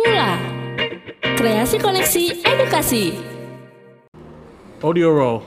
Mula 0.00 0.32
Kreasi 1.36 1.76
Koneksi 1.76 2.40
Edukasi 2.40 3.12
Audio 4.80 5.12
roll. 5.12 5.44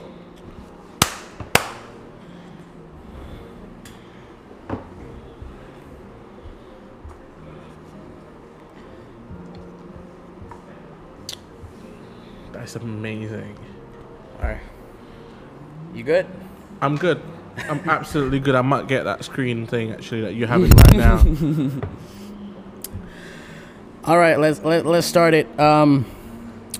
That's 12.52 12.76
amazing. 12.76 13.58
Alright. 14.38 14.62
You 15.94 16.04
good? 16.04 16.26
I'm 16.80 16.94
good. 16.94 17.20
I'm 17.56 17.82
absolutely 17.90 18.38
good. 18.38 18.54
I 18.54 18.62
might 18.62 18.86
get 18.86 19.02
that 19.02 19.24
screen 19.24 19.66
thing 19.66 19.90
actually 19.90 20.20
that 20.20 20.34
you're 20.36 20.46
having 20.46 20.70
right 20.70 20.94
now. 20.94 21.18
All 24.06 24.18
right, 24.18 24.38
let's 24.38 24.62
let, 24.62 24.84
let's 24.84 25.06
start 25.06 25.32
it. 25.32 25.58
Um, 25.58 26.04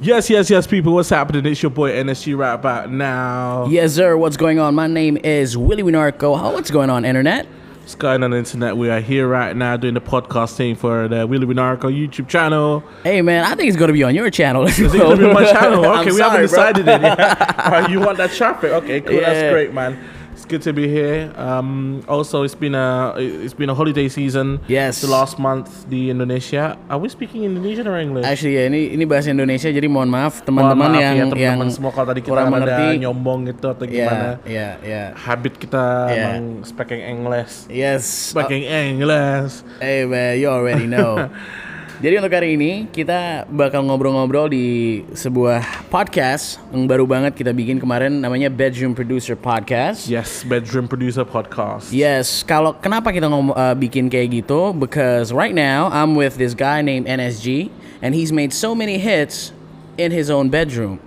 yes, 0.01 0.29
yes, 0.29 0.51
yes, 0.51 0.67
people. 0.67 0.93
What's 0.93 1.09
happening? 1.09 1.47
It's 1.47 1.63
your 1.63 1.71
boy 1.71 1.93
NSG 1.93 2.37
right 2.37 2.53
about 2.53 2.91
now. 2.91 3.67
yes, 3.71 3.95
sir. 3.95 4.17
What's 4.17 4.37
going 4.37 4.59
on? 4.59 4.75
My 4.75 4.87
name 4.87 5.17
is 5.17 5.57
Willie 5.57 5.83
Winarco. 5.83 6.39
How 6.39 6.53
what's 6.53 6.71
going 6.71 6.91
on, 6.91 7.07
internet? 7.07 7.47
What's 7.81 7.95
going 7.95 8.23
on 8.23 8.35
internet? 8.35 8.77
We 8.77 8.91
are 8.91 9.01
here 9.01 9.27
right 9.27 9.57
now 9.57 9.79
doing 9.79 9.95
the 9.95 10.01
podcast 10.03 10.57
thing 10.57 10.75
for 10.77 11.09
the 11.09 11.27
Willie 11.27 11.47
Winarco 11.47 11.85
YouTube 11.85 12.29
channel. 12.29 12.83
Hey, 13.05 13.23
man, 13.23 13.45
I 13.45 13.55
think 13.55 13.69
it's 13.69 13.77
gonna 13.79 13.93
be 13.95 14.03
on 14.03 14.15
your 14.15 14.29
channel. 14.31 14.65
Is 14.67 14.79
it 14.79 14.93
gonna 14.93 15.17
be 15.17 15.25
on 15.25 15.33
my 15.33 15.45
channel? 15.51 15.83
Okay, 16.01 16.11
we 16.11 16.19
sorry, 16.19 16.23
haven't 16.31 16.51
bro. 16.51 16.73
decided 16.83 16.89
it 16.89 17.01
yet. 17.01 17.59
Alright, 17.59 17.91
you 17.91 18.01
want 18.01 18.19
that 18.19 18.33
traffic? 18.33 18.71
Okay, 18.73 19.01
cool. 19.01 19.15
Yeah. 19.15 19.33
That's 19.33 19.51
great, 19.53 19.73
man. 19.73 19.99
It's 20.45 20.53
good 20.53 20.69
to 20.69 20.77
be 20.77 20.85
here. 20.85 21.33
Um, 21.41 22.05
also, 22.05 22.45
it's 22.45 22.53
been 22.53 22.77
a 22.77 23.17
it's 23.17 23.57
been 23.57 23.73
a 23.73 23.75
holiday 23.75 24.13
season. 24.13 24.61
Yes. 24.69 25.01
The 25.01 25.09
last 25.09 25.41
month 25.41 25.89
di 25.89 26.13
Indonesia. 26.13 26.77
Are 26.93 27.01
we 27.01 27.09
speaking 27.09 27.49
Indonesian 27.49 27.89
or 27.89 27.97
English? 27.97 28.29
Actually, 28.29 28.61
ya 28.61 28.69
ini 28.69 28.93
ini 28.93 29.09
bahasa 29.09 29.33
Indonesia, 29.33 29.73
jadi 29.73 29.89
mohon 29.89 30.13
maaf 30.13 30.45
Mohon 30.45 30.77
teman-teman 30.77 30.91
maaf 30.93 31.01
yang 31.01 31.01
ya, 31.01 31.17
yang 31.17 31.31
teman-teman 31.33 31.69
semua 31.73 31.97
kalau 31.97 32.13
tadi 32.13 32.21
kita 32.21 32.29
kurang 32.37 32.53
ada 32.53 32.61
mengerti. 32.61 33.01
nyombong 33.01 33.41
gitu 33.49 33.67
atau 33.73 33.85
Ya, 33.89 33.93
gimana. 33.97 34.29
ya, 34.45 34.69
ya. 34.85 35.03
Habit 35.17 35.55
kita 35.57 35.85
Yeah. 36.13 36.13
emang 36.37 36.61
speaking 36.69 37.01
English. 37.01 37.53
Yes. 37.73 38.05
Speaking 38.05 38.69
English. 38.69 39.65
Hey 39.81 40.05
man, 40.05 40.37
you 40.37 40.53
already 40.53 40.85
know. 40.85 41.25
Jadi 42.05 42.21
untuk 42.21 42.37
hari 42.37 42.53
ini 42.53 42.85
kita 42.93 43.49
bakal 43.49 43.81
ngobrol-ngobrol 43.81 44.53
di 44.53 45.01
sebuah 45.17 45.89
podcast 45.89 46.61
yang 46.69 46.85
baru 46.85 47.09
banget 47.09 47.33
kita 47.33 47.49
bikin 47.49 47.81
kemarin 47.81 48.21
namanya 48.21 48.53
Bedroom 48.53 48.93
Producer 48.93 49.33
Podcast. 49.33 50.05
Yes, 50.05 50.45
bedroom 50.45 50.85
producer 50.85 51.25
podcast. 51.25 51.89
Yes, 51.97 52.45
kalau 52.45 52.77
kenapa 52.77 53.09
kita 53.09 53.25
ngom 53.25 53.57
uh, 53.57 53.73
bikin 53.73 54.13
kayak 54.13 54.45
gitu? 54.45 54.77
Because 54.77 55.33
right 55.33 55.57
now 55.57 55.89
I'm 55.89 56.13
with 56.13 56.37
this 56.37 56.53
guy 56.53 56.85
named 56.85 57.09
NSG, 57.09 57.73
and 58.05 58.13
he's 58.13 58.37
made 58.37 58.53
so 58.53 58.77
many 58.77 59.01
hits 59.01 59.57
in 59.97 60.13
his 60.13 60.29
own 60.29 60.53
bedroom. 60.53 61.01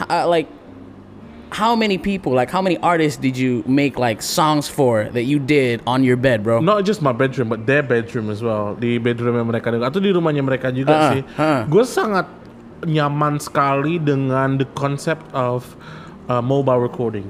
Uh, 0.00 0.24
like, 0.24 0.48
how 1.52 1.76
many 1.76 2.00
people, 2.00 2.32
like, 2.32 2.48
how 2.48 2.64
many 2.64 2.80
artists 2.80 3.20
did 3.20 3.36
you 3.36 3.60
make 3.68 4.00
like 4.00 4.24
songs 4.24 4.66
for 4.66 5.12
that 5.12 5.28
you 5.28 5.36
did 5.38 5.84
on 5.86 6.00
your 6.02 6.16
bed, 6.16 6.40
bro? 6.42 6.64
Not 6.64 6.88
just 6.88 7.04
my 7.04 7.12
bedroom, 7.12 7.52
but 7.52 7.68
their 7.68 7.84
bedroom 7.84 8.32
as 8.32 8.40
well. 8.40 8.72
Di 8.74 8.96
bedroomnya 8.96 9.44
mereka 9.44 9.68
juga, 9.68 9.92
atau 9.92 10.00
di 10.00 10.08
rumahnya 10.08 10.40
mereka 10.40 10.72
juga 10.72 10.94
Ah, 10.96 11.10
sih. 11.12 11.22
ah. 11.36 11.62
Gue 11.68 11.84
sangat 11.84 12.26
nyaman 12.82 13.36
sekali 13.38 14.00
dengan 14.00 14.56
the 14.58 14.66
concept 14.74 15.22
of 15.36 15.76
uh, 16.32 16.40
mobile 16.40 16.80
recording. 16.80 17.28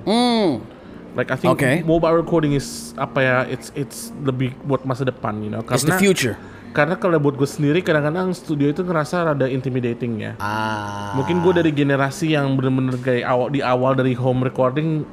Like 1.12 1.28
I 1.28 1.36
think. 1.36 1.60
Okay. 1.60 1.84
mobile 1.84 2.16
recording 2.16 2.56
is 2.56 2.96
apa 2.96 3.18
ya? 3.20 3.36
It's 3.44 3.68
it's 3.76 4.16
lebih 4.24 4.56
buat 4.64 4.88
masa 4.88 5.04
depan, 5.04 5.44
you 5.44 5.52
know. 5.52 5.60
It's 5.68 5.84
the 5.84 6.00
future. 6.00 6.40
Karena 6.72 6.96
kalau 6.96 7.20
buat 7.20 7.36
gue 7.36 7.48
sendiri 7.48 7.84
kadang-kadang 7.84 8.32
studio 8.32 8.72
itu 8.72 8.80
ngerasa 8.80 9.28
rada 9.32 9.46
intimidating 9.46 10.24
ya. 10.24 10.32
Ah. 10.40 11.12
Mungkin 11.20 11.44
gue 11.44 11.52
dari 11.60 11.70
generasi 11.70 12.32
yang 12.32 12.56
bener-bener 12.56 12.96
kayak 12.98 13.24
awal 13.28 13.46
di 13.52 13.60
awal 13.60 13.92
dari 13.92 14.16
home 14.16 14.40
recording 14.40 15.04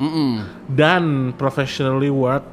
dan 0.72 1.36
professionally 1.36 2.08
work 2.08 2.44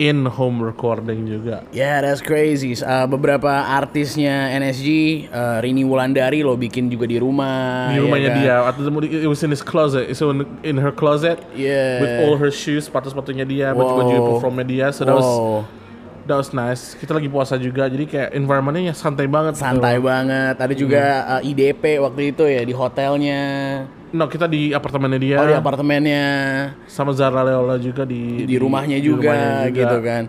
in 0.00 0.24
home 0.24 0.64
recording 0.64 1.28
juga. 1.28 1.60
Yeah, 1.76 2.00
that's 2.00 2.24
crazy. 2.24 2.72
Uh, 2.80 3.04
beberapa 3.04 3.52
artisnya 3.68 4.48
NSG, 4.56 5.28
uh, 5.28 5.60
Rini 5.60 5.84
Wulandari 5.84 6.40
lo 6.40 6.56
bikin 6.56 6.88
juga 6.88 7.04
di 7.04 7.20
rumah. 7.20 7.92
Di 7.92 8.00
ya 8.00 8.08
rumahnya 8.08 8.30
kan? 8.32 8.38
dia, 8.40 8.54
atau 8.64 8.80
it 9.04 9.28
was 9.28 9.44
in 9.44 9.52
his 9.52 9.60
closet, 9.60 10.16
so 10.16 10.32
in, 10.32 10.48
in 10.64 10.80
her 10.80 10.90
closet 10.90 11.36
Yeah. 11.52 12.00
with 12.00 12.12
all 12.24 12.40
her 12.40 12.48
shoes, 12.48 12.88
sepatu-sepatunya 12.88 13.44
dia, 13.44 13.76
baju-baju 13.76 14.40
performnya 14.40 14.64
dia, 14.64 14.86
so 14.88 15.04
that 15.04 15.12
was. 15.12 15.28
That 16.24 16.36
was 16.36 16.50
nice. 16.50 16.94
Kita 16.94 17.12
lagi 17.12 17.26
puasa 17.26 17.54
juga, 17.54 17.86
jadi 17.86 18.04
kayak 18.04 18.28
environmentnya 18.34 18.92
santai 18.92 19.24
banget. 19.24 19.54
gitu. 19.54 19.64
Santai 19.64 19.96
banget. 19.96 20.54
Ada 20.56 20.74
juga 20.74 21.02
Hmm. 21.02 21.32
uh, 21.36 21.42
IDP 21.44 21.84
waktu 21.98 22.22
itu 22.30 22.44
ya 22.44 22.62
di 22.62 22.74
hotelnya. 22.74 23.40
No, 24.10 24.26
kita 24.26 24.44
di 24.44 24.74
apartemennya 24.74 25.20
dia, 25.22 25.36
Oh 25.38 25.46
di 25.46 25.54
apartemennya, 25.54 26.24
sama 26.84 27.14
Zara 27.14 27.46
Leola 27.46 27.78
juga 27.78 28.02
di 28.02 28.42
di 28.42 28.58
rumahnya 28.58 28.98
di 28.98 29.06
juga, 29.06 29.30
rumahnya 29.30 29.70
juga. 29.70 29.78
gitu 29.78 29.98
kan. 30.02 30.24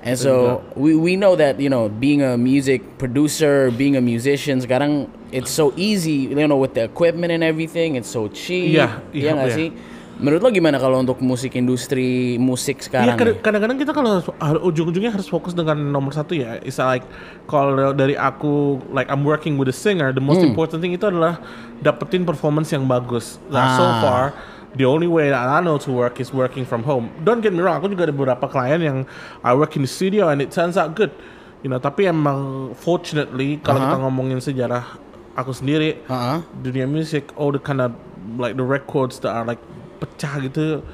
And 0.00 0.14
so 0.14 0.32
we 0.78 0.94
we 0.94 1.18
know 1.18 1.34
that 1.34 1.58
you 1.58 1.66
know 1.66 1.90
being 1.90 2.22
a 2.22 2.38
music 2.38 2.96
producer, 2.96 3.74
being 3.74 3.98
a 3.98 4.00
musician 4.00 4.62
sekarang 4.62 5.10
it's 5.28 5.50
so 5.50 5.74
easy, 5.74 6.30
you 6.30 6.46
know 6.46 6.56
with 6.56 6.72
the 6.72 6.86
equipment 6.86 7.28
and 7.28 7.42
everything, 7.42 7.98
it's 7.98 8.08
so 8.08 8.30
cheap. 8.30 8.72
Iya, 8.72 9.02
Iya 9.10 9.20
iya, 9.20 9.30
nggak 9.34 9.50
iya. 9.50 9.58
sih? 9.58 9.68
Menurut 10.16 10.40
lo 10.40 10.48
gimana 10.48 10.80
kalau 10.80 11.04
untuk 11.04 11.20
musik 11.20 11.52
industri 11.54 12.40
musik 12.40 12.80
Iya 12.80 13.12
sekarang? 13.12 13.16
nih? 13.20 13.36
kadang-kadang 13.44 13.76
kita 13.76 13.92
kalau 13.92 14.24
ujung-ujungnya 14.64 15.12
harus 15.12 15.28
fokus 15.28 15.52
dengan 15.52 15.76
nomor 15.76 16.08
satu 16.10 16.32
ya. 16.32 16.56
It's 16.64 16.80
like 16.80 17.04
kalau 17.44 17.92
dari 17.92 18.16
aku 18.16 18.80
like 18.90 19.12
I'm 19.12 19.28
working 19.28 19.60
with 19.60 19.68
a 19.68 19.76
singer, 19.76 20.16
the 20.16 20.24
most 20.24 20.40
Hmm. 20.40 20.48
important 20.50 20.80
thing 20.80 20.96
itu 20.96 21.04
adalah 21.04 21.36
dapetin 21.78 22.24
performance 22.24 22.72
yang 22.72 22.88
bagus. 22.88 23.36
Nah, 23.52 23.76
so 23.76 23.84
Ah. 23.84 24.00
far 24.00 24.24
the 24.72 24.88
only 24.88 25.04
way 25.04 25.28
that 25.28 25.40
I 25.42 25.60
know 25.60 25.76
to 25.84 25.92
work 25.92 26.16
is 26.16 26.32
working 26.32 26.64
from 26.64 26.80
home. 26.82 27.12
Don't 27.20 27.44
get 27.44 27.52
me 27.52 27.60
wrong, 27.60 27.76
aku 27.76 27.92
juga 27.92 28.08
ada 28.08 28.14
beberapa 28.16 28.48
klien 28.48 28.80
yang 28.80 28.98
I 29.44 29.52
work 29.52 29.76
in 29.76 29.84
the 29.84 29.90
studio 29.90 30.32
and 30.32 30.40
it 30.40 30.48
turns 30.48 30.80
out 30.80 30.96
good. 30.96 31.12
You 31.60 31.68
know, 31.68 31.76
tapi 31.76 32.08
emang 32.08 32.72
fortunately 32.72 33.60
kalau 33.60 33.84
Uh-huh. 33.84 33.92
kita 33.92 33.98
ngomongin 34.00 34.40
sejarah 34.40 34.96
aku 35.34 35.52
sendiri 35.52 36.00
Uh-uh. 36.08 36.40
dunia 36.56 36.88
musik 36.88 37.36
all 37.36 37.52
the 37.52 37.60
kind 37.60 37.84
of 37.84 37.92
like 38.40 38.56
the 38.56 38.64
records 38.64 39.20
that 39.20 39.30
are 39.30 39.44
like 39.44 39.60
pecah 39.96 40.34
gitu 40.40 40.84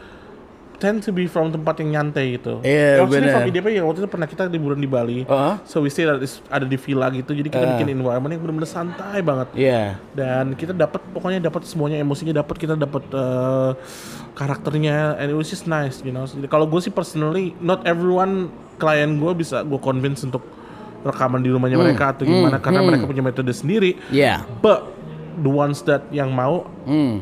tend 0.78 0.98
to 0.98 1.14
be 1.14 1.30
from 1.30 1.46
tempat 1.46 1.78
yang 1.78 1.94
nyantai 1.94 2.34
gitu. 2.34 2.58
Iya, 2.58 3.06
Actually 3.06 3.22
bener. 3.22 3.30
from 3.30 3.46
IDP 3.46 3.66
ya 3.70 3.82
waktu 3.86 4.02
itu 4.02 4.10
pernah 4.10 4.26
kita 4.26 4.50
liburan 4.50 4.82
di 4.82 4.90
Bali. 4.90 5.22
Uh-huh. 5.22 5.54
So 5.62 5.78
we 5.78 5.86
stay 5.86 6.02
this- 6.18 6.42
ada 6.50 6.66
di 6.66 6.74
villa 6.74 7.06
gitu. 7.08 7.30
Jadi 7.30 7.48
kita 7.48 7.62
Uh. 7.62 7.70
bikin 7.78 7.94
environment 7.94 8.34
yang 8.34 8.42
benar-benar 8.42 8.66
santai 8.66 9.22
banget. 9.22 9.46
Iya. 9.54 10.02
Dan 10.10 10.58
kita 10.58 10.74
dapat 10.74 10.98
pokoknya 11.08 11.38
dapat 11.38 11.62
semuanya 11.64 12.02
emosinya 12.02 12.34
dapat 12.34 12.58
kita 12.58 12.74
dapat 12.74 13.06
eh, 13.08 13.70
karakternya 14.32 15.18
and 15.18 15.30
it 15.30 15.36
was 15.36 15.46
just 15.46 15.66
nice, 15.66 16.02
you 16.02 16.10
know. 16.10 16.24
Jadi 16.24 16.48
kalau 16.48 16.66
gue 16.66 16.80
sih 16.80 16.90
personally 16.90 17.54
not 17.58 17.84
everyone 17.84 18.50
klien 18.74 19.14
gue 19.14 19.32
bisa 19.36 19.62
gue 19.62 19.78
convince 19.78 20.24
untuk 20.24 20.42
rekaman 21.02 21.42
di 21.42 21.50
rumahnya 21.50 21.74
Hmm, 21.76 21.84
mereka 21.84 22.10
atau 22.10 22.22
gimana 22.24 22.58
karena 22.58 22.80
mereka 22.80 23.06
punya 23.06 23.22
metode 23.22 23.50
sendiri. 23.50 23.98
Iya. 24.08 24.42
But 24.58 24.86
the 25.40 25.48
ones 25.48 25.80
that 25.84 26.04
yang 26.10 26.28
mau, 26.30 26.68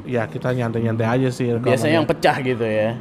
ya 0.02 0.26
kita 0.26 0.50
nyantai-nyantai 0.50 1.06
aja 1.06 1.28
sih. 1.30 1.54
Hmm. 1.54 1.62
Biasanya 1.62 1.94
yang 2.02 2.08
pecah 2.08 2.36
gitu 2.40 2.66
ya. 2.66 2.98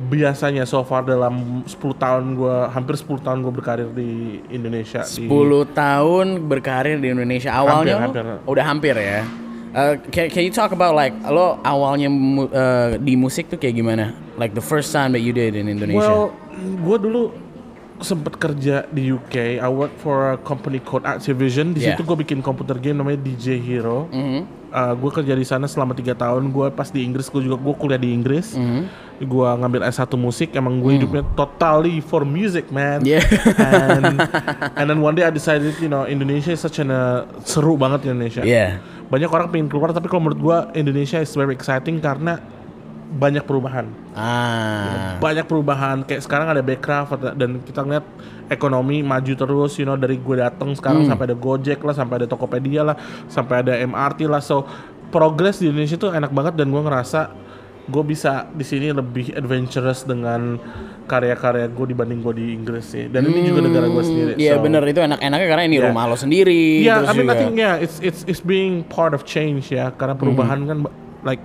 biasanya 0.00 0.64
so 0.64 0.80
far 0.80 1.04
dalam 1.04 1.60
10 1.68 1.76
tahun 1.76 2.32
gua 2.32 2.72
hampir 2.72 2.96
10 2.96 3.20
tahun 3.20 3.44
gua 3.44 3.52
berkarir 3.52 3.92
di 3.92 4.40
Indonesia 4.48 5.04
10 5.04 5.28
di 5.28 5.28
tahun 5.76 6.26
berkarir 6.48 6.96
di 6.96 7.12
Indonesia 7.12 7.52
awalnya 7.52 8.00
Hampir, 8.00 8.24
lo 8.24 8.32
hampir. 8.32 8.48
udah 8.48 8.64
hampir 8.64 8.94
ya. 8.96 9.20
Uh, 9.70 9.94
can, 10.08 10.32
can 10.32 10.42
you 10.42 10.50
talk 10.50 10.72
about 10.72 10.96
like 10.96 11.12
lo 11.28 11.60
awalnya 11.62 12.08
mu- 12.08 12.48
uh, 12.48 12.96
di 12.96 13.12
musik 13.12 13.52
tuh 13.52 13.60
kayak 13.60 13.76
gimana? 13.76 14.16
Like 14.40 14.56
the 14.56 14.64
first 14.64 14.88
time 14.88 15.12
that 15.12 15.20
you 15.20 15.36
did 15.36 15.52
in 15.52 15.68
Indonesia. 15.68 16.00
Well, 16.00 16.32
gua 16.80 16.96
dulu 16.96 17.36
sempet 18.00 18.36
kerja 18.36 18.84
di 18.88 19.08
UK. 19.08 19.60
I 19.60 19.68
work 19.68 19.94
for 19.98 20.34
a 20.34 20.38
company 20.40 20.80
called 20.80 21.04
Activision. 21.04 21.72
Di 21.72 21.80
Yeah. 21.80 21.94
situ 21.94 22.02
gue 22.02 22.16
bikin 22.20 22.40
komputer 22.40 22.76
game 22.76 22.98
namanya 22.98 23.20
DJ 23.20 23.56
Hero. 23.56 24.08
Mhm. 24.08 24.40
Uh, 24.70 24.94
gue 24.94 25.10
kerja 25.10 25.34
di 25.34 25.42
sana 25.42 25.66
selama 25.66 25.92
tiga 25.92 26.14
tahun. 26.14 26.54
Gue 26.54 26.70
pas 26.70 26.86
di 26.86 27.02
Inggris, 27.02 27.26
gue 27.26 27.42
juga 27.42 27.58
gue 27.58 27.74
kuliah 27.74 27.98
di 27.98 28.10
Inggris. 28.10 28.54
Mhm. 28.54 28.82
Gue 29.26 29.48
ngambil 29.50 29.84
S1 29.86 30.14
musik. 30.14 30.54
Emang 30.54 30.78
gue 30.78 30.96
hidupnya 30.96 31.26
totally 31.34 31.98
for 32.00 32.22
music, 32.22 32.70
man. 32.70 33.02
Mm. 33.02 33.18
Yeah. 33.18 33.24
and 33.58 34.16
and 34.78 34.86
then 34.86 34.98
one 35.00 35.12
day 35.12 35.26
I 35.26 35.30
decided, 35.30 35.74
you 35.78 35.90
know, 35.90 36.06
Indonesia 36.06 36.54
is 36.54 36.62
such 36.62 36.78
an 36.78 36.88
uh, 36.88 37.26
seru 37.42 37.74
banget 37.74 38.06
Indonesia. 38.06 38.40
Yeah. 38.40 38.78
Banyak 39.10 39.26
orang 39.26 39.50
pengen 39.50 39.66
keluar, 39.66 39.90
tapi 39.90 40.06
kalau 40.06 40.30
menurut 40.30 40.38
gue 40.38 40.58
Indonesia 40.78 41.18
is 41.18 41.34
very 41.34 41.50
exciting 41.50 41.98
karena 41.98 42.38
banyak 43.10 43.42
perubahan. 43.42 43.90
Ah. 44.14 45.18
Banyak 45.18 45.44
perubahan. 45.44 46.06
Kayak 46.06 46.22
sekarang 46.22 46.46
ada 46.48 46.62
Backcraft 46.62 47.34
dan 47.34 47.58
kita 47.60 47.82
ngeliat 47.82 48.06
ekonomi 48.46 49.02
maju 49.02 49.32
terus, 49.34 49.74
you 49.76 49.84
know, 49.84 49.98
dari 49.98 50.14
gue 50.16 50.36
datang 50.38 50.70
sekarang 50.72 51.04
Hmm. 51.04 51.10
sampai 51.10 51.24
ada 51.26 51.36
Gojek 51.36 51.82
lah, 51.82 51.92
sampai 51.92 52.22
ada 52.22 52.26
Tokopedia 52.26 52.86
lah, 52.86 52.96
sampai 53.26 53.66
ada 53.66 53.74
MRT 53.74 54.26
lah. 54.26 54.38
So 54.38 54.62
progress 55.10 55.58
di 55.58 55.66
Indonesia 55.66 55.98
tuh 55.98 56.14
enak 56.14 56.30
banget 56.30 56.54
dan 56.54 56.70
gue 56.70 56.78
ngerasa 56.78 57.20
gue 57.90 58.04
bisa 58.06 58.46
di 58.48 58.62
sini 58.62 58.94
lebih 58.94 59.34
adventurous 59.34 60.06
dengan 60.06 60.54
karya-karya 61.04 61.66
gue 61.66 61.86
dibanding 61.90 62.22
gue 62.22 62.34
di 62.38 62.46
Inggris 62.54 62.86
sih. 62.86 63.10
Dan 63.10 63.26
ini 63.26 63.42
juga 63.42 63.66
negara 63.66 63.90
gue 63.90 64.04
sendiri. 64.04 64.32
Iya 64.38 64.54
so- 64.54 64.62
bener 64.62 64.86
itu 64.86 65.02
enak-enaknya 65.02 65.46
karena 65.50 65.64
ini 65.66 65.76
Yeah. 65.76 65.86
rumah 65.90 66.04
lo 66.06 66.14
sendiri. 66.14 66.62
Yeah, 66.80 67.02
terus 67.02 67.10
I 67.10 67.14
mean, 67.18 67.26
juga, 67.26 67.34
I 67.34 67.40
think 67.42 67.54
yeah, 67.58 67.74
it's 67.76 67.98
it's 67.98 68.22
it's 68.30 68.38
being 68.38 68.86
part 68.86 69.10
of 69.10 69.26
change 69.26 69.74
ya, 69.74 69.90
karena 69.90 70.14
perubahan 70.14 70.62
kan 70.62 70.78
like 71.26 71.42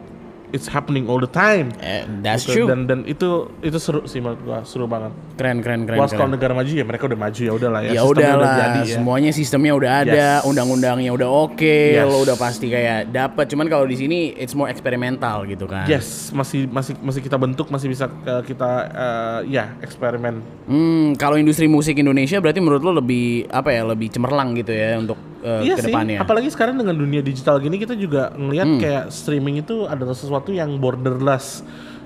it's 0.56 0.66
happening 0.66 1.06
all 1.06 1.19
the 1.19 1.28
time. 1.28 1.75
Eh, 1.78 2.07
that's 2.24 2.48
Gitu. 2.48 2.63
true. 2.63 2.68
Dan 2.68 2.88
dan 2.88 3.00
itu 3.04 3.30
itu 3.60 3.75
seru 3.75 4.07
sih 4.07 4.18
menurut 4.18 4.40
gua, 4.42 4.60
seru 4.63 4.88
banget. 4.88 5.12
keren 5.36 5.60
keren 5.60 5.84
keren. 5.84 6.00
Once 6.00 6.16
kalau 6.16 6.31
negara 6.31 6.56
maju 6.56 6.72
ya 6.72 6.81
mereka 6.81 7.04
udah 7.06 7.19
maju 7.19 7.42
ya 7.42 7.52
udahlah 7.52 7.81
ya. 7.81 7.90
Ya 7.90 8.00
sistemnya 8.00 8.34
udah 8.34 8.54
jadi 8.56 8.80
ya. 8.81 8.96
semuanya 8.96 9.31
sistemnya 9.31 9.74
udah 9.75 9.92
ada, 10.00 10.16
Yes. 10.40 10.48
undang-undangnya 10.48 11.12
udah 11.12 11.28
oke, 11.28 11.75
Yes. 11.92 12.07
lo 12.07 12.24
udah 12.24 12.36
pasti 12.36 12.66
kayak 12.68 13.12
dapat. 13.12 13.46
Cuman 13.46 13.68
kalau 13.68 13.84
di 13.84 13.94
sini 13.94 14.31
it's 14.34 14.56
more 14.56 14.72
eksperimental 14.72 15.44
gitu 15.44 15.68
kan. 15.68 15.84
Yes, 15.86 16.31
masih 16.31 16.66
masih 16.66 16.96
masih 16.98 17.19
kita 17.19 17.36
bentuk, 17.36 17.68
masih 17.68 17.88
bisa 17.88 18.08
uh, 18.08 18.40
kita 18.42 18.72
uh, 18.88 19.40
ya 19.44 19.75
eksperimen. 19.80 20.40
Hmm, 20.66 21.13
kalau 21.16 21.36
industri 21.36 21.68
musik 21.68 21.96
Indonesia 21.96 22.40
berarti 22.40 22.58
menurut 22.58 22.80
lo 22.81 22.96
lebih 22.96 23.25
apa 23.50 23.69
ya, 23.69 23.84
lebih 23.84 24.08
cemerlang 24.08 24.56
gitu 24.56 24.72
ya 24.72 24.96
untuk 24.96 25.19
uh, 25.42 25.60
iya 25.60 25.75
sih, 25.75 25.84
ke 25.84 25.92
depannya. 25.92 26.18
apalagi 26.18 26.48
sekarang 26.48 26.75
dengan 26.75 26.96
dunia 26.96 27.19
digital 27.19 27.60
gini 27.60 27.75
kita 27.75 27.94
juga 27.94 28.31
ngelihat 28.34 28.68
Hmm. 28.68 28.80
kayak 28.80 29.04
streaming 29.10 29.60
itu 29.60 29.84
adalah 29.84 30.13
sesuatu 30.13 30.45
yang 30.52 30.78
borderless, 30.78 31.64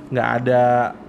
nggak 0.07 0.27
ada 0.39 0.61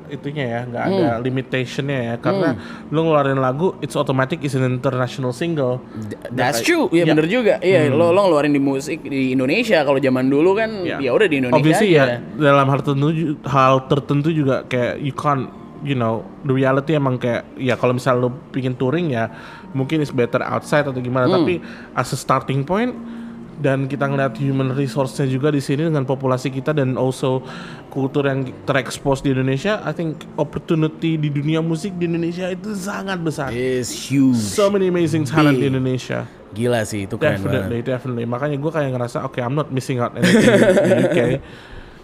itunya 0.06 0.44
ya, 0.44 0.60
nggak 0.66 0.84
ada 0.84 1.06
Hmm. 1.14 1.22
limitationnya 1.22 1.98
ya, 2.02 2.14
karena 2.18 2.58
lu 2.88 2.98
ngeluarin 3.00 3.38
lagu, 3.38 3.78
it's 3.78 3.94
automatic 3.94 4.42
is 4.42 4.52
an 4.52 4.66
international 4.66 5.30
single. 5.30 5.78
That's 6.28 6.58
kayak- 6.58 6.66
true, 6.66 6.86
ya 6.90 7.06
ya. 7.06 7.14
bener 7.14 7.26
juga. 7.26 7.54
Iya, 7.60 7.86
lo 7.88 8.10
lo 8.10 8.26
ngeluarin 8.26 8.50
di 8.50 8.58
musik 8.58 9.06
di 9.06 9.30
Indonesia. 9.30 9.80
Kalau 9.80 9.96
zaman 9.96 10.26
dulu 10.26 10.50
kan 10.52 10.82
Ya. 10.82 10.98
ya 10.98 11.14
udah 11.14 11.26
di 11.26 11.38
Indonesia 11.38 11.62
Obviously 11.62 11.94
aja. 11.94 12.18
ya 12.18 12.26
dalam 12.36 12.66
hal 12.66 12.78
tertentu 12.80 13.08
hal 13.44 13.74
tertentu 13.86 14.28
juga 14.30 14.66
kayak 14.66 14.98
you 14.98 15.14
can't 15.14 15.46
you 15.80 15.94
know 15.94 16.20
the 16.42 16.52
reality 16.52 16.92
emang 16.92 17.16
kayak 17.16 17.46
ya 17.56 17.72
kalau 17.72 17.94
misal 17.94 18.18
lu 18.18 18.28
pingin 18.50 18.74
touring 18.74 19.08
ya 19.08 19.30
mungkin 19.70 20.02
is 20.02 20.10
better 20.10 20.42
outside 20.42 20.84
atau 20.84 20.98
gimana 20.98 21.24
Hmm. 21.24 21.40
tapi 21.40 21.62
as 21.94 22.10
a 22.10 22.18
starting 22.18 22.60
point 22.60 22.92
dan 23.60 23.86
kita 23.86 24.08
ngeliat 24.08 24.34
human 24.40 24.72
resource-nya 24.72 25.28
juga 25.28 25.52
di 25.52 25.60
sini 25.60 25.86
dengan 25.86 26.08
populasi 26.08 26.48
kita 26.48 26.72
dan 26.72 26.96
also 26.96 27.44
kultur 27.92 28.24
yang 28.26 28.48
terekspos 28.64 29.20
di 29.20 29.36
Indonesia 29.36 29.84
I 29.84 29.92
think 29.92 30.24
opportunity 30.40 31.20
di 31.20 31.28
dunia 31.28 31.60
musik 31.60 31.94
di 32.00 32.08
Indonesia 32.08 32.48
itu 32.48 32.72
sangat 32.72 33.20
besar 33.20 33.52
Is 33.52 33.92
huge. 33.92 34.40
so 34.40 34.72
many 34.72 34.88
amazing 34.88 35.28
talent 35.28 35.60
di 35.60 35.68
Big. 35.68 35.72
Indonesia 35.76 36.24
Gila 36.50 36.82
sih 36.82 37.06
itu 37.06 37.14
keren 37.14 37.46
banget. 37.46 37.46
Definitely, 37.46 37.80
definitely. 37.86 38.26
Makanya 38.26 38.56
gue 38.58 38.72
kayak 38.74 38.90
ngerasa, 38.90 39.22
oke, 39.22 39.38
I'm 39.38 39.54
not 39.54 39.70
missing 39.70 40.02
out 40.02 40.18
anything 40.18 40.50
in 40.50 40.82
the 40.82 40.98
UK. 41.06 41.20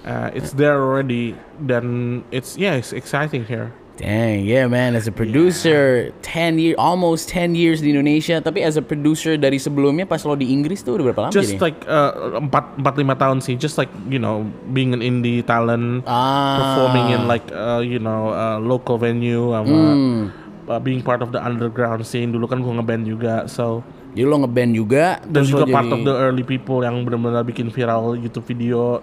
Uh, 0.07 0.31
it's 0.39 0.55
there 0.55 0.79
already, 0.79 1.35
dan 1.67 2.23
it's 2.31 2.55
yeah, 2.55 2.79
it's 2.79 2.95
exciting 2.95 3.43
here. 3.43 3.75
Dang, 3.97 4.45
yeah 4.45 4.69
man, 4.69 4.93
as 4.93 5.09
a 5.09 5.11
producer, 5.11 6.13
10 6.21 6.61
year 6.61 6.77
almost 6.77 7.33
10 7.33 7.57
years 7.57 7.81
di 7.81 7.89
Indonesia, 7.89 8.39
tapi 8.39 8.61
as 8.61 8.77
a 8.77 8.85
producer 8.85 9.35
dari 9.35 9.57
sebelumnya 9.57 10.05
pas 10.05 10.21
lo 10.21 10.37
di 10.37 10.53
Inggris 10.53 10.85
tuh 10.85 11.01
udah 11.01 11.05
berapa 11.07 11.21
lama 11.23 11.33
Just 11.33 11.57
jadi? 11.57 11.65
like 11.65 11.81
uh, 11.87 12.37
empat 12.37 12.77
empat 12.77 12.95
lima 12.95 13.17
tahun 13.17 13.41
sih, 13.41 13.57
just 13.57 13.81
like 13.81 13.89
you 14.07 14.21
know, 14.21 14.45
being 14.71 14.93
an 14.93 15.01
indie 15.01 15.41
talent, 15.41 16.05
Ah. 16.05 16.61
performing 16.77 17.09
in 17.11 17.25
like 17.25 17.49
uh, 17.51 17.81
you 17.81 17.97
know 17.97 18.31
uh, 18.31 18.61
local 18.61 19.01
venue, 19.01 19.57
sama 19.57 19.65
Hmm. 19.73 20.21
uh, 20.67 20.77
being 20.77 21.01
part 21.01 21.25
of 21.25 21.33
the 21.33 21.41
underground 21.41 22.05
scene. 22.05 22.29
Dulu 22.29 22.45
kan 22.45 22.61
gue 22.61 22.73
ngeband 22.75 23.09
juga, 23.09 23.49
so 23.49 23.81
Jadi 24.13 24.25
lo 24.25 24.37
ngeband 24.39 24.73
juga, 24.73 25.21
dan 25.25 25.45
juga 25.45 25.65
part 25.67 25.85
jadi- 25.85 25.95
of 25.95 26.01
the 26.03 26.15
early 26.15 26.41
people 26.41 26.81
yang 26.81 27.01
benar-benar 27.01 27.45
bikin 27.45 27.69
viral 27.69 28.13
YouTube 28.13 28.45
video. 28.45 29.01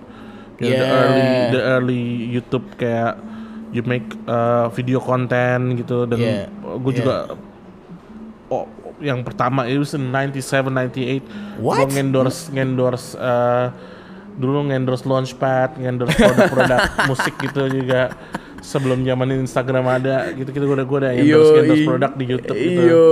Know, 0.53 0.69
the 0.69 0.69
Yeah. 0.69 0.93
early 0.95 1.25
the 1.49 1.61
early 1.67 2.01
YouTube 2.29 2.65
kayak 2.77 3.17
you 3.73 3.81
make 3.83 4.05
uh, 4.29 4.69
video 4.71 5.01
konten 5.01 5.73
gitu 5.75 6.05
dan 6.05 6.17
Yeah. 6.21 6.45
gue 6.77 6.91
Yeah. 6.93 6.99
juga 7.01 7.15
oh, 8.47 8.65
yang 9.01 9.25
pertama 9.25 9.65
itu 9.65 9.81
in 9.97 10.13
97 10.13 10.69
98 10.69 11.59
What? 11.59 11.81
gue 11.81 11.85
ngendorse 11.97 12.53
ngendorse 12.53 13.17
uh, 13.17 13.73
dulu 14.33 14.65
ngendorse 14.69 15.05
Launchpad, 15.05 15.77
ngendorse 15.77 16.17
produk-produk 16.17 16.81
musik 17.09 17.33
gitu 17.37 17.69
juga 17.69 18.13
sebelum 18.63 19.03
zaman 19.03 19.43
Instagram 19.43 19.83
ada 19.85 20.31
gitu 20.31 20.49
gitu 20.49 20.63
gue 20.63 20.75
udah 20.79 20.87
gue 20.87 20.97
udah 21.03 21.11
endorse 21.13 21.51
endorse 21.59 21.83
produk 21.83 22.11
di 22.15 22.25
YouTube 22.25 22.55
gitu. 22.55 22.79
Yo, 22.81 23.05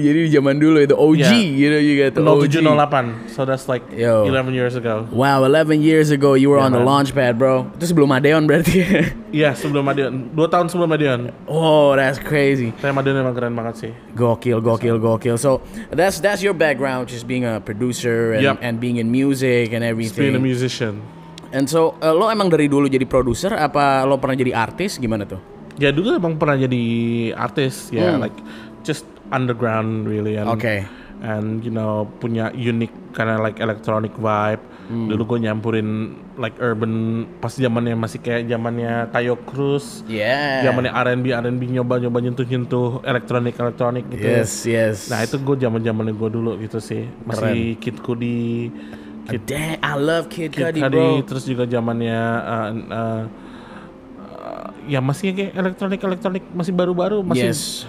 jadi 0.00 0.18
di 0.24 0.30
zaman 0.32 0.56
dulu 0.56 0.78
itu 0.80 0.96
OG 0.96 1.20
Yeah. 1.20 1.36
gitu 1.52 1.76
juga 1.84 2.04
tuh. 2.10 2.22
OG. 2.24 2.54
0708 2.64 3.28
so 3.28 3.44
that's 3.44 3.68
like 3.68 3.84
Yo. 3.92 4.24
11 4.24 4.56
years 4.56 4.72
ago 4.74 5.04
Wow, 5.12 5.44
11 5.44 5.84
years 5.84 6.08
ago 6.08 6.32
you 6.32 6.48
were 6.48 6.56
Yeah, 6.56 6.66
on 6.66 6.72
the 6.72 6.80
man. 6.80 6.88
launchpad, 7.04 7.36
bro. 7.36 7.68
Itu 7.76 7.84
sebelum 7.86 8.08
Adeon 8.10 8.48
berarti. 8.48 8.80
Iya 9.36 9.52
sebelum 9.52 9.84
Madiun, 9.84 10.32
dua 10.32 10.48
tahun 10.48 10.72
sebelum 10.72 10.88
Madiun. 10.88 11.28
oh, 11.44 11.92
that's 11.92 12.16
crazy. 12.16 12.72
Saya 12.80 12.96
Madiun 12.96 13.20
emang 13.20 13.36
keren 13.36 13.52
banget 13.52 13.74
sih. 13.76 13.92
Gokil, 14.16 14.64
gokil, 14.64 14.96
gokil. 14.96 15.36
So 15.36 15.60
that's 15.92 16.24
that's 16.24 16.40
your 16.40 16.56
background, 16.56 17.12
just 17.12 17.28
being 17.28 17.44
a 17.44 17.60
producer 17.60 18.32
and, 18.32 18.40
Yep. 18.40 18.56
and 18.64 18.74
being 18.80 18.96
in 18.96 19.12
music 19.12 19.76
and 19.76 19.84
Being 19.84 19.84
a 19.84 19.92
everything. 19.92 20.40
musician. 20.40 21.04
And 21.52 21.66
so 21.66 21.94
uh, 22.00 22.10
lo 22.10 22.26
emang 22.28 22.50
dari 22.50 22.66
dulu 22.66 22.86
jadi 22.86 23.04
produser 23.04 23.54
apa 23.54 24.02
lo 24.02 24.18
pernah 24.18 24.34
jadi 24.34 24.52
artis 24.54 24.98
gimana 24.98 25.22
tuh? 25.22 25.38
Ya 25.76 25.92
dulu 25.92 26.16
emang 26.16 26.40
pernah 26.40 26.56
jadi 26.56 26.82
artis 27.36 27.92
ya, 27.92 28.16
Hmm. 28.16 28.24
like 28.24 28.36
just 28.82 29.04
underground 29.28 30.08
really. 30.08 30.40
And, 30.40 30.48
Oke. 30.48 30.82
And 31.16 31.64
you 31.64 31.72
know 31.72 32.08
punya 32.20 32.52
unique 32.52 32.92
karena 33.12 33.40
like 33.40 33.60
electronic 33.60 34.12
vibe. 34.16 34.60
Hmm. 34.86 35.10
Dulu 35.10 35.34
gue 35.34 35.38
nyampurin 35.48 35.88
like 36.38 36.54
urban 36.62 37.24
pas 37.42 37.50
zamannya 37.50 37.98
masih 37.98 38.22
kayak 38.22 38.46
zamannya 38.46 39.10
Tayo 39.10 39.34
Cruz. 39.42 40.06
Yeah. 40.06 40.62
Zamannya 40.62 40.92
R&B 40.94 41.34
R&B 41.34 41.62
nyoba-nyoba 41.74 42.22
nyentuh-nyentuh 42.22 43.02
elektronik 43.02 43.56
elektronik 43.56 44.04
gitu. 44.12 44.28
Yes, 44.28 44.52
yes. 44.62 45.10
Nah 45.10 45.26
itu 45.26 45.42
gue 45.42 45.56
zaman 45.58 45.82
zamannya 45.82 46.14
gue 46.14 46.30
dulu 46.30 46.54
gitu 46.62 46.78
sih. 46.78 47.02
Masih 47.26 47.74
Kid 47.82 47.98
Cudi, 47.98 48.70
Kid 49.26 49.42
Damn, 49.44 49.76
I 49.80 49.92
love 49.94 50.26
Kid, 50.26 50.50
Kid 50.50 50.62
Cudi, 50.72 50.80
Cudi, 50.80 50.92
bro. 50.92 51.22
terus 51.22 51.44
juga 51.44 51.64
zamannya 51.64 52.20
uh, 52.40 52.68
uh, 52.70 53.22
uh, 54.20 54.66
ya 54.86 54.98
masih 55.00 55.32
kayak 55.32 55.52
elektronik 55.52 56.00
elektronik 56.00 56.44
masih 56.50 56.72
baru-baru 56.72 57.20
masih 57.22 57.50
Yes. 57.50 57.84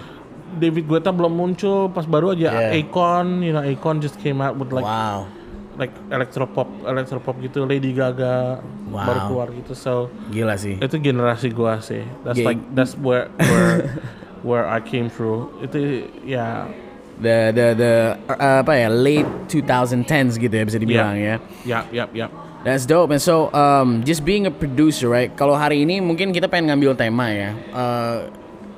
David 0.48 0.88
Guetta 0.88 1.12
belum 1.12 1.30
muncul 1.30 1.88
pas 1.88 2.02
baru 2.02 2.32
aja 2.32 2.48
Yeah. 2.72 2.80
Akon 2.80 3.40
you 3.40 3.52
know 3.52 3.60
Akon 3.60 4.00
just 4.00 4.16
came 4.18 4.40
out 4.40 4.56
with 4.56 4.72
like 4.72 4.82
wow. 4.82 5.28
like 5.76 5.92
electropop 6.08 6.66
electropop 6.82 7.36
gitu 7.38 7.62
Lady 7.62 7.92
Gaga 7.92 8.58
Wow. 8.88 9.04
baru 9.04 9.20
keluar 9.28 9.48
gitu 9.52 9.76
so 9.76 10.08
Gila 10.32 10.56
sih. 10.56 10.80
itu 10.80 10.96
generasi 10.96 11.52
gua 11.52 11.78
sih 11.78 12.00
that's 12.24 12.40
Gig. 12.40 12.48
like 12.48 12.60
that's 12.72 12.96
where 12.96 13.28
where 13.36 13.92
where 14.48 14.64
I 14.64 14.80
came 14.80 15.06
through 15.06 15.52
itu 15.60 16.08
ya 16.24 16.64
The 17.18 17.50
the 17.50 17.66
the 17.74 17.92
uh, 18.30 18.62
apa 18.62 18.78
ya 18.78 18.88
late 18.94 19.50
2010s 19.50 20.38
gitu 20.38 20.54
ya 20.54 20.64
bisa 20.64 20.78
dibilang 20.78 21.18
ya. 21.18 21.42
ya 21.66 21.82
ya 21.90 22.06
ya 22.14 22.26
That's 22.66 22.90
dope. 22.90 23.14
And 23.14 23.22
so, 23.22 23.54
um, 23.54 24.02
just 24.02 24.26
being 24.26 24.50
a 24.50 24.52
producer, 24.52 25.06
right? 25.06 25.30
Kalau 25.30 25.54
hari 25.54 25.86
ini 25.86 26.02
mungkin 26.02 26.34
kita 26.34 26.50
pengen 26.50 26.74
ngambil 26.74 26.98
tema 26.98 27.30
ya. 27.30 27.54
Uh, 27.70 28.16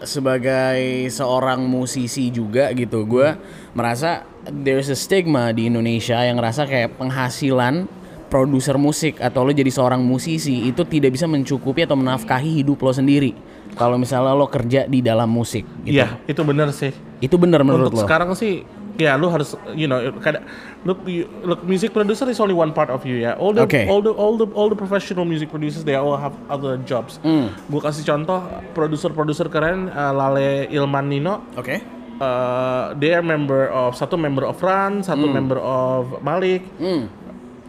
sebagai 0.04 1.09
seorang 1.09 1.64
musisi 1.64 2.28
juga 2.28 2.73
gitu, 2.76 3.09
gue 3.09 3.37
merasa 3.73 4.25
there's 4.49 4.92
a 4.92 4.97
stigma 4.97 5.52
di 5.52 5.68
Indonesia 5.68 6.16
yang 6.20 6.40
ngerasa 6.40 6.68
kayak 6.68 6.97
penghasilan 7.00 7.88
produser 8.30 8.78
musik 8.78 9.18
atau 9.18 9.42
lo 9.42 9.52
jadi 9.52 9.68
seorang 9.68 10.00
musisi 10.00 10.70
itu 10.70 10.87
tidak 10.87 11.16
bisa 11.16 11.26
mencukupi 11.26 11.85
atau 11.85 11.99
menafkahi 11.99 12.62
hidup 12.62 12.80
lo 12.85 12.92
sendiri. 12.92 13.32
Kalau 13.75 13.97
misalnya 13.97 14.37
lo 14.37 14.47
kerja 14.47 14.87
di 14.87 15.00
dalam 15.00 15.28
musik, 15.28 15.66
gitu. 15.82 15.99
Iya, 15.99 16.20
itu 16.28 16.40
benar 16.47 16.70
sih 16.70 17.10
Itu 17.20 17.36
benar 17.36 17.60
menurut 17.60 17.92
untuk 17.92 18.00
lo? 18.00 18.04
sekarang 18.04 18.32
sih 18.32 18.64
ya 18.96 19.16
lu 19.16 19.32
harus 19.32 19.56
you 19.72 19.88
know 19.88 19.96
kadang 20.20 20.44
look 20.84 21.00
you, 21.08 21.24
look 21.40 21.64
music 21.64 21.88
producer 21.88 22.28
is 22.28 22.36
only 22.36 22.52
one 22.52 22.68
part 22.68 22.88
of 22.88 23.00
you 23.02 23.16
ya 23.16 23.32
all 23.36 23.48
the 23.50 23.64
Okay. 23.64 23.88
all 23.88 24.00
the 24.00 24.12
all 24.12 24.36
the 24.36 24.44
all 24.52 24.68
the 24.68 24.76
professional 24.76 25.24
music 25.24 25.48
producers 25.48 25.84
they 25.84 25.96
all 25.96 26.16
have 26.16 26.36
other 26.48 26.76
jobs 26.84 27.16
Hmm. 27.20 27.48
gue 27.64 27.80
kasih 27.80 28.04
contoh 28.04 28.44
produser-produser 28.72 29.48
keren 29.48 29.88
uh, 29.88 30.12
Lale 30.12 30.68
Ilman 30.68 31.08
Nino 31.08 31.48
Oke. 31.56 31.80
uh, 32.20 32.92
they 32.96 33.12
are 33.12 33.24
member 33.24 33.72
of 33.72 33.96
satu 33.96 34.20
member 34.20 34.44
of 34.44 34.60
Ran 34.60 35.00
satu 35.00 35.24
member 35.24 35.56
of 35.56 36.20
Malik 36.20 36.60
Hmm. 36.76 37.08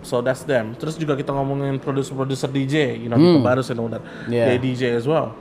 so 0.03 0.19
that's 0.19 0.43
them 0.43 0.75
terus 0.75 0.95
juga 0.95 1.15
kita 1.15 1.31
ngomongin 1.31 1.79
produser-produser 1.79 2.49
DJ 2.49 2.99
you 2.99 3.07
know 3.07 3.15
all 3.15 3.39
that 3.87 4.03
Hmm. 4.03 4.35
Yeah. 4.35 4.51
they 4.51 4.59
DJ 4.59 4.99
as 4.99 5.07
well 5.07 5.31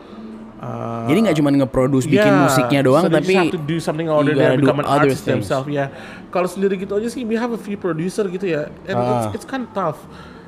Uh, 0.60 1.08
Jadi 1.08 1.18
nggak 1.24 1.36
cuma 1.40 1.48
nge-produce 1.50 2.04
bikin 2.04 2.20
Yeah, 2.28 2.44
musiknya 2.44 2.80
doang, 2.84 3.08
so 3.08 3.08
tapi 3.08 3.32
have 3.32 3.48
to 3.48 3.62
do 3.64 3.80
something 3.80 4.12
gotta 4.44 4.60
do 4.60 4.68
become 4.68 4.76
an 4.76 4.88
artist 4.92 5.24
things. 5.24 5.48
themselves. 5.48 5.72
Ya, 5.72 5.88
kalau 6.28 6.44
sendiri 6.44 6.76
gitu 6.76 6.92
aja 6.92 7.08
sih, 7.08 7.24
we 7.24 7.32
have 7.32 7.48
a 7.48 7.56
few 7.56 7.80
producer 7.80 8.28
gitu 8.28 8.44
ya, 8.44 8.68
and 8.84 8.92
Ah. 8.92 9.24
it's, 9.24 9.40
it's 9.40 9.46
kind 9.48 9.64
of 9.64 9.72
tough. 9.72 9.96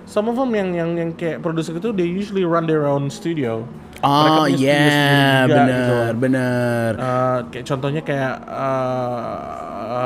Some 0.04 0.28
of 0.28 0.37
them 0.37 0.52
yang 0.52 0.76
yang 0.76 0.90
yang 1.00 1.11
kayak 1.16 1.40
producer 1.40 1.73
gitu, 1.73 1.97
they 1.97 2.04
usually 2.04 2.45
run 2.45 2.69
their 2.69 2.85
own 2.85 3.09
studio. 3.09 3.64
Oh 4.04 4.45
sendiri 4.45 4.52
juga 4.52 4.69
gitu. 5.49 5.49
bener 5.49 6.11
bener. 6.21 6.90
Uh, 6.99 7.38
kayak 7.49 7.64
contohnya 7.64 8.02
kayak 8.04 8.35
uh, 8.45 9.33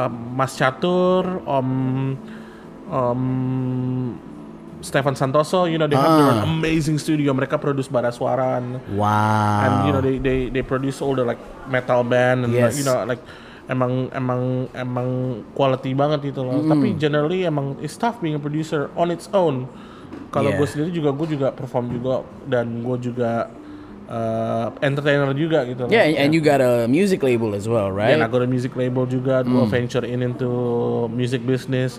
uh, 0.04 0.08
Mas 0.12 0.54
Catur, 0.54 1.42
Om 1.42 1.68
Om 2.86 3.20
Stefan 4.86 5.18
Santoso, 5.18 5.66
you 5.66 5.76
know 5.76 5.84
they 5.84 5.98
have 5.98 6.14
their 6.14 6.30
own 6.30 6.46
amazing 6.46 6.96
studio. 6.96 7.34
Mereka 7.34 7.58
produce 7.58 7.90
bara 7.90 8.14
suara 8.14 8.62
and, 8.62 8.78
Wow. 8.94 9.66
and 9.66 9.72
you 9.86 9.92
know 9.92 10.00
they 10.00 10.16
they 10.16 10.38
they 10.48 10.62
produce 10.62 11.02
all 11.02 11.12
the 11.12 11.26
like 11.26 11.42
metal 11.66 12.06
band 12.06 12.46
and 12.46 12.54
like, 12.54 12.70
Yes. 12.70 12.78
you 12.78 12.86
know 12.86 13.02
like 13.02 13.18
emang 13.66 14.06
emang 14.14 14.70
emang 14.72 15.08
quality 15.52 15.90
banget 15.90 16.30
itu 16.30 16.38
loh. 16.38 16.62
Tapi 16.62 16.94
generally 16.94 17.42
emang 17.42 17.74
it's 17.82 17.98
tough 17.98 18.22
being 18.22 18.38
a 18.38 18.40
producer 18.40 18.88
on 18.94 19.10
its 19.10 19.26
own. 19.34 19.66
Kalau 20.30 20.54
Yeah. 20.54 20.58
gue 20.62 20.66
sendiri 20.70 20.90
juga 20.94 21.10
gue 21.10 21.34
juga 21.34 21.48
perform 21.50 21.90
juga 21.90 22.22
dan 22.46 22.86
gue 22.86 22.96
juga 23.02 23.50
uh, 24.06 24.70
entertainer 24.78 25.34
juga 25.34 25.66
gitu 25.66 25.86
loh. 25.86 25.90
yeah, 25.90 26.06
and, 26.06 26.14
and 26.14 26.30
you 26.30 26.38
got 26.38 26.62
a 26.62 26.86
music 26.86 27.26
label 27.26 27.58
as 27.58 27.66
well, 27.66 27.90
right? 27.90 28.14
Yeah, 28.14 28.22
I 28.22 28.30
got 28.30 28.42
a 28.42 28.46
music 28.46 28.78
label 28.78 29.02
juga, 29.06 29.42
gue 29.42 29.64
venture 29.66 30.06
in 30.06 30.22
into 30.22 30.46
music 31.10 31.42
business. 31.42 31.98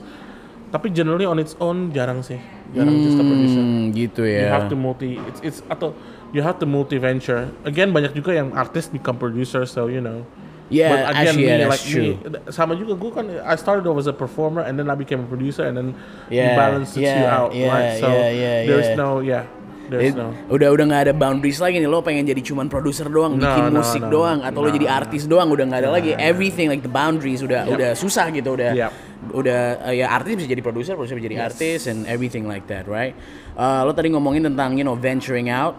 Tapi 0.67 0.91
generally 0.91 1.24
on 1.24 1.39
its 1.39 1.55
own 1.57 1.89
jarang 1.89 2.19
sih, 2.19 2.36
jarang 2.75 3.00
just 3.00 3.15
a 3.15 3.24
producer. 3.24 3.63
Hmm, 3.63 3.95
gitu 3.95 4.27
You 4.27 4.43
ya. 4.43 4.51
have 4.51 4.67
to 4.67 4.75
multi, 4.75 5.15
it's 5.24 5.39
it's 5.39 5.59
atau 5.65 5.95
you 6.36 6.43
have 6.43 6.59
to 6.59 6.67
multi 6.67 7.00
venture. 7.00 7.47
Again 7.63 7.95
banyak 7.95 8.12
juga 8.12 8.36
yang 8.36 8.51
artis 8.51 8.91
become 8.91 9.15
producer, 9.15 9.63
so 9.63 9.88
you 9.88 10.03
know. 10.03 10.27
Yeah, 10.67 10.91
But 10.91 11.00
again, 11.15 11.15
actually, 11.24 11.47
yeah, 11.47 11.57
me, 11.63 11.71
like 11.71 11.79
true. 11.79 12.13
me, 12.19 12.51
sama 12.51 12.75
juga 12.75 13.00
gue 13.00 13.12
kan 13.15 13.24
I 13.39 13.55
started 13.55 13.88
off 13.88 13.95
as 13.95 14.03
a 14.03 14.12
performer 14.12 14.59
and 14.59 14.75
then 14.75 14.91
I 14.91 15.00
became 15.00 15.24
a 15.24 15.29
producer 15.31 15.63
and 15.63 15.79
then 15.79 15.88
Yeah, 16.27 16.51
you 16.51 16.59
balance 16.59 16.91
the 16.91 17.07
two 17.07 17.24
yeah, 17.24 17.31
out, 17.39 17.55
yeah, 17.55 17.71
right? 17.71 17.95
So 17.95 18.12
yeah, 18.12 18.27
yeah, 18.27 18.55
there's 18.67 18.91
yeah. 18.91 19.00
no, 19.00 19.24
yeah, 19.24 19.43
there's 19.88 20.12
It- 20.12 20.19
no. 20.19 20.36
udah 20.51 20.67
udah 20.67 20.83
nggak 20.83 21.01
ada 21.07 21.13
boundaries 21.15 21.63
lagi 21.63 21.79
nih 21.79 21.88
lo 21.88 22.03
pengen 22.03 22.27
jadi 22.27 22.43
cuman 22.43 22.67
produser 22.67 23.07
doang 23.07 23.39
No, 23.39 23.47
bikin 23.47 23.63
no, 23.71 23.79
musik 23.79 24.03
no. 24.03 24.12
doang 24.12 24.43
atau 24.43 24.59
lo 24.59 24.67
No, 24.67 24.75
jadi 24.75 24.88
no. 24.91 25.00
artis 25.00 25.24
doang 25.24 25.47
udah 25.47 25.65
nggak 25.71 25.81
ada 25.88 25.91
lagi 25.95 26.12
everything 26.19 26.67
like 26.67 26.83
the 26.83 26.91
boundaries 26.91 27.39
udah 27.39 27.63
Yep. 27.63 27.71
udah 27.71 27.89
susah 27.95 28.27
gitu 28.36 28.59
udah 28.59 28.75
Yep. 28.75 28.91
Udah 29.34 29.89
uh, 29.89 29.93
ya 29.93 30.12
artis 30.12 30.38
bisa 30.38 30.50
jadi 30.50 30.62
produser 30.63 30.93
produser 30.96 31.17
bisa 31.17 31.27
jadi 31.27 31.39
artis 31.48 31.88
and 31.88 32.07
everything 32.07 32.48
like 32.48 32.65
that 32.69 32.88
right? 32.88 33.15
Uh, 33.57 33.84
lo 33.84 33.91
tadi 33.91 34.12
ngomongin 34.12 34.48
tentang 34.48 34.77
you 34.79 34.86
know 34.86 34.96
venturing 34.96 35.51
out 35.51 35.75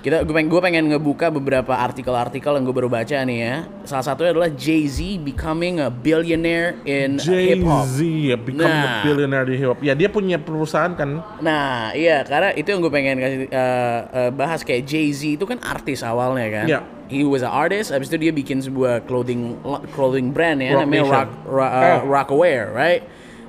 kita 0.00 0.24
gue 0.24 0.32
pengen, 0.32 0.48
gue 0.48 0.60
pengen 0.60 0.84
ngebuka 0.88 1.28
beberapa 1.28 1.76
artikel-artikel 1.76 2.56
yang 2.56 2.64
gue 2.64 2.72
baru 2.72 2.88
baca 2.88 3.12
nih 3.20 3.38
ya 3.38 3.54
salah 3.84 4.00
satunya 4.02 4.32
adalah 4.32 4.48
Jay 4.48 4.88
Z 4.88 4.96
becoming 5.20 5.76
a 5.76 5.92
billionaire 5.92 6.80
in 6.82 7.20
Jay 7.20 7.52
hip 7.52 7.60
hop 7.62 7.84
Z 7.84 8.00
ya 8.00 8.34
become 8.34 8.64
Nah. 8.64 8.80
a 8.80 9.04
billionaire 9.04 9.44
di 9.44 9.54
hip 9.54 9.68
hop. 9.68 9.78
Ya 9.80 9.92
dia 9.92 10.08
punya 10.08 10.36
perusahaan 10.36 10.92
kan. 10.92 11.20
Nah, 11.38 11.92
iya 11.92 12.24
karena 12.24 12.52
itu 12.52 12.64
yang 12.66 12.80
gue 12.80 12.88
pengen 12.88 13.16
kasih 13.16 13.38
uh, 13.46 14.00
uh, 14.08 14.30
bahas 14.32 14.64
kayak 14.64 14.84
Jay 14.84 15.12
Z 15.12 15.36
itu 15.36 15.44
kan 15.44 15.60
artis 15.60 16.00
awalnya 16.00 16.48
kan. 16.48 16.66
Iya. 16.66 16.80
He 17.10 17.26
was 17.26 17.42
an 17.42 17.50
artist, 17.50 17.90
abis 17.90 18.06
itu 18.06 18.22
dia 18.22 18.30
bikin 18.30 18.62
sebuah 18.62 19.02
clothing 19.04 19.58
clothing 19.90 20.30
brand 20.30 20.62
ya 20.62 20.78
Rock 20.78 20.86
namanya 20.86 21.02
Nation. 21.02 21.12
Rock 21.12 21.28
Ra- 21.44 21.72
uh, 21.74 21.82
Eh. 21.82 21.98
Rockaware, 22.06 22.66
right? 22.70 23.02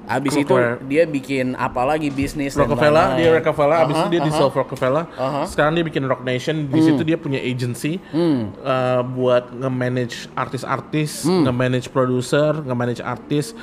Abis 0.03 0.33
itu 0.35 0.55
dia 0.85 1.03
bikin 1.03 1.53
apa 1.53 1.83
lagi 1.83 2.09
bisnis 2.09 2.53
Rockefeller, 2.53 3.15
dia 3.15 3.29
Rockefeller, 3.33 3.77
abis 3.81 3.95
itu 3.97 4.09
dia 4.09 4.21
di 4.21 4.29
aha. 4.29 4.37
Solve 4.37 4.55
Rockefeller. 4.55 5.05
Aha. 5.13 5.41
Sekarang 5.45 5.71
dia 5.71 5.81
bikin 5.81 6.03
Rock 6.03 6.21
Nation, 6.21 6.65
di 6.65 6.81
situ 6.81 7.01
dia 7.01 7.15
punya 7.15 7.37
agency 7.37 8.01
uh, 8.11 9.01
buat 9.03 9.49
nge-manage 9.51 10.27
artis-artis, 10.33 11.23
nge-manage 11.23 11.87
producer, 11.87 12.51
nge-manage 12.57 12.99
artis, 12.99 13.53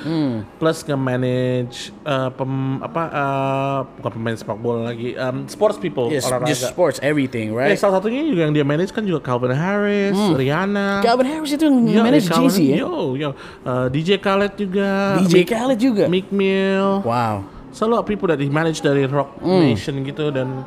plus 0.55 0.77
nge-manage 0.81 1.91
uh, 2.03 2.29
pem, 2.29 2.51
apa 2.79 3.03
uh, 3.09 3.79
bukan 3.95 4.11
pemain 4.13 4.35
sepak 4.35 4.57
bola 4.57 4.89
lagi, 4.89 5.13
um, 5.15 5.45
sports 5.45 5.75
people 5.75 6.07
Yes, 6.07 6.25
olahraga. 6.25 6.47
just 6.47 6.65
sports 6.65 6.97
everything, 7.01 7.51
Eh, 7.51 7.57
right? 7.69 7.75
salah 7.75 7.97
satunya 7.97 8.23
juga 8.23 8.41
yang 8.43 8.53
dia 8.53 8.63
manage 8.63 8.89
kan 8.89 9.03
juga 9.03 9.19
Calvin 9.19 9.51
Harris, 9.51 10.15
Rihanna. 10.15 11.01
Calvin 11.01 11.27
Harris 11.27 11.51
itu 11.51 11.63
yang 11.63 11.77
Yo, 11.83 12.01
manage 12.01 12.25
eh, 12.25 12.33
Jay 12.33 12.47
Z 12.47 12.55
Calvin- 12.55 12.69
ya. 12.69 12.77
Yo, 12.79 12.91
yo. 13.15 13.29
Uh, 13.61 13.85
DJ 13.89 14.09
Khaled 14.17 14.53
juga. 14.55 14.89
DJ 15.21 15.35
Khaled 15.43 15.79
juga. 15.79 16.05
Meek 16.07 16.28
Mill. 16.31 17.01
Wow. 17.01 17.45
So 17.69 17.85
a 17.85 17.89
lot 17.89 18.01
of 18.01 18.07
people 18.07 18.25
that 18.27 18.39
he 18.39 18.49
managed 18.49 18.81
dari 18.81 19.05
Rock 19.05 19.37
Nation 19.41 20.01
gitu 20.01 20.33
dan 20.33 20.65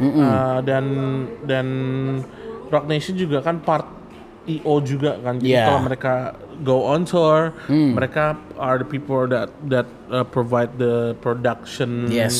uh, 0.00 0.58
dan 0.60 0.84
dan 1.44 1.66
Rock 2.68 2.86
Nation 2.86 3.14
juga 3.14 3.38
kan 3.38 3.58
part 3.58 3.86
EO 4.48 4.82
juga 4.82 5.14
kan. 5.20 5.38
Jadi 5.38 5.52
Yeah. 5.52 5.68
kalau 5.68 5.80
mereka 5.84 6.14
go 6.60 6.90
on 6.90 7.04
tour, 7.04 7.54
mereka 7.70 8.34
are 8.58 8.76
the 8.76 8.84
people 8.84 9.24
that 9.24 9.48
that 9.64 9.86
uh, 10.08 10.24
provide 10.24 10.74
the 10.76 11.14
production 11.20 12.10
Yes, 12.10 12.34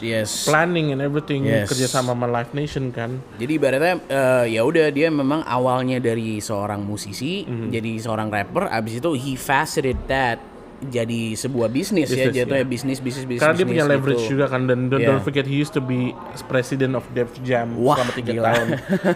yes. 0.00 0.44
planning 0.44 0.90
and 0.90 0.98
everything 0.98 1.46
Yes. 1.46 1.70
kerjasama 1.70 2.12
sama 2.12 2.26
Live 2.26 2.52
Nation 2.52 2.90
kan. 2.90 3.22
Jadi 3.36 3.52
ibaratnya 3.56 3.94
eh, 4.02 4.44
ya 4.52 4.64
udah 4.64 4.90
dia 4.90 5.08
memang 5.08 5.40
awalnya 5.44 5.96
dari 5.96 6.36
seorang 6.36 6.82
musisi 6.82 7.46
Mhm. 7.46 7.68
jadi 7.70 7.90
seorang 8.00 8.28
rapper 8.28 8.66
abis 8.66 8.98
itu 8.98 9.10
he 9.14 9.32
faceted 9.36 9.96
that 10.04 10.36
jadi 10.82 11.34
sebuah 11.34 11.66
bisnis, 11.66 12.10
ya 12.10 12.26
jatuhnya 12.26 12.62
ya. 12.62 12.66
bisnis 12.66 12.98
bisnis 12.98 13.22
bisnis 13.22 13.38
Karena 13.38 13.54
dia 13.54 13.64
punya 13.64 13.84
bisnis 13.84 13.92
leverage 13.94 14.22
gitu. 14.22 14.32
juga 14.34 14.46
kan 14.46 14.66
dan 14.66 14.78
don't, 14.86 14.98
Yeah. 14.98 15.14
don't 15.14 15.22
forget 15.22 15.46
he 15.46 15.54
used 15.54 15.70
to 15.70 15.78
be 15.78 16.10
president 16.44 16.92
of 16.92 17.06
Def 17.10 17.30
Jam 17.40 17.78
Wah, 17.78 17.94
selama 17.94 18.12
tiga 18.12 18.32
gila. 18.32 18.46
tahun. 18.50 18.68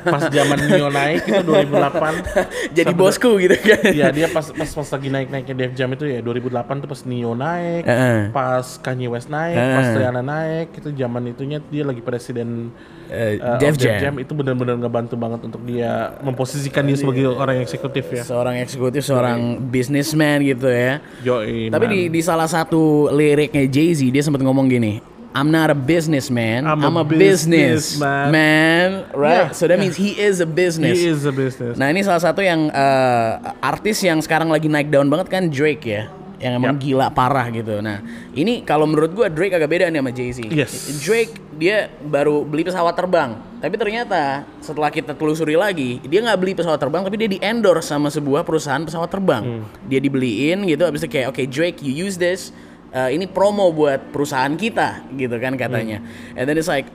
Pas 0.03 0.23
zaman 0.27 0.59
Neo 0.63 0.89
naik 0.89 1.23
itu 1.25 1.43
2008. 1.43 2.15
jadi 2.79 2.93
bosku 2.93 3.31
gitu 3.39 3.57
kan 3.57 3.81
Iya 3.99 4.11
dia 4.11 4.27
pas 4.29 4.47
pas 4.47 4.71
pas 4.71 4.89
lagi 4.89 5.09
naik 5.09 5.29
naiknya 5.29 5.55
Def 5.57 5.73
Jam 5.75 5.89
itu 5.91 6.05
ya 6.05 6.23
2008 6.23 6.83
tuh 6.83 6.89
pas 6.89 7.01
Neo 7.03 7.33
naik, 7.33 7.83
pas 8.31 8.67
Kanye 8.79 9.07
West 9.07 9.27
naik, 9.27 9.55
pas 9.57 9.87
Rihanna 9.93 10.23
naik, 10.23 10.67
itu 10.75 10.89
zaman 10.93 11.23
itunya 11.27 11.59
dia 11.63 11.83
lagi 11.83 12.01
presiden 12.01 12.71
uh, 13.11 13.57
of 13.57 13.61
Def 13.63 13.75
Jam. 13.79 14.15
itu 14.19 14.33
benar-benar 14.35 14.77
ngebantu 14.79 15.15
banget 15.15 15.41
untuk 15.47 15.63
dia 15.67 16.15
memposisikan 16.21 16.83
dia 16.87 16.97
sebagai 16.99 17.31
orang 17.33 17.63
eksekutif 17.63 18.05
ya. 18.11 18.23
seorang 18.23 18.61
eksekutif 18.63 19.03
seorang 19.07 19.63
businessman 19.67 20.43
gitu 20.43 20.69
ya 20.69 21.01
Yoi, 21.23 21.71
tapi 21.71 21.87
man. 21.87 21.93
di 21.95 22.01
di 22.13 22.21
salah 22.23 22.47
satu 22.47 23.13
liriknya 23.15 23.67
Jay 23.71 23.95
Z 23.95 24.03
dia 24.11 24.23
sempat 24.23 24.43
ngomong 24.43 24.67
gini 24.69 25.17
I'm 25.37 25.53
not 25.53 25.69
a 25.69 25.77
businessman, 25.77 26.65
I'm 26.65 26.81
I'm, 26.81 26.97
a, 26.97 27.01
a 27.01 27.05
business 27.05 28.01
businessman." 28.01 28.33
man, 28.33 28.89
right? 29.13 29.53
Yeah, 29.53 29.53
so 29.53 29.69
that 29.69 29.77
means 29.77 29.93
he 29.93 30.17
is 30.17 30.41
a 30.41 30.49
business. 30.49 30.97
he 30.97 31.13
is 31.13 31.29
a 31.29 31.35
business. 31.35 31.77
Nah 31.77 31.93
ini 31.93 32.01
salah 32.01 32.25
satu 32.25 32.41
yang 32.41 32.73
eh, 32.73 33.31
artis 33.61 34.01
yang 34.01 34.17
sekarang 34.25 34.49
lagi 34.49 34.73
naik 34.73 34.89
daun 34.89 35.13
banget 35.13 35.29
kan 35.29 35.53
Drake 35.53 35.85
ya, 35.85 36.09
yang 36.37 36.61
emang 36.61 36.77
gila 36.77 37.09
parah 37.09 37.49
gitu. 37.49 37.81
Nah 37.81 38.05
ini 38.37 38.61
kalau 38.61 38.85
menurut 38.85 39.13
gua 39.17 39.33
Drake 39.33 39.57
agak 39.57 39.71
beda 39.73 39.89
nih 39.89 40.01
sama 40.05 40.13
Jay 40.13 40.31
Z. 40.33 40.39
Yes. 40.53 41.01
Drake 41.01 41.33
dia 41.57 41.89
baru 42.05 42.45
beli 42.45 42.69
pesawat 42.69 42.93
terbang, 42.93 43.41
tapi 43.65 43.81
ternyata 43.81 44.45
setelah 44.61 44.93
kita 44.93 45.17
telusuri 45.17 45.57
lagi 45.57 46.05
dia 46.05 46.21
nggak 46.21 46.37
beli 46.37 46.53
pesawat 46.53 46.77
terbang, 46.77 47.01
tapi 47.01 47.17
dia 47.17 47.31
di 47.33 47.41
endorse 47.41 47.89
sama 47.89 48.13
sebuah 48.13 48.45
perusahaan 48.45 48.85
pesawat 48.85 49.09
terbang. 49.09 49.65
Dia 49.89 49.97
dibeliin 49.97 50.69
gitu, 50.69 50.85
abis 50.85 51.09
itu 51.09 51.17
kayak 51.17 51.33
oke 51.33 51.43
Drake 51.49 51.81
you 51.81 51.97
use 51.97 52.21
this, 52.21 52.53
eh, 52.93 53.17
ini 53.17 53.25
promo 53.25 53.73
buat 53.73 54.13
perusahaan 54.13 54.53
kita 54.53 55.09
gitu 55.17 55.41
kan 55.41 55.57
katanya. 55.57 56.05
And 56.37 56.45
then 56.45 56.61
it's 56.61 56.69
like 56.69 56.93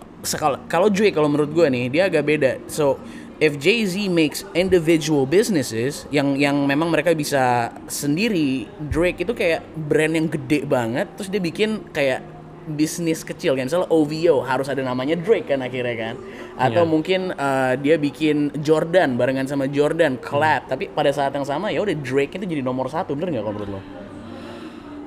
kalau 0.70 0.94
Drake 0.94 1.18
kalau 1.18 1.34
menurut 1.34 1.50
gua 1.50 1.66
nih 1.74 1.90
dia 1.90 2.06
agak 2.06 2.22
beda. 2.30 2.62
So 2.70 3.02
if 3.42 3.58
Jay 3.58 3.82
Z 3.90 3.98
makes 4.08 4.46
individual 4.54 5.26
businesses 5.26 6.06
yang 6.14 6.38
yang 6.38 6.70
memang 6.70 6.94
mereka 6.94 7.12
bisa 7.18 7.74
sendiri, 7.90 8.70
Drake 8.94 9.26
itu 9.26 9.34
kayak 9.34 9.66
brand 9.90 10.14
yang 10.14 10.30
gede 10.30 10.64
banget, 10.70 11.10
terus 11.18 11.28
dia 11.34 11.42
bikin 11.42 11.82
kayak 11.90 12.22
bisnis 12.62 13.26
kecil 13.26 13.58
kan, 13.58 13.66
misalnya 13.66 13.90
OVO 13.90 14.46
harus 14.46 14.70
ada 14.70 14.86
namanya 14.86 15.18
Drake 15.18 15.50
kan 15.50 15.66
akhirnya 15.66 15.98
kan, 15.98 16.16
atau 16.54 16.86
Iya. 16.86 16.92
mungkin 16.94 17.22
uh, 17.34 17.74
dia 17.82 17.98
bikin 17.98 18.54
Jordan 18.62 19.18
barengan 19.18 19.50
sama 19.50 19.66
Jordan 19.66 20.22
collab, 20.22 20.70
tapi 20.70 20.86
pada 20.94 21.10
saat 21.10 21.34
yang 21.34 21.44
sama 21.44 21.74
ya 21.74 21.82
udah 21.82 21.98
Drake 21.98 22.38
itu 22.38 22.46
jadi 22.46 22.62
nomor 22.62 22.86
satu, 22.94 23.18
bener 23.18 23.34
nggak 23.34 23.44
kalau 23.44 23.56
menurut 23.58 23.72
lo? 23.76 23.82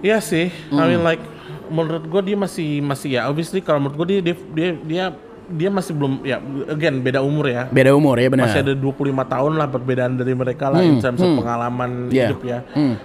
Iya 0.02 0.18
sih, 0.18 0.50
I 0.50 0.74
Hmm. 0.74 0.90
mean 0.90 1.06
like 1.06 1.22
menurut 1.70 2.04
gue 2.10 2.34
dia 2.34 2.36
masih 2.36 2.84
masih 2.84 3.16
ya 3.16 3.24
obviously 3.24 3.64
kalau 3.64 3.80
menurut 3.80 3.96
gue 4.04 4.06
dia 4.10 4.20
dia 4.20 4.36
dia 4.52 4.70
dia, 4.84 5.04
dia 5.46 5.68
masih 5.68 5.92
belum 5.92 6.24
ya 6.24 6.40
again 6.66 7.00
beda 7.00 7.20
umur 7.20 7.46
ya. 7.46 7.68
Beda 7.68 7.92
umur 7.92 8.16
ya 8.16 8.28
benar. 8.28 8.48
Masih 8.48 8.64
ada 8.64 8.72
25 8.72 9.12
tahun 9.24 9.52
lah 9.54 9.68
perbedaan 9.68 10.12
dari 10.14 10.32
mereka 10.32 10.68
lah 10.68 10.80
in 10.80 10.98
terms 10.98 11.18
of 11.18 11.36
pengalaman 11.36 12.08
Yeah. 12.08 12.32
hidup 12.32 12.40
ya. 12.42 12.58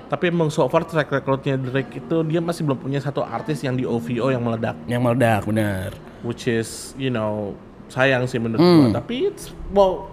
Tapi 0.08 0.24
emang 0.27 0.48
so 0.48 0.63
far 0.65 0.84
track 0.84 1.10
recordnya 1.10 1.55
Drake 1.55 2.00
itu 2.00 2.15
dia 2.24 2.39
masih 2.39 2.63
belum 2.63 2.79
punya 2.79 3.00
satu 3.00 3.19
artis 3.19 3.60
yang 3.60 3.74
di 3.74 3.84
OVO 3.84 4.29
yang 4.29 4.39
meledak, 4.39 4.79
Yang 4.86 5.01
meledak 5.01 5.41
benar. 5.43 5.89
which 6.22 6.46
is 6.46 6.96
you 6.96 7.08
know 7.08 7.55
sayang 7.88 8.24
sih 8.24 8.38
menurut 8.38 8.60
Hmm. 8.60 8.77
gua. 8.86 9.00
Tapi 9.00 9.27
it's 9.27 9.51
well 9.69 10.12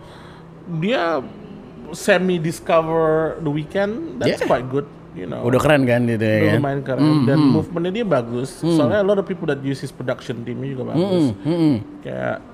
dia 0.67 1.23
semi 1.93 2.37
discover 2.37 3.39
the 3.39 3.49
weekend 3.49 4.19
that's 4.19 4.37
Yeah. 4.37 4.49
quite 4.49 4.67
good, 4.67 4.87
you 5.17 5.27
know. 5.27 5.41
Udah 5.43 5.59
keren 5.59 5.83
kan 5.83 6.05
gitu 6.05 6.21
ya 6.23 6.39
Udah 6.39 6.53
lumayan 6.61 6.81
keren 6.85 7.25
dan 7.25 7.39
movementnya 7.41 7.93
dia 7.93 8.07
bagus. 8.07 8.61
Soalnya 8.61 9.01
a 9.01 9.07
lot 9.07 9.17
of 9.17 9.25
people 9.25 9.49
that 9.49 9.59
use 9.61 9.81
his 9.81 9.91
production 9.91 10.45
timnya 10.45 10.69
juga 10.71 10.93
bagus. 10.93 11.33
Kayak 12.05 12.45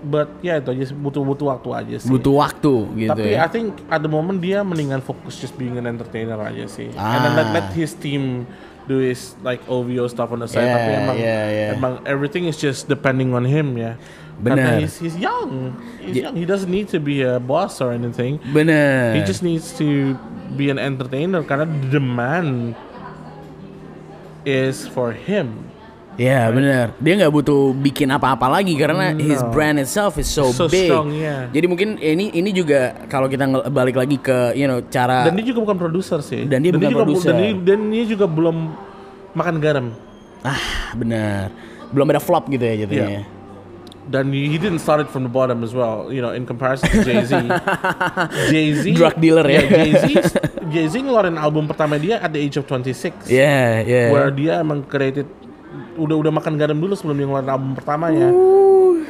but 0.00 0.32
ya 0.40 0.56
itu 0.56 0.72
aja 0.72 0.84
sih, 0.88 0.96
butuh 0.96 1.20
butuh 1.20 1.46
waktu 1.52 1.68
aja 1.76 1.96
sih. 2.00 2.08
Butuh 2.08 2.32
waktu 2.32 2.72
gitu 2.96 3.12
Tapi 3.12 3.36
ya. 3.36 3.44
I 3.44 3.48
think 3.52 3.76
at 3.86 4.00
the 4.00 4.08
moment 4.08 4.40
dia 4.40 4.64
mendingan 4.64 5.04
fokus 5.04 5.36
just 5.36 5.52
being 5.54 5.76
an 5.76 5.84
entertainer 5.84 6.40
aja 6.40 6.64
sih. 6.64 6.88
And 6.90 7.20
then 7.20 7.32
let, 7.36 7.48
Ah. 7.52 7.56
let 7.60 7.68
his 7.72 7.92
team 7.92 8.48
do 8.88 8.96
his 8.96 9.36
like 9.44 9.60
OVO 9.68 10.08
stuff 10.08 10.32
on 10.32 10.40
the 10.40 10.48
side. 10.48 10.64
Yeah, 10.64 10.74
Tapi 10.74 10.90
emang 10.96 11.16
yeah, 11.20 11.44
yeah. 11.46 11.76
emang 11.76 11.92
everything 12.08 12.48
is 12.48 12.56
just 12.56 12.88
depending 12.88 13.36
on 13.36 13.44
him 13.44 13.76
ya. 13.76 13.94
Karena 13.94 13.98
Benar. 14.40 14.80
he's, 14.80 14.96
he's 14.96 15.16
young. 15.16 15.76
He's 16.00 16.16
young. 16.16 16.34
He 16.34 16.44
doesn't 16.44 16.70
need 16.70 16.88
to 16.88 16.98
be 16.98 17.20
a 17.20 17.36
boss 17.36 17.80
or 17.80 17.92
anything. 17.92 18.40
Bener. 18.50 19.12
He 19.12 19.20
just 19.22 19.44
needs 19.44 19.76
to 19.76 20.16
be 20.56 20.72
an 20.72 20.80
entertainer 20.80 21.44
karena 21.44 21.68
the 21.68 22.00
demand 22.00 22.72
is 24.44 24.88
for 24.88 25.12
him. 25.12 25.68
Ya 26.20 26.52
benar. 26.52 26.92
Dia 27.00 27.16
nggak 27.16 27.32
butuh 27.32 27.72
bikin 27.72 28.12
apa-apa 28.12 28.44
lagi 28.50 28.76
karena 28.76 29.16
his 29.16 29.40
No. 29.40 29.48
brand 29.48 29.80
itself 29.80 30.20
is 30.20 30.28
so, 30.28 30.52
So 30.52 30.68
big. 30.68 30.90
strong, 30.90 31.16
yeah. 31.16 31.48
Jadi 31.48 31.64
mungkin 31.64 31.96
ini 31.96 32.28
ini 32.34 32.50
juga 32.52 32.92
kalau 33.08 33.24
kita 33.24 33.48
balik 33.72 33.96
lagi 33.96 34.20
ke 34.20 34.52
you 34.52 34.68
know 34.68 34.84
cara 34.84 35.24
Dan 35.24 35.38
dia 35.40 35.46
juga 35.48 35.64
bukan 35.64 35.76
produser 35.80 36.20
sih. 36.20 36.44
Dan 36.44 36.60
dia 36.60 36.76
bukan 36.76 36.92
juga, 36.92 37.04
produser. 37.08 37.32
Dan 37.32 37.40
dia, 37.40 37.52
dan 37.56 37.80
dia 37.88 38.04
juga 38.04 38.26
belum 38.28 38.56
makan 39.32 39.54
garam. 39.64 39.86
ah 40.40 40.60
benar. 40.92 41.52
Belum 41.88 42.04
ada 42.08 42.20
flop 42.20 42.52
gitu 42.52 42.64
ya 42.64 42.84
jadinya. 42.84 43.08
Iya. 43.16 43.39
Dan 44.08 44.32
he 44.32 44.56
didn't 44.56 44.80
start 44.80 45.04
it 45.04 45.08
from 45.12 45.22
the 45.22 45.32
bottom 45.32 45.60
as 45.60 45.76
well. 45.76 46.08
You 46.08 46.24
know, 46.24 46.32
in 46.32 46.48
comparison 46.48 46.88
to 46.88 47.04
Jay 47.04 47.20
Z. 47.20 47.36
Jay 48.52 48.72
Z. 48.72 48.84
Drug 48.96 49.16
dealer 49.20 49.44
ya. 49.44 49.60
Jay 49.68 49.92
Z. 49.92 50.06
Jay 50.72 50.86
Z 50.88 50.94
ngeluarin 51.04 51.36
album 51.36 51.68
pertama 51.68 52.00
dia 52.00 52.16
at 52.16 52.32
the 52.32 52.40
age 52.40 52.56
of 52.56 52.64
26. 52.64 53.28
Yeah, 53.28 53.84
yeah. 53.84 54.08
Where 54.08 54.32
dia 54.32 54.64
emang 54.64 54.88
created 54.88 55.28
udah 56.00 56.16
udah 56.16 56.32
makan 56.32 56.56
garam 56.56 56.80
dulu 56.80 56.96
sebelum 56.96 57.20
dia 57.20 57.26
ngeluarin 57.28 57.50
album 57.52 57.70
pertamanya. 57.76 58.28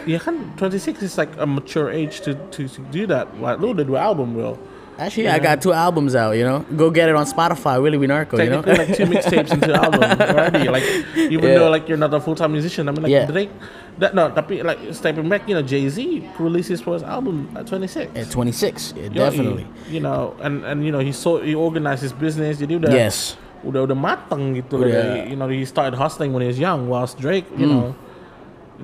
Iya 0.08 0.18
kan 0.18 0.56
26 0.56 1.04
is 1.04 1.14
like 1.20 1.30
a 1.36 1.46
mature 1.46 1.92
age 1.92 2.24
to 2.24 2.34
to, 2.50 2.66
to 2.66 2.80
do 2.90 3.06
that. 3.06 3.28
Wah, 3.38 3.54
lu 3.54 3.76
udah 3.76 3.84
dua 3.86 4.00
album, 4.10 4.34
bro. 4.34 4.58
Actually, 5.00 5.28
I 5.32 5.38
got 5.40 5.64
two 5.64 5.72
albums 5.72 6.12
out. 6.14 6.36
You 6.36 6.44
know, 6.44 6.60
go 6.76 6.90
get 6.92 7.08
it 7.08 7.16
on 7.16 7.24
Spotify. 7.24 7.80
Willie 7.80 7.96
Winarko. 7.96 8.36
You 8.36 8.50
know. 8.52 8.60
Like 8.60 8.92
two 8.92 9.08
mixtapes 9.08 9.48
into 9.48 9.72
the 9.72 9.80
album 9.80 10.04
already. 10.20 10.68
Like 10.68 10.84
even 11.16 11.48
Yeah. 11.48 11.58
though 11.64 11.70
like 11.72 11.88
you're 11.88 11.96
not 11.96 12.12
a 12.12 12.20
full 12.20 12.36
time 12.36 12.52
musician, 12.52 12.84
I 12.84 12.92
mean 12.92 13.08
like 13.08 13.10
Yeah. 13.10 13.24
Drake 13.24 13.48
that 13.96 14.12
no, 14.12 14.28
tapi 14.28 14.60
like 14.60 14.76
stepping 14.92 15.24
back, 15.24 15.48
you 15.48 15.56
know, 15.56 15.64
Jay 15.64 15.88
Z 15.88 15.96
released 16.36 16.68
his 16.68 16.84
first 16.84 17.00
album 17.08 17.48
at 17.56 17.64
26. 17.64 18.12
At 18.12 18.28
26, 18.28 18.92
yeah, 19.00 19.08
definitely. 19.08 19.64
You 19.88 20.04
know, 20.04 20.36
and 20.44 20.68
and 20.68 20.84
you 20.84 20.92
know 20.92 21.00
he 21.00 21.16
so 21.16 21.40
he 21.40 21.56
organized 21.56 22.04
his 22.04 22.12
business. 22.12 22.60
Jadi 22.60 22.76
udah 22.84 22.92
Yes. 22.92 23.40
udah 23.64 23.88
udah 23.88 23.96
mateng 23.96 24.52
gitu. 24.60 24.84
Udah. 24.84 25.24
You 25.24 25.40
know 25.40 25.48
he 25.48 25.64
started 25.64 25.96
hustling 25.96 26.36
when 26.36 26.44
he 26.44 26.48
was 26.52 26.60
young. 26.60 26.92
Whilst 26.92 27.16
Drake, 27.16 27.48
you 27.56 27.64
Hmm. 27.64 27.72
know, 27.72 27.86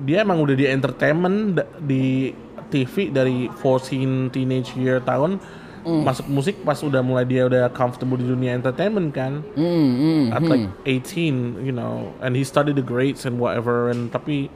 dia 0.01 0.25
emang 0.25 0.41
udah 0.41 0.57
di 0.57 0.65
entertainment 0.65 1.61
di 1.77 2.33
TV 2.73 3.13
dari 3.13 3.47
14 3.53 4.33
teenage 4.33 4.73
year 4.73 4.97
tahun. 4.97 5.37
Hmm. 5.87 6.03
Masuk 6.03 6.27
musik 6.27 6.55
pas 6.67 6.75
udah 6.83 6.99
mulai 6.99 7.23
dia 7.23 7.47
udah 7.47 7.71
comfortable 7.71 8.19
di 8.19 8.27
dunia 8.27 8.51
entertainment 8.51 9.15
kan 9.15 9.39
Hmm, 9.55 10.35
at 10.35 10.43
like 10.43 10.67
18, 10.83 11.63
you 11.63 11.71
know, 11.71 12.11
and 12.19 12.35
he 12.35 12.43
studied 12.43 12.75
the 12.75 12.83
grades 12.83 13.23
and 13.23 13.39
whatever, 13.39 13.87
and 13.87 14.11
tapi 14.11 14.51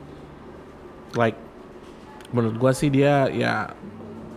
like 1.16 1.40
menurut 2.36 2.60
gua 2.60 2.76
sih 2.76 2.92
dia 2.92 3.32
ya 3.32 3.72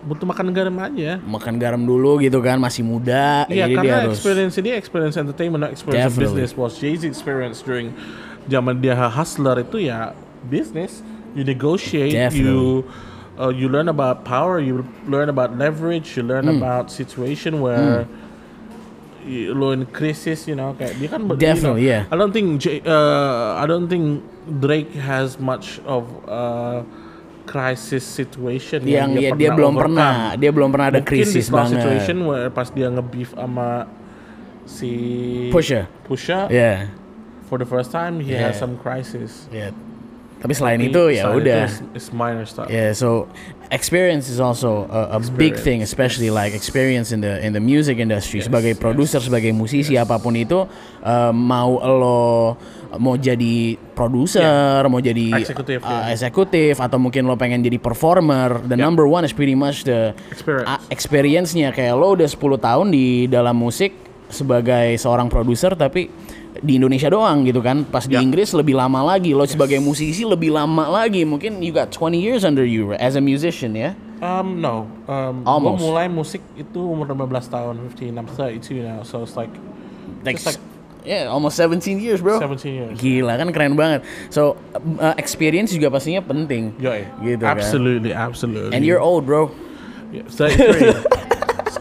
butuh 0.04 0.28
makan 0.28 0.52
garam 0.52 0.76
aja. 0.78 1.18
Makan 1.24 1.56
garam 1.56 1.82
dulu 1.82 2.20
gitu 2.20 2.38
kan, 2.44 2.60
masih 2.60 2.84
muda. 2.84 3.48
Iya, 3.48 3.66
jadi 3.66 3.72
dia 3.72 3.78
karena 3.80 3.96
harus. 4.06 4.14
experience 4.20 4.54
dia 4.60 4.74
experience 4.76 5.16
entertainment, 5.16 5.60
not 5.66 5.72
experience 5.74 6.12
of 6.12 6.14
Definitely. 6.14 6.46
business. 6.46 6.60
Was 6.60 6.78
Jay 6.78 6.94
Z 6.94 7.08
experience 7.08 7.58
during 7.64 7.90
zaman 8.46 8.78
dia 8.78 8.94
hustler 8.94 9.64
itu 9.64 9.82
ya 9.82 10.12
business. 10.46 11.02
You 11.34 11.42
negotiate, 11.42 12.14
you 12.30 12.86
uh, 13.36 13.48
you 13.48 13.68
learn 13.68 13.88
about 13.88 14.24
power, 14.24 14.58
you 14.58 14.82
learn 15.06 15.28
about 15.28 15.56
leverage, 15.56 16.16
you 16.16 16.22
learn 16.22 16.46
Hmm. 16.46 16.58
about 16.58 16.88
situation 16.88 17.58
where 17.60 18.06
y- 19.24 19.48
lo 19.50 19.72
in 19.72 19.86
crisis, 19.88 20.46
you 20.46 20.54
know, 20.54 20.74
kayak 20.74 20.94
dia 20.96 21.08
kan. 21.08 21.20
you 21.22 21.28
know, 21.28 21.36
Definitely, 21.36 21.88
yeah. 21.88 22.04
I 22.08 22.16
don't 22.16 22.30
think 22.30 22.60
J- 22.60 22.84
uh, 22.84 23.56
I 23.56 23.64
don't 23.64 23.88
think 23.88 24.20
Drake 24.60 24.92
has 24.94 25.40
much 25.40 25.80
of 25.88 26.04
uh, 26.28 26.84
crisis 27.44 28.04
situation 28.04 28.84
yang 28.84 29.16
ya, 29.16 29.32
dia 29.32 29.52
pernah 29.52 29.56
belum 29.56 29.72
overcome. 29.74 29.96
pernah, 29.96 30.14
dia 30.36 30.50
belum 30.52 30.68
pernah 30.68 30.88
ada 30.88 31.00
Mungkin 31.00 31.12
krisis 31.12 31.46
banget. 31.48 31.80
situation 31.80 32.16
where 32.24 32.48
pas 32.48 32.68
dia 32.68 32.88
nge-beef 32.88 33.32
sama 33.32 33.88
si 34.64 34.90
Pusha. 35.52 35.84
Pusha 36.04 36.48
Yeah. 36.48 36.88
for 37.44 37.56
the 37.56 37.68
first 37.68 37.92
time 37.92 38.20
he 38.20 38.32
has 38.32 38.56
Yeah. 38.56 38.60
some 38.60 38.76
crisis. 38.76 39.48
Yeah. 39.48 39.72
Tapi 40.40 40.52
selain 40.52 40.76
Tapi 40.76 40.92
itu 40.92 41.02
ya 41.16 41.32
udah. 41.32 41.64
it's, 41.64 41.80
it's 41.96 42.08
minor 42.12 42.44
stuff. 42.44 42.68
Yeah, 42.68 42.92
so 42.92 43.28
experience 43.72 44.28
is 44.28 44.38
also 44.38 44.84
a, 44.92 45.16
a 45.16 45.20
big 45.34 45.56
thing, 45.56 45.80
especially 45.80 46.28
like 46.28 46.52
experience 46.52 47.12
in 47.12 47.24
the 47.24 47.40
in 47.40 47.56
the 47.56 47.64
music 47.64 47.96
industry. 47.96 48.44
sebagai 48.44 48.76
produser, 48.76 49.24
sebagai 49.24 49.56
musisi 49.56 49.96
apa 49.96 50.20
pun 50.20 50.36
itu, 50.36 50.68
uh, 51.00 51.32
mau 51.32 51.80
lo 51.80 52.54
mau 53.00 53.16
jadi 53.18 53.74
produser, 53.96 54.86
mau 54.86 55.00
jadi 55.02 55.42
Eksekutif, 56.12 56.78
uh, 56.78 56.84
atau 56.86 56.99
mungkin 57.00 57.26
lo 57.26 57.34
pengen 57.34 57.64
jadi 57.64 57.80
performer, 57.80 58.62
the 58.68 58.76
number 58.78 59.08
one 59.08 59.25
is 59.25 59.32
pretty 59.32 59.56
much 59.56 59.82
the 59.88 60.14
Experience. 60.30 60.68
uh, 60.68 60.80
experience-nya. 60.92 61.68
Kayak 61.75 61.94
lo 61.99 62.14
udah 62.14 62.28
10 62.28 62.38
tahun 62.38 62.86
di 62.92 63.26
dalam 63.26 63.56
musik 63.56 63.97
sebagai 64.30 64.94
seorang 64.99 65.30
produser, 65.30 65.75
tapi 65.75 66.10
di 66.62 66.78
Indonesia 66.78 67.10
doang 67.10 67.43
gitu 67.43 67.58
kan. 67.58 67.82
Pas 67.82 68.06
di 68.06 68.14
Ya. 68.14 68.23
Inggris 68.23 68.54
lebih 68.54 68.78
lama 68.78 69.02
lagi. 69.02 69.34
Lo 69.34 69.43
sebagai 69.43 69.82
musisi 69.82 70.23
lebih 70.23 70.54
lama 70.54 70.86
lagi. 70.86 71.26
Mungkin 71.26 71.58
you 71.58 71.75
got 71.75 71.90
20 71.90 72.14
years 72.14 72.47
under 72.47 72.62
you 72.62 72.95
as 72.95 73.19
a 73.19 73.23
musician 73.23 73.75
ya. 73.75 73.97
Um, 74.23 74.62
no. 74.62 74.86
Um, 75.10 75.43
Almost. 75.45 75.82
Gue 75.82 75.90
mulai 75.90 76.06
musik 76.06 76.40
itu 76.54 76.80
umur 76.80 77.10
15 77.10 77.50
tahun, 77.50 77.75
15. 77.93 78.14
I'm 78.17 78.28
32 78.30 78.80
now, 78.80 79.02
so 79.02 79.26
it's 79.26 79.34
like 79.34 79.50
Like, 80.25 80.40
Just 80.40 80.56
like- 80.56 80.62
yeah, 81.04 81.28
almost 81.28 81.60
17 81.60 82.00
years, 82.00 82.25
bro. 82.25 82.40
17 82.40 82.64
years. 82.73 82.95
Gila 82.97 83.36
kan 83.36 83.52
keren 83.52 83.76
banget. 83.76 84.00
So 84.32 84.56
uh, 84.97 85.12
experience 85.21 85.69
juga 85.76 85.93
pastinya 85.93 86.25
penting. 86.25 86.73
Yoi. 86.80 87.04
Gitu 87.21 87.45
kan. 87.45 87.60
absolutely, 87.60 88.17
absolutely. 88.17 88.73
And 88.73 88.88
you're 88.88 89.00
old, 89.04 89.28
bro. 89.28 89.52
Yeah, 90.14 90.25
33. 90.32 90.97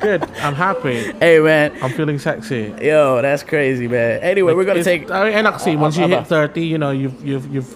good. 0.03 0.21
I'm 0.43 0.53
happy. 0.53 1.15
Hey 1.17 1.39
man, 1.39 1.71
I'm 1.81 1.91
feeling 1.95 2.19
sexy. 2.19 2.75
yo, 2.83 3.23
that's 3.23 3.41
crazy, 3.41 3.87
man. 3.87 4.19
Anyway, 4.19 4.53
we're 4.53 4.67
gonna 4.67 4.83
take. 4.83 5.09
I 5.09 5.23
mean, 5.23 5.33
enak 5.33 5.63
sih. 5.63 5.79
Once 5.79 5.95
you 5.95 6.07
hit 6.07 6.27
30, 6.27 6.59
you 6.59 6.77
know, 6.77 6.91
you've 6.91 7.15
you've 7.23 7.47
you've 7.47 7.71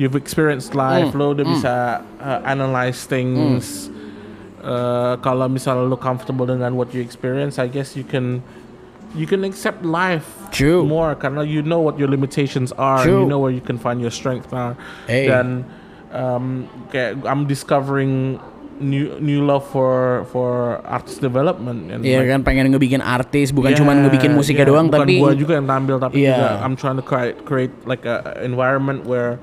you've 0.00 0.16
experienced 0.16 0.74
life. 0.74 1.12
Lo 1.12 1.36
udah 1.36 1.44
bisa 1.44 1.74
uh, 2.18 2.40
analyze 2.48 3.04
things. 3.04 3.92
Uh, 4.60 5.16
kalau 5.24 5.48
misalnya 5.48 5.88
lo 5.88 5.96
comfortable 5.96 6.44
dengan 6.44 6.76
what 6.76 6.92
you 6.96 7.00
experience, 7.00 7.60
I 7.60 7.68
guess 7.68 7.96
you 7.96 8.04
can 8.04 8.44
you 9.14 9.26
can 9.26 9.44
accept 9.44 9.84
life 9.84 10.28
True. 10.52 10.84
more 10.84 11.16
karena 11.16 11.42
you 11.42 11.62
know 11.62 11.80
what 11.80 11.98
your 11.98 12.08
limitations 12.08 12.72
are. 12.76 13.02
True. 13.04 13.12
And 13.12 13.20
you 13.24 13.28
know 13.28 13.40
where 13.40 13.52
you 13.52 13.64
can 13.64 13.78
find 13.78 14.00
your 14.00 14.12
strength 14.12 14.52
are. 14.52 14.76
Hey. 15.08 15.28
Dan 15.28 15.64
um, 16.12 16.68
kayak 16.92 17.24
I'm 17.24 17.48
discovering 17.48 18.38
new 18.80 19.20
new 19.20 19.44
love 19.44 19.62
for 19.68 20.24
for 20.32 20.80
artist 20.88 21.20
development. 21.20 21.92
Iya 22.02 22.24
like, 22.24 22.30
kan 22.32 22.40
pengen 22.42 22.72
ngebikin 22.72 23.04
artis, 23.04 23.52
bukan 23.52 23.76
Yeah, 23.76 23.80
cuma 23.84 23.92
ngebikin 23.94 24.32
musiknya 24.32 24.64
yeah. 24.64 24.72
doang, 24.72 24.86
Bukan 24.88 25.04
tapi 25.06 25.14
gua 25.20 25.32
juga 25.36 25.52
yang 25.60 25.68
tampil 25.68 25.96
tapi 26.00 26.24
Iya. 26.24 26.32
juga 26.34 26.48
I'm 26.64 26.74
trying 26.74 26.98
to 26.98 27.04
create 27.04 27.36
create 27.44 27.72
like 27.84 28.08
a 28.08 28.40
environment 28.40 29.04
where 29.04 29.36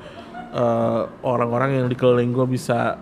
uh, 0.51 1.05
orang-orang 1.21 1.77
yang 1.77 1.85
di 1.87 1.95
keliling 1.95 2.33
gue 2.33 2.45
bisa 2.49 2.97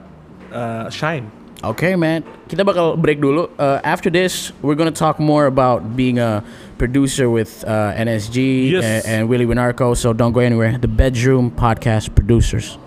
uh, 0.52 0.86
shine. 0.92 1.32
Okay, 1.66 1.98
man. 1.98 2.22
Kita 2.46 2.62
bakal 2.62 2.94
break 2.94 3.18
dulu. 3.18 3.50
Uh, 3.58 3.82
after 3.82 4.14
this, 4.14 4.54
we're 4.62 4.78
gonna 4.78 4.94
talk 4.94 5.18
more 5.18 5.50
about 5.50 5.98
being 5.98 6.22
a 6.22 6.46
producer 6.78 7.26
with 7.26 7.66
uh, 7.66 7.96
NSG 7.98 8.70
Yes. 8.70 8.84
and, 8.86 9.02
and 9.10 9.20
Willie 9.26 9.50
Winarco. 9.50 9.98
So 9.98 10.14
don't 10.14 10.36
go 10.36 10.46
anywhere. 10.46 10.78
The 10.78 10.92
Bedroom 10.92 11.50
Podcast 11.50 12.14
Producers. 12.14 12.78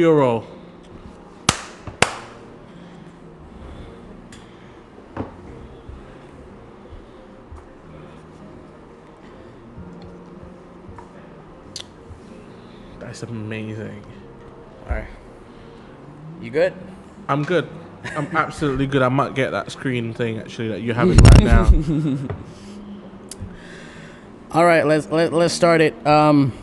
Audio 0.00 0.14
roll. 0.14 0.46
That's 12.98 13.24
amazing. 13.24 14.02
Alright. 14.84 15.04
You 16.40 16.48
good? 16.48 16.72
I'm 17.28 17.42
good. 17.42 17.68
I'm 18.02 18.24
absolutely 18.34 18.86
good. 18.86 19.02
I 19.02 19.10
might 19.10 19.34
get 19.34 19.50
that 19.50 19.70
screen 19.70 20.14
thing 20.14 20.38
actually 20.38 20.68
that 20.68 20.80
you're 20.80 20.94
having 20.94 21.18
right 21.18 21.42
now. 21.42 21.70
All 24.52 24.64
right, 24.64 24.86
let's 24.86 25.10
let, 25.10 25.34
let's 25.34 25.52
start 25.52 25.82
it. 25.82 26.06
Um, 26.06 26.54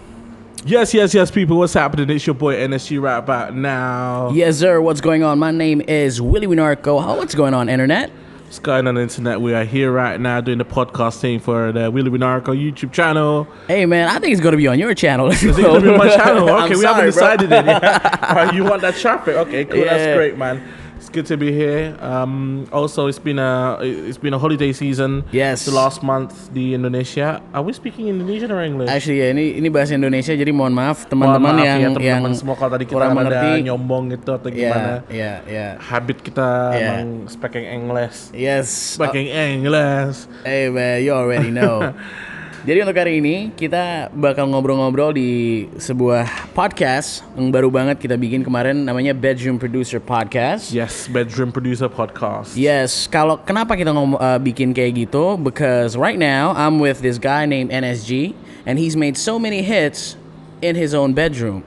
yes, 0.68 0.94
yes, 0.94 1.14
yes, 1.14 1.32
people. 1.32 1.58
What's 1.58 1.74
happening? 1.74 2.10
It's 2.10 2.26
your 2.28 2.34
boy 2.36 2.56
NSG 2.56 3.02
right 3.02 3.18
about 3.18 3.56
now. 3.56 4.30
yes, 4.32 4.58
sir. 4.58 4.82
What's 4.82 5.02
going 5.02 5.24
on? 5.24 5.40
My 5.40 5.52
name 5.52 5.82
is 5.82 6.22
Willie 6.22 6.48
Winarco. 6.48 7.02
How 7.04 7.18
what's 7.18 7.36
going 7.36 7.54
on, 7.54 7.70
internet? 7.70 8.12
What's 8.46 8.60
going 8.60 8.88
on 8.88 8.96
the 8.96 9.02
internet? 9.02 9.42
We 9.42 9.54
are 9.54 9.66
here 9.66 9.92
right 9.92 10.18
now 10.20 10.40
doing 10.40 10.58
the 10.58 10.66
podcast 10.66 11.20
thing 11.20 11.40
for 11.40 11.74
the 11.74 11.92
Willie 11.92 12.10
Winarco 12.10 12.56
YouTube 12.56 12.94
channel. 12.94 13.46
Hey, 13.68 13.86
man, 13.86 14.08
I 14.08 14.20
think 14.20 14.32
it's 14.32 14.42
gonna 14.42 14.56
be 14.58 14.68
on 14.68 14.80
your 14.80 14.94
channel. 14.94 15.28
Is 15.32 15.44
it 15.44 15.58
gonna 15.58 15.82
be 15.82 15.90
on 15.90 15.98
my 15.98 16.08
channel? 16.16 16.48
Okay, 16.68 16.76
we 16.76 16.82
sorry, 16.82 17.12
haven't 17.12 17.14
bro. 17.14 17.36
decided 17.36 17.52
it 17.52 17.66
yet. 17.66 18.24
Alright, 18.24 18.54
you 18.54 18.64
want 18.64 18.82
that 18.84 18.96
traffic? 18.96 19.36
Okay, 19.36 19.66
cool. 19.66 19.80
Yeah. 19.80 19.98
That's 19.98 20.16
great, 20.18 20.38
man. 20.38 20.64
It's 21.08 21.16
good 21.16 21.32
to 21.32 21.40
be 21.40 21.56
here. 21.56 21.96
Um, 22.04 22.68
also, 22.68 23.08
it's 23.08 23.16
been 23.18 23.40
a 23.40 23.80
it's 23.80 24.20
been 24.20 24.36
a 24.36 24.38
holiday 24.44 24.76
season. 24.76 25.24
Yes. 25.32 25.64
The 25.64 25.72
last 25.72 26.04
month 26.04 26.52
di 26.52 26.76
Indonesia. 26.76 27.40
Are 27.56 27.64
we 27.64 27.72
speaking 27.72 28.12
Indonesian 28.12 28.52
or 28.52 28.60
English? 28.60 28.92
Actually 28.92 29.24
ya 29.24 29.32
ini 29.32 29.56
ini 29.56 29.72
bahasa 29.72 29.96
Indonesia 29.96 30.36
jadi 30.36 30.52
mohon 30.52 30.76
maaf 30.76 31.08
Mohon 31.08 31.40
teman-teman 31.40 31.54
maaf 31.56 31.64
yang 31.64 31.80
ya, 31.80 31.88
teman-teman 31.96 32.28
yang 32.28 32.36
semua 32.36 32.56
kalau 32.60 32.72
tadi 32.76 32.84
kita 32.92 32.96
kurang 33.00 33.16
ada 33.16 33.24
mengerti. 33.24 33.50
nyombong 33.64 34.04
gitu 34.20 34.30
atau 34.36 34.50
Ya, 34.52 34.60
gimana. 34.60 34.92
ya, 35.08 35.34
ya. 35.48 35.68
Habit 35.80 36.18
kita 36.28 36.48
Yeah. 36.76 36.84
emang 37.00 37.32
speaking 37.32 37.64
English. 37.64 38.18
Yes. 38.36 38.68
Speaking 39.00 39.32
English. 39.32 40.28
Hey 40.44 40.68
man, 40.68 41.08
you 41.08 41.16
already 41.16 41.56
know. 41.56 41.88
Jadi 42.68 42.84
untuk 42.84 43.00
hari 43.00 43.24
ini 43.24 43.56
kita 43.56 44.12
bakal 44.12 44.44
ngobrol-ngobrol 44.52 45.16
di 45.16 45.64
sebuah 45.80 46.52
podcast 46.52 47.24
yang 47.40 47.48
baru 47.48 47.72
banget 47.72 47.96
kita 47.96 48.20
bikin 48.20 48.44
kemarin 48.44 48.84
namanya 48.84 49.16
Bedroom 49.16 49.56
Producer 49.56 50.04
Podcast. 50.04 50.76
Yes, 50.76 51.08
bedroom 51.08 51.56
producer 51.56 51.88
podcast. 51.88 52.60
Yes, 52.60 53.08
kalau 53.08 53.40
kenapa 53.40 53.80
kita 53.80 53.96
ngom 53.96 54.20
uh, 54.20 54.36
bikin 54.44 54.76
kayak 54.76 55.08
gitu? 55.08 55.40
Because 55.40 55.96
right 55.96 56.20
now 56.20 56.52
I'm 56.60 56.76
with 56.84 57.00
this 57.00 57.16
guy 57.16 57.48
named 57.48 57.72
NSG, 57.72 58.36
and 58.68 58.76
he's 58.76 59.00
made 59.00 59.16
so 59.16 59.40
many 59.40 59.64
hits 59.64 60.20
in 60.60 60.76
his 60.76 60.92
own 60.92 61.16
bedroom. 61.16 61.64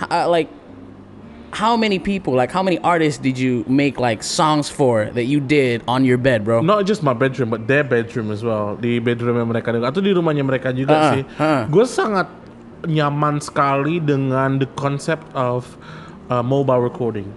Uh, 0.00 0.32
like, 0.32 0.48
how 1.52 1.76
many 1.76 2.00
people, 2.00 2.32
like, 2.32 2.50
how 2.50 2.62
many 2.64 2.80
artists 2.80 3.20
did 3.20 3.36
you 3.36 3.64
make 3.68 4.00
like 4.00 4.24
songs 4.24 4.72
for 4.72 5.12
that 5.12 5.24
you 5.28 5.38
did 5.38 5.84
on 5.86 6.04
your 6.04 6.16
bed, 6.16 6.44
bro? 6.44 6.64
Not 6.64 6.88
just 6.88 7.04
my 7.04 7.12
bedroom, 7.12 7.52
but 7.52 7.68
their 7.68 7.84
bedroom 7.84 8.32
as 8.32 8.40
well. 8.42 8.76
Di 8.80 8.98
bedroomnya 8.98 9.44
mereka 9.44 9.70
juga, 9.76 9.92
atau 9.92 10.00
di 10.00 10.16
rumahnya 10.16 10.42
mereka 10.42 10.72
juga 10.72 10.96
Ah, 10.96 11.12
sih. 11.12 11.22
ah. 11.36 11.62
Gue 11.68 11.84
sangat 11.84 12.26
nyaman 12.88 13.38
sekali 13.38 14.00
dengan 14.00 14.58
the 14.58 14.66
concept 14.74 15.28
of 15.36 15.76
uh, 16.32 16.42
mobile 16.42 16.80
recording. 16.80 17.28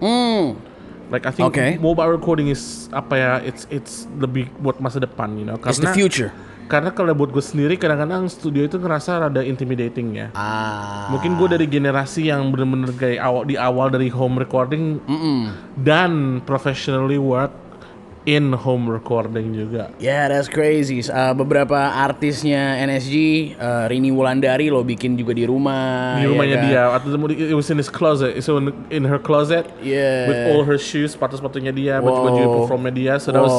Like 1.06 1.22
I 1.22 1.30
think. 1.30 1.54
Okay. 1.54 1.78
mobile 1.78 2.10
recording 2.10 2.50
is 2.50 2.90
apa 2.90 3.14
ya? 3.14 3.32
It's 3.44 3.62
it's 3.70 4.10
lebih 4.18 4.50
buat 4.58 4.82
masa 4.82 4.98
depan, 4.98 5.38
you 5.38 5.46
know. 5.46 5.54
It's 5.62 5.78
the 5.78 5.94
future. 5.94 6.34
Karena 6.66 6.90
kalau 6.90 7.14
buat 7.14 7.30
gue 7.30 7.42
sendiri 7.42 7.78
kadang-kadang 7.78 8.26
studio 8.26 8.66
itu 8.66 8.76
ngerasa 8.78 9.26
rada 9.26 9.42
intimidating 9.42 10.18
ya. 10.18 10.28
Ah. 10.34 11.06
Mungkin 11.14 11.38
gue 11.38 11.48
dari 11.54 11.66
generasi 11.70 12.30
yang 12.30 12.50
bener-bener 12.50 12.90
kayak 12.94 13.20
awal 13.22 13.42
di 13.46 13.54
awal 13.54 13.88
dari 13.90 14.10
home 14.10 14.38
recording 14.38 14.98
dan 15.78 16.42
professionally 16.42 17.18
work 17.18 17.54
in 18.26 18.50
home 18.50 18.90
recording 18.90 19.54
juga. 19.54 19.94
Yeah, 20.02 20.26
that's 20.26 20.50
crazy. 20.50 20.98
Uh, 21.06 21.30
beberapa 21.32 21.78
artisnya 21.78 22.74
NSG, 22.82 23.54
uh, 23.54 23.86
Rini 23.86 24.10
Wulandari 24.10 24.66
lo 24.66 24.82
bikin 24.82 25.14
juga 25.14 25.30
di 25.32 25.46
rumah. 25.46 26.18
Di 26.18 26.26
ya 26.26 26.28
rumahnya 26.34 26.56
kan? 26.58 26.66
dia, 26.66 26.82
atau 26.90 27.08
it 27.30 27.54
was 27.54 27.70
in 27.70 27.78
his 27.78 27.86
closet, 27.86 28.42
so 28.42 28.58
in, 28.58 28.74
in 28.90 29.06
her 29.06 29.22
closet 29.22 29.70
Yeah. 29.78 30.26
with 30.26 30.40
all 30.50 30.66
her 30.66 30.76
shoes, 30.76 31.14
sepatu-sepatunya 31.14 31.70
dia, 31.70 32.02
baju-baju 32.02 32.66
performnya 32.66 32.92
dia, 32.92 33.14
so 33.22 33.30
that 33.30 33.46
was. 33.46 33.54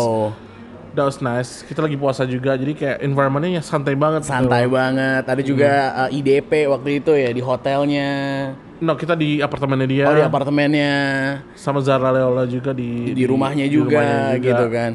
That 0.98 1.06
was 1.06 1.22
nice. 1.22 1.62
Kita 1.62 1.80
lagi 1.80 1.94
puasa 1.94 2.26
juga, 2.26 2.58
jadi 2.58 2.74
kayak 2.74 2.98
environmentnya 3.06 3.62
santai 3.62 3.94
banget. 3.94 4.26
gitu. 4.26 4.34
Santai 4.34 4.66
banget. 4.66 5.24
Ada 5.24 5.42
juga 5.46 5.70
Hmm. 5.70 6.02
uh, 6.04 6.18
IDP 6.18 6.52
waktu 6.66 6.90
itu 6.98 7.12
ya 7.14 7.30
di 7.30 7.40
hotelnya. 7.40 8.10
No, 8.78 8.94
kita 8.94 9.14
di 9.14 9.42
apartemennya 9.42 9.88
dia, 9.90 10.04
Oh 10.06 10.14
di 10.14 10.22
apartemennya, 10.22 10.94
sama 11.54 11.82
Zara 11.82 12.14
Leola 12.14 12.46
juga 12.46 12.74
di 12.74 13.10
di 13.10 13.24
rumahnya 13.26 13.66
di 13.66 13.74
juga, 13.74 13.98
rumahnya 14.02 14.38
juga. 14.38 14.46
gitu 14.46 14.66
kan. 14.70 14.92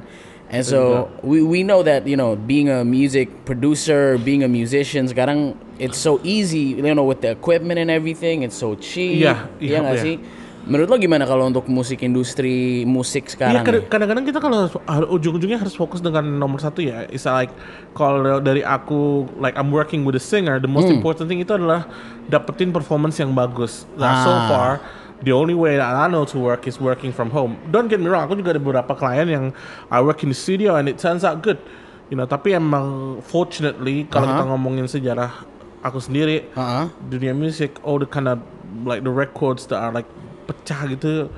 And 0.52 0.62
so 0.62 1.08
we 1.24 1.40
we 1.40 1.64
know 1.64 1.80
that 1.80 2.04
you 2.04 2.14
know 2.14 2.36
being 2.36 2.68
a 2.68 2.84
music 2.84 3.48
producer, 3.48 4.20
being 4.20 4.44
a 4.44 4.50
musician 4.52 5.08
sekarang 5.08 5.56
it's 5.80 5.96
so 5.96 6.20
easy, 6.22 6.76
you 6.76 6.84
know 6.84 7.02
with 7.02 7.24
the 7.24 7.32
equipment 7.32 7.80
and 7.80 7.88
everything, 7.88 8.44
it's 8.44 8.54
so 8.54 8.76
cheap. 8.76 9.24
Iya, 9.24 9.48
iya, 9.58 9.78
nggak 9.80 9.96
iya. 9.96 10.04
sih? 10.04 10.16
Menurut 10.62 10.86
lo 10.86 10.96
gimana 10.96 11.26
kalau 11.26 11.50
untuk 11.50 11.66
musik 11.66 12.06
industri 12.06 12.86
musik 12.86 13.26
Iya 13.26 13.32
sekarang? 13.34 13.62
nih? 13.66 13.82
kadang-kadang 13.90 14.22
kita 14.22 14.38
kalau 14.38 14.70
ujung-ujungnya 15.10 15.58
harus 15.58 15.74
fokus 15.74 15.98
dengan 15.98 16.22
nomor 16.22 16.62
satu 16.62 16.78
ya. 16.78 17.02
It's 17.10 17.26
like 17.26 17.50
kalau 17.92 18.38
dari 18.38 18.62
aku 18.62 19.26
like 19.42 19.58
I'm 19.58 19.74
working 19.74 20.06
with 20.06 20.14
a 20.14 20.22
singer, 20.22 20.62
the 20.62 20.70
most 20.70 20.86
Hmm. 20.86 21.02
important 21.02 21.26
thing 21.26 21.42
itu 21.42 21.50
adalah 21.50 21.90
dapetin 22.26 22.70
performance 22.70 23.18
yang 23.18 23.34
bagus. 23.34 23.90
Nah, 23.98 24.22
so 24.22 24.30
Ah. 24.30 24.46
far 24.46 24.70
the 25.18 25.34
only 25.34 25.54
way 25.54 25.74
that 25.74 25.86
I 25.88 26.06
know 26.06 26.22
to 26.30 26.38
work 26.38 26.64
is 26.64 26.78
working 26.78 27.10
from 27.10 27.34
home. 27.34 27.58
Don't 27.66 27.90
get 27.90 27.98
me 27.98 28.06
wrong, 28.06 28.22
aku 28.22 28.38
juga 28.38 28.54
ada 28.54 28.62
beberapa 28.62 28.94
klien 28.94 29.26
yang 29.26 29.44
I 29.90 29.98
work 29.98 30.22
in 30.22 30.30
the 30.30 30.38
studio 30.38 30.78
and 30.78 30.86
it 30.86 30.94
turns 30.94 31.26
out 31.26 31.42
good. 31.42 31.58
You 32.06 32.14
know, 32.14 32.26
tapi 32.26 32.54
emang 32.54 33.18
fortunately 33.18 34.06
kalau 34.06 34.30
Aha. 34.30 34.32
kita 34.36 34.44
ngomongin 34.46 34.86
sejarah 34.86 35.42
aku 35.80 35.98
sendiri, 35.98 36.46
Uh-uh. 36.54 36.86
dunia 37.02 37.34
musik, 37.34 37.82
all 37.82 37.98
the 37.98 38.06
kind 38.06 38.30
of 38.30 38.38
like 38.86 39.02
the 39.02 39.10
records 39.10 39.66
that 39.66 39.78
are 39.78 39.90
like 39.90 40.06
pecah 40.52 40.82
gitu 40.88 41.32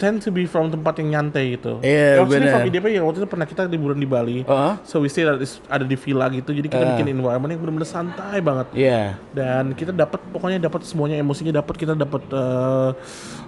tend 0.00 0.24
to 0.24 0.32
be 0.32 0.48
from 0.48 0.72
tempat 0.72 0.96
yang 0.96 1.12
nyantai 1.12 1.60
gitu. 1.60 1.76
Iya, 1.84 2.24
bener. 2.24 2.56
from 2.56 2.72
IDP 2.72 2.96
ya 2.96 3.04
waktu 3.04 3.20
itu 3.20 3.28
pernah 3.28 3.44
kita 3.44 3.68
liburan 3.68 4.00
di 4.00 4.08
Bali. 4.08 4.48
Uh-huh. 4.48 4.80
So 4.80 5.04
we 5.04 5.12
stay 5.12 5.28
is- 5.36 5.60
ada 5.68 5.84
di 5.84 5.92
villa 5.92 6.24
gitu. 6.32 6.56
Jadi 6.56 6.72
kita 6.72 6.80
Uh. 6.80 6.88
bikin 6.96 7.12
environment 7.12 7.52
yang 7.52 7.60
benar-benar 7.60 7.84
santai 7.84 8.40
banget. 8.40 8.72
Iya. 8.72 9.20
Dan 9.36 9.76
kita 9.76 9.92
dapat 9.92 10.24
pokoknya 10.32 10.56
dapat 10.56 10.88
semuanya 10.88 11.20
emosinya 11.20 11.52
dapat 11.52 11.76
kita 11.76 11.92
dapat 11.92 12.24
eh, 12.32 12.90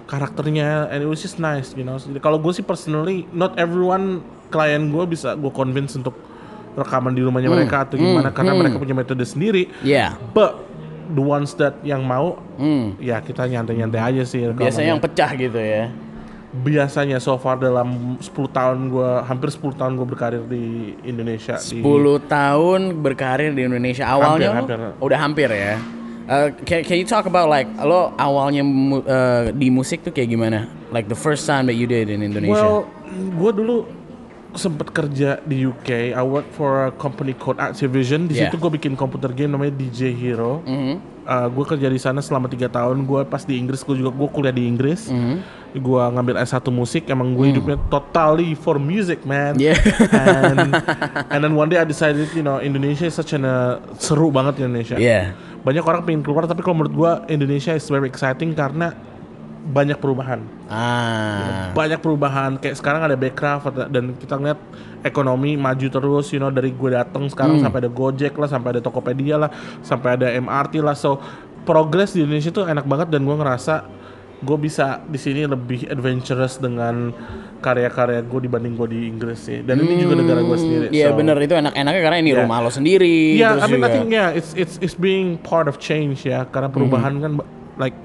karakternya 0.05 0.93
and 0.93 1.01
it 1.01 1.09
was 1.09 1.19
just 1.19 1.41
nice, 1.41 1.73
you 1.73 1.81
know. 1.81 1.97
Kalau 2.21 2.37
gue 2.37 2.53
sih 2.53 2.61
personally 2.61 3.25
not 3.33 3.57
everyone 3.57 4.21
klien 4.53 4.93
gue 4.93 5.03
bisa 5.09 5.33
gue 5.33 5.49
convince 5.49 5.97
untuk 5.97 6.13
rekaman 6.73 7.13
di 7.13 7.21
rumahnya 7.21 7.49
Hmm, 7.49 7.57
mereka 7.57 7.85
atau 7.85 7.97
gimana 7.97 8.29
karena 8.29 8.53
mereka 8.53 8.77
punya 8.77 8.93
metode 8.93 9.25
sendiri. 9.25 9.73
Iya. 9.81 10.21
But 10.29 10.72
the 11.11 11.23
ones 11.23 11.51
that 11.59 11.75
yang 11.83 12.03
mau, 12.03 12.39
ya 12.97 13.19
kita 13.19 13.43
nyantai-nyantai 13.45 13.99
aja 13.99 14.23
sih. 14.23 14.47
Hmm. 14.47 14.55
Biasanya 14.55 14.89
yang 14.95 15.03
pecah 15.03 15.31
gitu 15.35 15.59
ya. 15.59 15.91
biasanya 16.53 17.17
so 17.17 17.33
far 17.41 17.57
dalam 17.57 18.13
10 18.21 18.29
tahun 18.29 18.93
gua 18.93 19.25
hampir 19.25 19.49
10 19.49 19.73
tahun 19.73 19.97
gua 19.97 20.05
berkarir 20.05 20.45
di 20.45 20.93
Indonesia 21.01 21.57
10 21.57 21.81
di 21.81 21.81
tahun 22.29 23.01
berkarir 23.01 23.57
di 23.57 23.65
Indonesia 23.65 24.05
awalnya 24.05 24.53
Hampir, 24.53 24.77
lo- 24.77 24.93
hampir. 24.93 25.01
udah 25.01 25.17
hampir 25.17 25.49
ya. 25.49 25.75
Uh, 26.23 26.53
can, 26.61 26.85
can 26.85 27.01
you 27.01 27.09
talk 27.09 27.25
about 27.25 27.49
like 27.49 27.65
lo 27.81 28.13
awalnya 28.21 28.61
uh, 28.61 29.49
di 29.49 29.73
musik 29.73 30.05
tuh 30.05 30.13
kayak 30.13 30.29
gimana? 30.29 30.69
Like 30.93 31.09
the 31.09 31.17
first 31.17 31.49
time 31.49 31.65
that 31.65 31.73
you 31.73 31.89
did 31.89 32.13
in 32.13 32.21
Indonesia. 32.21 32.53
Well, 32.53 32.85
gua 33.33 33.49
dulu 33.49 33.89
sempet 34.53 34.89
kerja 34.89 35.41
di 35.43 35.65
UK. 35.65 36.13
I 36.13 36.23
work 36.23 36.47
for 36.53 36.87
a 36.87 36.91
company 36.93 37.33
called 37.33 37.57
Activision. 37.57 38.25
Di 38.25 38.37
Yeah. 38.37 38.49
situ 38.49 38.57
gue 38.57 38.71
bikin 38.73 38.93
komputer 38.93 39.33
game 39.33 39.51
namanya 39.51 39.73
DJ 39.73 40.13
Hero. 40.13 40.61
Mhm. 40.63 40.95
Uh, 41.23 41.47
gue 41.47 41.65
kerja 41.65 41.87
di 41.87 41.95
sana 41.95 42.19
selama 42.19 42.51
tiga 42.51 42.67
tahun. 42.67 43.07
Gue 43.07 43.23
pas 43.23 43.41
di 43.41 43.55
Inggris, 43.55 43.79
gue 43.81 43.95
juga 43.95 44.11
gue 44.11 44.27
kuliah 44.29 44.51
di 44.51 44.67
Inggris. 44.67 45.07
Mhm. 45.07 45.35
Gue 45.79 46.03
ngambil 46.03 46.35
S1 46.43 46.69
musik. 46.69 47.09
Emang 47.09 47.33
gue 47.33 47.49
hidupnya 47.49 47.79
totally 47.87 48.53
for 48.53 48.77
music, 48.77 49.23
man. 49.23 49.55
Mm. 49.55 49.63
Yeah. 49.63 49.79
and 50.13 50.69
and 51.33 51.39
then 51.41 51.53
one 51.55 51.71
day 51.71 51.79
I 51.79 51.87
decided, 51.87 52.29
you 52.35 52.43
know, 52.43 52.59
Indonesia 52.59 53.07
is 53.07 53.15
such 53.15 53.33
an 53.33 53.47
uh, 53.47 53.81
seru 53.97 54.29
banget 54.29 54.61
Indonesia. 54.61 54.99
Yeah. 54.99 55.33
Banyak 55.63 55.81
orang 55.81 56.03
pengen 56.03 56.21
keluar, 56.21 56.43
tapi 56.43 56.59
kalau 56.59 56.83
menurut 56.83 56.93
gue 56.93 57.11
Indonesia 57.31 57.71
is 57.71 57.87
very 57.87 58.11
exciting 58.11 58.51
karena 58.51 58.91
banyak 59.63 59.95
perubahan. 59.95 60.43
Ah. 60.67 61.71
Banyak 61.71 62.03
perubahan. 62.03 62.59
Kayak 62.59 62.83
sekarang 62.83 63.07
ada 63.07 63.15
Backcraft 63.15 63.71
dan 63.89 64.11
kita 64.19 64.35
ngeliat 64.35 64.59
ekonomi 65.07 65.55
maju 65.55 65.87
terus, 65.87 66.35
you 66.35 66.39
know, 66.43 66.51
dari 66.51 66.75
gue 66.75 66.89
datang 66.91 67.31
sekarang 67.31 67.63
sampai 67.63 67.87
ada 67.87 67.91
Gojek 67.91 68.35
lah, 68.35 68.51
sampai 68.51 68.75
ada 68.75 68.81
Tokopedia 68.83 69.39
lah, 69.39 69.49
sampai 69.79 70.19
ada 70.19 70.27
MRT 70.35 70.83
lah. 70.83 70.95
So 70.95 71.23
progress 71.63 72.11
di 72.11 72.27
Indonesia 72.27 72.51
tuh 72.51 72.67
enak 72.67 72.83
banget 72.83 73.07
dan 73.07 73.23
gue 73.23 73.35
ngerasa 73.35 74.03
gue 74.43 74.57
bisa 74.59 74.99
di 75.07 75.15
sini 75.15 75.47
lebih 75.47 75.87
adventurous 75.87 76.59
dengan 76.59 77.15
karya-karya 77.63 78.19
gue 78.27 78.39
dibanding 78.43 78.75
gue 78.75 78.87
di 78.91 78.99
Inggris 79.07 79.39
sih. 79.47 79.63
Dan 79.63 79.79
ini 79.79 80.03
juga 80.03 80.19
negara 80.19 80.43
gue 80.43 80.57
sendiri. 80.59 80.85
Iya 80.91 81.11
so- 81.11 81.15
bener 81.15 81.39
itu 81.39 81.55
enak-enaknya 81.55 82.01
karena 82.03 82.17
ini 82.19 82.29
Yeah. 82.35 82.43
rumah 82.43 82.57
lo 82.59 82.67
sendiri. 82.67 83.39
Yeah, 83.39 83.55
terus 83.55 83.63
I 83.63 83.67
mean, 83.71 83.79
juga. 83.79 83.87
I 83.87 83.95
think 83.95 84.07
yeah, 84.11 84.29
it's 84.35 84.51
it's 84.59 84.75
it's 84.83 84.97
being 84.99 85.39
part 85.39 85.71
of 85.71 85.79
change 85.79 86.27
ya, 86.27 86.43
karena 86.51 86.67
perubahan 86.67 87.23
kan 87.23 87.31
like 87.79 87.95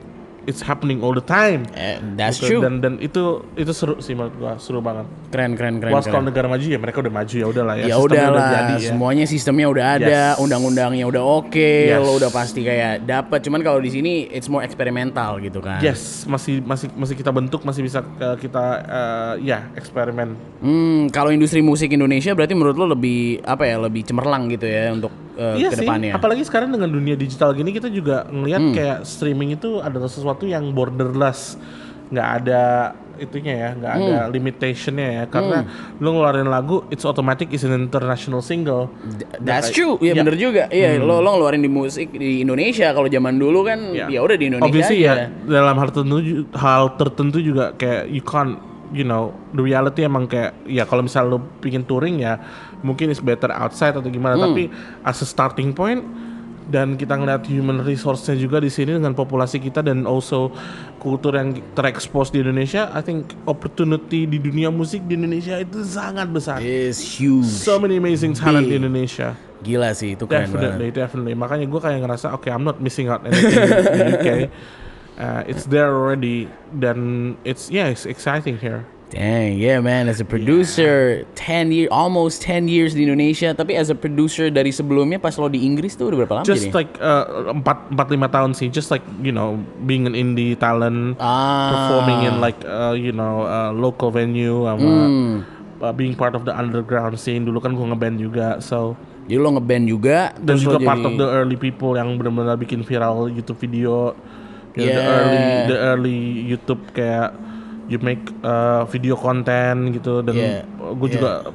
it's 0.48 0.64
happening 0.64 1.04
all 1.04 1.12
the 1.12 1.20
time. 1.22 1.68
Eh, 1.76 2.00
that's 2.16 2.40
Gitu. 2.40 2.56
true. 2.56 2.60
Dan 2.64 2.80
dan 2.80 2.96
itu 2.98 3.44
itu 3.54 3.72
seru 3.76 4.00
sih 4.00 4.16
menurut 4.16 4.34
gua, 4.40 4.52
seru 4.56 4.80
banget. 4.80 5.04
Keren 5.28 5.60
keren 5.60 5.76
keren. 5.76 5.92
Once 5.92 6.08
kalau 6.08 6.24
negara 6.24 6.48
maju 6.48 6.64
ya 6.64 6.80
mereka 6.80 7.04
udah 7.04 7.12
maju 7.12 7.34
ya 7.36 7.46
udahlah 7.46 7.74
ya. 7.76 7.84
Ya 7.84 7.86
sistemnya 7.92 8.08
udah 8.08 8.24
lah, 8.32 8.48
jadi 8.48 8.74
ya. 8.74 8.88
semuanya 8.88 9.24
sistemnya 9.28 9.66
udah 9.68 9.84
ada, 10.00 10.20
Yes. 10.32 10.40
undang-undangnya 10.40 11.04
udah 11.04 11.20
oke, 11.20 11.70
Yes. 11.84 12.00
lo 12.00 12.12
udah 12.16 12.30
pasti 12.32 12.64
kayak 12.64 13.04
dapat. 13.04 13.44
Cuman 13.44 13.60
kalau 13.60 13.76
di 13.76 13.92
sini 13.92 14.24
it's 14.26 14.48
more 14.48 14.64
eksperimental 14.64 15.36
gitu 15.38 15.60
kan. 15.60 15.84
Yes, 15.84 16.24
masih 16.24 16.64
masih 16.64 16.88
masih 16.96 17.12
kita 17.12 17.28
bentuk, 17.28 17.60
masih 17.60 17.84
bisa 17.84 18.00
uh, 18.00 18.34
kita 18.34 18.64
uh, 18.88 19.32
ya 19.36 19.68
eksperimen. 19.76 20.32
Hmm, 20.64 21.12
kalau 21.12 21.28
industri 21.28 21.60
musik 21.60 21.92
Indonesia 21.92 22.32
berarti 22.32 22.56
menurut 22.56 22.74
lo 22.74 22.88
lebih 22.88 23.44
apa 23.44 23.68
ya, 23.68 23.76
lebih 23.76 24.08
cemerlang 24.08 24.48
gitu 24.48 24.64
ya 24.64 24.96
untuk 24.96 25.12
uh, 25.36 25.60
iya 25.60 25.68
sih, 25.68 25.76
ke 25.76 25.84
depannya. 25.84 26.16
apalagi 26.16 26.40
sekarang 26.42 26.72
dengan 26.72 26.88
dunia 26.88 27.14
digital 27.14 27.52
gini 27.52 27.68
kita 27.70 27.92
juga 27.92 28.24
ngelihat 28.26 28.60
Hmm. 28.60 28.72
kayak 28.72 28.98
streaming 29.04 29.54
itu 29.54 29.76
adalah 29.78 30.08
sesuatu 30.08 30.48
yang 30.48 30.72
borderless, 30.72 31.60
nggak 32.08 32.28
ada 32.42 32.62
itunya 33.18 33.54
ya, 33.54 33.68
nggak 33.72 33.92
ada 33.92 34.16
Hmm. 34.20 34.30
limitationnya 34.30 35.08
ya, 35.12 35.24
karena 35.26 35.66
lu 35.96 36.08
ngeluarin 36.10 36.46
lagu, 36.46 36.86
it's 36.88 37.02
automatic 37.02 37.50
is 37.50 37.62
an 37.62 37.74
international 37.74 38.40
single. 38.40 38.88
That's 39.38 39.68
Nah, 39.68 39.74
true, 39.74 39.94
ya 39.98 40.10
ya. 40.10 40.22
bener 40.22 40.34
juga. 40.34 40.66
Iya, 40.68 40.98
lo 40.98 41.18
lo 41.18 41.28
ngeluarin 41.30 41.58
di 41.58 41.68
musik 41.68 42.10
di 42.10 42.40
Indonesia. 42.40 42.90
Kalau 42.90 43.06
zaman 43.06 43.34
dulu 43.34 43.62
kan 43.62 43.78
Ya. 43.90 44.06
ya 44.08 44.20
udah 44.20 44.34
di 44.34 44.46
Indonesia 44.46 44.70
Obviously 44.70 45.02
aja. 45.02 45.28
ya 45.28 45.34
dalam 45.44 45.74
hal 45.74 45.88
tertentu 45.88 46.18
hal 46.52 46.82
tertentu 46.94 47.38
juga 47.38 47.72
kayak 47.72 48.08
you 48.08 48.20
can't 48.20 48.56
you 48.88 49.02
know 49.02 49.30
the 49.52 49.60
reality 49.60 50.00
emang 50.00 50.24
kayak 50.24 50.56
ya 50.64 50.82
kalau 50.82 51.02
misal 51.02 51.28
lo 51.28 51.38
pingin 51.58 51.84
touring 51.84 52.18
ya 52.18 52.40
mungkin 52.80 53.08
is 53.08 53.18
better 53.18 53.50
outside 53.50 53.92
atau 53.92 54.08
gimana 54.08 54.38
tapi 54.38 54.72
as 55.02 55.20
a 55.20 55.26
starting 55.26 55.70
point 55.70 56.00
dan 56.68 56.94
kita 56.94 57.16
ngeliat 57.16 57.48
human 57.48 57.80
resource-nya 57.80 58.36
juga 58.36 58.60
di 58.60 58.68
sini 58.68 58.94
dengan 59.00 59.16
populasi 59.16 59.56
kita 59.58 59.80
dan 59.80 60.04
also 60.04 60.52
kultur 61.00 61.32
yang 61.34 61.56
terekspos 61.72 62.28
di 62.28 62.44
Indonesia 62.44 62.92
I 62.92 63.00
think 63.00 63.32
opportunity 63.48 64.28
di 64.28 64.36
dunia 64.36 64.68
musik 64.68 65.02
di 65.08 65.16
Indonesia 65.16 65.56
itu 65.56 65.80
sangat 65.80 66.28
besar 66.28 66.60
Is 66.60 67.00
huge. 67.00 67.48
so 67.48 67.80
many 67.80 67.96
amazing 67.96 68.36
talent 68.36 68.68
di 68.68 68.76
Big. 68.76 68.84
Indonesia 68.84 69.32
Gila 69.58 69.90
sih 69.90 70.14
itu 70.14 70.22
keren 70.30 70.54
Definitely, 70.54 70.94
banget. 70.94 71.02
definitely. 71.02 71.34
Makanya 71.34 71.66
gue 71.66 71.80
kayak 71.82 71.98
ngerasa, 72.06 72.30
oke, 72.30 72.46
I'm 72.46 72.62
not 72.62 72.78
missing 72.78 73.10
out 73.10 73.26
anything 73.26 73.58
in 73.58 74.06
UK. 74.14 74.28
Uh, 75.18 75.42
it's 75.50 75.66
there 75.66 75.90
already, 75.90 76.46
dan 76.70 77.34
it's 77.42 77.66
yeah, 77.74 77.90
it's 77.90 78.06
exciting 78.06 78.54
here. 78.54 78.86
Dang, 79.08 79.56
yeah 79.56 79.80
man, 79.80 80.04
as 80.04 80.20
a 80.20 80.26
producer 80.28 81.24
10 81.32 81.72
year 81.72 81.88
almost 81.88 82.44
10 82.44 82.68
years 82.68 82.92
di 82.92 83.08
Indonesia, 83.08 83.56
tapi 83.56 83.72
as 83.72 83.88
a 83.88 83.96
producer 83.96 84.52
dari 84.52 84.68
sebelumnya 84.68 85.16
pas 85.16 85.32
lo 85.40 85.48
di 85.48 85.64
Inggris 85.64 85.96
tuh 85.96 86.12
udah 86.12 86.18
berapa 86.22 86.34
lama 86.36 86.44
Just 86.44 86.68
jadi? 86.68 86.84
like 86.84 86.92
uh, 87.00 87.24
lima 88.04 88.28
tahun 88.28 88.52
sih, 88.52 88.68
just 88.68 88.92
like 88.92 89.00
you 89.24 89.32
know, 89.32 89.56
being 89.88 90.04
an 90.04 90.12
indie 90.12 90.52
talent, 90.54 91.16
Ah. 91.16 91.72
performing 91.72 92.28
in 92.28 92.34
like 92.36 92.60
uh, 92.68 92.92
you 92.92 93.08
know 93.08 93.48
uh, 93.48 93.72
local 93.72 94.12
venue, 94.12 94.68
sama 94.68 94.84
Hmm. 95.08 95.34
uh, 95.80 95.88
being 95.90 96.12
part 96.12 96.36
of 96.36 96.44
the 96.44 96.52
underground 96.52 97.16
scene. 97.16 97.48
Dulu 97.48 97.64
kan 97.64 97.72
gue 97.72 97.86
ngeband 97.88 98.20
juga, 98.20 98.60
so 98.60 98.92
Jadi 99.24 99.40
lo 99.40 99.56
ngeband 99.56 99.84
juga, 99.88 100.36
dan 100.36 100.56
juga 100.56 100.80
part 100.80 101.00
jadi 101.00 101.08
of 101.08 101.14
the 101.16 101.28
early 101.28 101.56
people 101.56 101.96
yang 101.96 102.12
benar-benar 102.16 102.56
bikin 102.56 102.84
viral 102.84 103.28
YouTube 103.28 103.56
video. 103.56 104.12
Know, 104.76 104.84
the 104.84 105.00
Yeah. 105.00 105.10
early 105.10 105.42
the 105.66 105.76
early 105.80 106.18
YouTube 106.44 106.80
kayak 106.92 107.32
you 107.88 107.98
make 107.98 108.20
uh, 108.44 108.84
video 108.86 109.16
konten 109.16 109.96
gitu 109.96 110.20
dan 110.20 110.36
Yeah. 110.36 110.62
gue 110.94 111.08
juga 111.08 111.48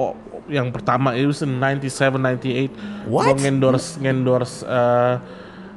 oh, 0.00 0.16
yang 0.48 0.72
pertama 0.72 1.12
itu 1.14 1.30
in 1.44 1.60
97 1.60 2.16
98 2.18 3.06
What? 3.06 3.24
gue 3.28 3.34
ngendorse 3.46 4.00
ngendorse 4.00 4.64
uh, 4.64 5.20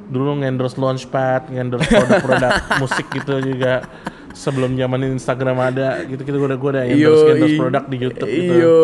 dulu 0.04 0.44
ngendorse 0.44 0.76
Launchpad, 0.76 1.48
ngendorse 1.48 1.88
produk-produk 1.88 2.52
musik 2.82 3.06
gitu 3.12 3.40
juga 3.40 3.88
sebelum 4.34 4.74
zaman 4.74 5.14
Instagram 5.14 5.56
ada 5.56 6.02
gitu 6.04 6.20
gitu 6.20 6.36
gue 6.36 6.48
udah 6.50 6.58
gue 6.58 6.70
udah 6.74 6.84
endorse 6.84 7.22
endorse 7.32 7.54
produk 7.56 7.82
di 7.86 7.96
YouTube 7.96 8.26
gitu. 8.28 8.52
Yo, 8.52 8.76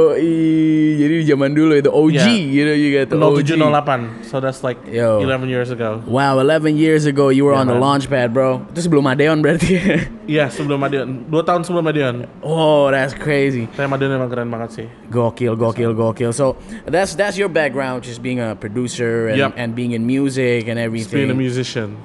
jadi 0.96 1.14
di 1.20 1.26
zaman 1.26 1.50
dulu 1.52 1.74
itu 1.74 1.90
OG 1.90 2.14
Yeah. 2.14 2.30
gitu 2.48 2.72
juga 2.78 3.00
tuh. 3.04 3.18
OG. 3.18 3.38
0708 3.58 4.24
so 4.24 4.38
that's 4.38 4.62
like 4.62 4.78
Yo. 4.86 5.18
11 5.20 5.50
years 5.50 5.68
ago 5.68 5.98
Wow, 6.06 6.38
11 6.38 6.78
years 6.78 7.02
ago 7.04 7.28
you 7.28 7.42
were 7.42 7.52
Yeah, 7.52 7.62
on 7.62 7.66
the 7.66 7.74
man. 7.74 7.82
launchpad, 7.98 8.30
bro. 8.30 8.62
Itu 8.70 8.86
sebelum 8.86 9.04
Adeon 9.04 9.42
berarti. 9.42 9.74
Iya 10.30 10.46
sebelum 10.46 10.78
Madiun, 10.78 11.26
dua 11.26 11.42
tahun 11.42 11.66
sebelum 11.66 11.82
Madiun. 11.82 12.22
oh, 12.46 12.86
that's 12.86 13.10
crazy. 13.10 13.66
Saya 13.74 13.90
Madiun 13.90 14.14
emang 14.14 14.30
keren 14.30 14.46
banget 14.46 14.70
sih. 14.70 14.86
Gokil, 15.10 15.58
gokil, 15.58 15.90
gokil. 15.90 16.30
So 16.30 16.54
that's 16.86 17.18
that's 17.18 17.34
your 17.34 17.50
background, 17.50 18.06
just 18.06 18.22
being 18.22 18.38
a 18.38 18.54
producer 18.54 19.26
and, 19.34 19.42
Yep. 19.42 19.50
and 19.58 19.68
being 19.74 19.90
in 19.90 20.06
music 20.06 20.70
and 20.70 20.78
Being 20.78 20.86
a 20.86 20.86
everything. 20.86 21.34
musician. 21.34 21.98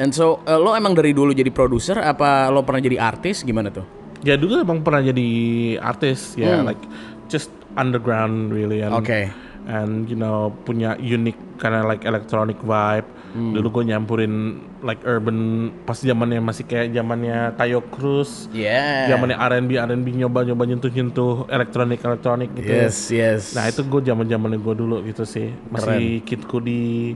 And 0.00 0.16
so 0.16 0.40
uh, 0.48 0.56
lo 0.56 0.72
emang 0.72 0.96
dari 0.96 1.12
dulu 1.12 1.36
jadi 1.36 1.52
produser 1.52 2.00
apa 2.00 2.48
lo 2.48 2.64
pernah 2.64 2.80
jadi 2.80 2.96
artis 2.96 3.44
gimana 3.44 3.68
tuh? 3.68 3.84
Ya 4.24 4.40
dulu 4.40 4.64
emang 4.64 4.80
pernah 4.80 5.04
jadi 5.04 5.28
artis 5.76 6.40
ya, 6.40 6.60
Hmm. 6.60 6.72
like 6.72 6.80
just 7.28 7.52
underground 7.76 8.48
really. 8.48 8.80
And, 8.80 8.96
Oke. 8.96 9.28
And 9.68 10.08
you 10.08 10.16
know 10.16 10.56
punya 10.64 10.96
unique 10.96 11.36
karena 11.60 11.84
like 11.84 12.08
electronic 12.08 12.56
vibe. 12.64 13.04
Hmm. 13.30 13.54
Dulu 13.54 13.80
gue 13.80 13.84
nyampurin 13.92 14.34
like 14.82 15.04
urban 15.06 15.70
pas 15.84 15.94
zamannya 15.94 16.40
masih 16.42 16.64
kayak 16.66 16.96
zamannya 16.96 17.52
Tayo 17.54 17.84
Cruz. 17.92 18.48
Yeah. 18.50 19.06
Zamannya 19.12 19.36
R&B 19.36 19.78
R&B 19.78 20.06
nyoba-nyoba 20.16 20.64
nyentuh-nyentuh 20.66 21.46
elektronik 21.46 22.00
elektronik 22.00 22.50
gitu. 22.56 22.72
Yes, 22.72 22.96
yes. 23.12 23.42
Nah 23.54 23.68
itu 23.68 23.84
gue 23.84 24.00
zaman 24.02 24.26
zamannya 24.26 24.58
gue 24.58 24.74
dulu 24.74 25.04
gitu 25.06 25.22
sih. 25.22 25.52
Masih 25.70 26.24
Kid 26.26 26.42
Cudi, 26.48 27.14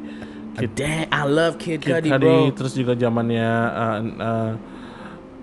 Kid 0.54 0.78
I 1.10 1.22
love 1.24 1.54
Kid, 1.56 1.78
Kid 1.78 1.90
Cudi, 2.00 2.08
Cudi, 2.08 2.20
bro. 2.20 2.50
terus 2.52 2.72
juga 2.72 2.94
zamannya 2.94 3.48
uh, 3.68 3.98
uh, 4.20 4.50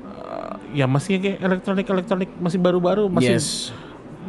uh, 0.07 0.53
ya 0.71 0.85
masih 0.85 1.17
kayak 1.17 1.37
elektronik 1.39 1.85
elektronik 1.85 2.29
masih 2.37 2.57
baru-baru 2.57 3.05
masih 3.07 3.35
Yes. 3.35 3.75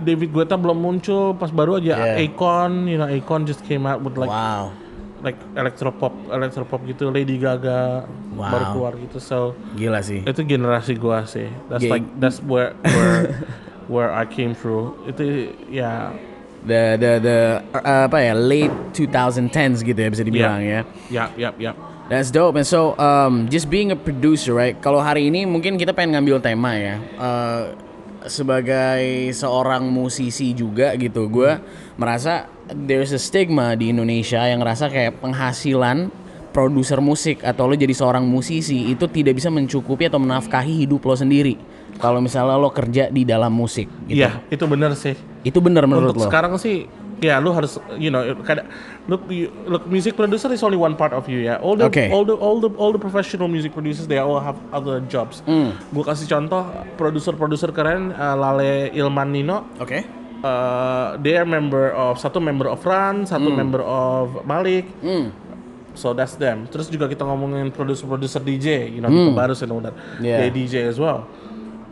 David 0.02 0.32
Guetta 0.32 0.56
belum 0.56 0.74
muncul 0.74 1.32
pas 1.32 1.48
baru 1.48 1.76
aja 1.76 1.94
Yeah. 1.94 2.24
Akon 2.24 2.86
you 2.86 2.96
know 2.96 3.06
Akon 3.06 3.44
just 3.44 3.62
came 3.62 3.84
out 3.84 4.00
with 4.00 4.16
like 4.16 4.26
wow. 4.26 4.72
like 5.20 5.38
electropop 5.54 6.10
electropop 6.28 6.82
gitu 6.84 7.08
Lady 7.08 7.36
Gaga 7.36 8.08
Wow. 8.32 8.48
baru 8.48 8.64
keluar 8.72 8.92
gitu 8.96 9.20
so 9.20 9.52
Gila 9.76 10.00
sih. 10.00 10.24
itu 10.24 10.40
generasi 10.42 10.96
gua 10.96 11.22
sih 11.24 11.46
that's 11.68 11.84
Geng- 11.84 11.92
like 11.92 12.06
that's 12.16 12.40
where 12.40 12.72
where 12.82 13.22
where 13.92 14.10
I 14.10 14.24
came 14.24 14.56
through 14.56 14.96
itu 15.04 15.52
ya 15.68 16.16
The 16.62 16.94
the 16.94 17.12
the 17.18 17.38
uh, 17.74 18.06
apa 18.06 18.18
ya 18.22 18.38
late 18.38 18.94
2010s 18.94 19.82
gitu 19.82 19.98
ya 19.98 20.08
bisa 20.14 20.22
dibilang 20.22 20.62
ya. 20.62 20.86
ya 21.10 21.26
ya 21.34 21.50
ya 21.58 21.72
That's 22.12 22.28
dope. 22.28 22.60
And 22.60 22.68
so, 22.68 22.92
um, 23.00 23.48
just 23.48 23.72
being 23.72 23.88
a 23.88 23.96
producer, 23.96 24.52
right? 24.52 24.76
Kalau 24.76 25.00
hari 25.00 25.32
ini 25.32 25.48
mungkin 25.48 25.80
kita 25.80 25.96
pengen 25.96 26.20
ngambil 26.20 26.44
tema 26.44 26.76
ya. 26.76 27.00
Uh, 27.16 27.72
sebagai 28.28 29.32
seorang 29.32 29.88
musisi 29.88 30.52
juga 30.52 30.92
gitu, 31.00 31.26
gue 31.32 31.56
merasa 31.96 32.52
there's 32.68 33.16
a 33.16 33.20
stigma 33.22 33.74
di 33.74 33.90
Indonesia 33.90 34.44
yang 34.44 34.60
ngerasa 34.60 34.92
kayak 34.92 35.24
penghasilan 35.24 36.12
produser 36.52 37.00
musik 37.00 37.40
atau 37.42 37.64
lo 37.64 37.74
jadi 37.74 37.96
seorang 37.96 38.28
musisi 38.28 38.92
itu 38.92 39.08
tidak 39.08 39.40
bisa 39.40 39.48
mencukupi 39.48 40.06
atau 40.06 40.20
menafkahi 40.20 40.84
hidup 40.84 41.00
lo 41.08 41.16
sendiri. 41.16 41.56
Kalau 41.96 42.18
misalnya 42.18 42.56
lo 42.56 42.70
kerja 42.70 43.08
di 43.08 43.22
dalam 43.22 43.50
musik, 43.50 43.86
gitu. 44.06 44.24
Iya, 44.24 44.42
itu 44.48 44.64
benar 44.64 44.92
sih 44.92 45.14
Itu 45.42 45.60
benar 45.60 45.84
menurut 45.84 46.12
untuk 46.12 46.24
lo? 46.24 46.26
sekarang 46.26 46.54
sih 46.56 46.88
ya 47.18 47.38
lu 47.38 47.54
harus 47.54 47.78
you 47.94 48.10
know 48.10 48.18
kadang 48.42 48.66
look 49.06 49.22
you, 49.30 49.46
look 49.64 49.86
music 49.86 50.18
producer 50.18 50.50
is 50.50 50.58
only 50.58 50.74
one 50.74 50.98
part 50.98 51.14
of 51.14 51.30
you 51.30 51.38
ya 51.38 51.54
all 51.62 51.78
the 51.78 51.86
Okay. 51.86 52.10
all 52.10 52.26
the 52.26 52.34
all 52.34 52.58
the 52.58 52.66
all 52.74 52.90
the 52.90 52.98
professional 52.98 53.46
music 53.46 53.70
producers 53.70 54.10
they 54.10 54.18
all 54.18 54.42
have 54.42 54.58
other 54.70 54.98
jobs 55.06 55.38
Hmm. 55.46 55.70
gue 55.88 56.02
kasih 56.02 56.26
contoh 56.26 56.66
produser-produser 56.96 57.70
keren 57.70 58.10
uh, 58.10 58.34
Lale 58.34 58.90
Ilman 58.90 59.30
Nino 59.30 59.70
Oke. 59.78 60.02
uh, 60.42 61.14
they 61.22 61.38
are 61.38 61.46
member 61.46 61.94
of 61.94 62.18
satu 62.18 62.42
member 62.42 62.66
of 62.66 62.82
Run 62.82 63.22
satu 63.22 63.46
member 63.46 63.78
of 63.80 64.42
Malik 64.42 64.90
Hmm. 64.98 65.30
so 65.94 66.10
that's 66.10 66.34
them 66.34 66.66
terus 66.66 66.90
juga 66.90 67.06
kita 67.06 67.22
ngomongin 67.22 67.70
produser-produser 67.70 68.42
DJ 68.42 68.90
you 68.90 68.98
know 68.98 69.06
all 69.06 69.30
that 69.78 69.94
Hmm. 69.94 70.26
Yeah. 70.26 70.42
they 70.42 70.50
DJ 70.50 70.90
as 70.90 70.98
well 70.98 71.30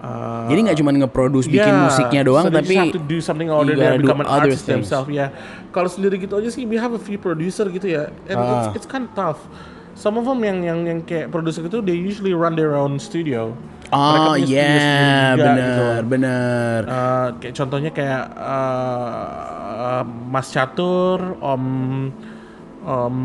Uh, 0.01 0.49
Jadi 0.49 0.61
nggak 0.65 0.79
cuma 0.81 0.91
nge-produce 0.97 1.45
bikin 1.45 1.61
Yeah, 1.71 1.85
musiknya 1.85 2.23
doang, 2.25 2.49
so 2.49 2.57
tapi 2.57 2.73
have 2.73 2.97
to 2.97 3.05
do 3.05 3.21
something 3.21 3.53
other 3.53 3.77
than 3.77 4.01
become 4.01 4.25
an 4.25 4.29
artist 4.33 4.65
things. 4.65 4.89
themselves. 4.89 5.13
Ya, 5.13 5.29
kalau 5.71 5.93
sendiri 5.93 6.17
gitu 6.17 6.41
aja 6.41 6.49
sih, 6.49 6.65
we 6.65 6.81
have 6.81 6.97
a 6.97 7.03
few 7.03 7.21
producer 7.21 7.69
gitu 7.69 7.85
ya, 7.85 8.09
and 8.25 8.41
Ah. 8.41 8.65
it's, 8.73 8.81
it's 8.81 8.89
kind 8.89 9.05
of 9.05 9.13
tough. 9.13 9.45
Some 9.93 10.17
of 10.17 10.25
them 10.25 10.41
yang 10.41 10.65
yang 10.65 10.81
yang 10.89 10.99
kayak 11.05 11.29
producer 11.29 11.61
gitu, 11.61 11.85
they 11.85 11.93
usually 11.93 12.33
run 12.33 12.57
their 12.57 12.73
own 12.73 12.97
studio. 12.97 13.53
Oh 13.93 14.33
sendiri 14.33 14.49
juga, 14.49 15.37
gitu 15.37 15.37
bener, 15.37 15.77
loh. 15.77 15.99
bener. 16.09 16.79
Uh, 16.89 17.29
kayak 17.37 17.55
contohnya 17.61 17.91
kayak 17.93 18.23
uh, 18.33 19.21
uh, 20.01 20.05
Mas 20.07 20.49
Catur, 20.49 21.37
Om 21.37 21.65
Om 22.81 23.17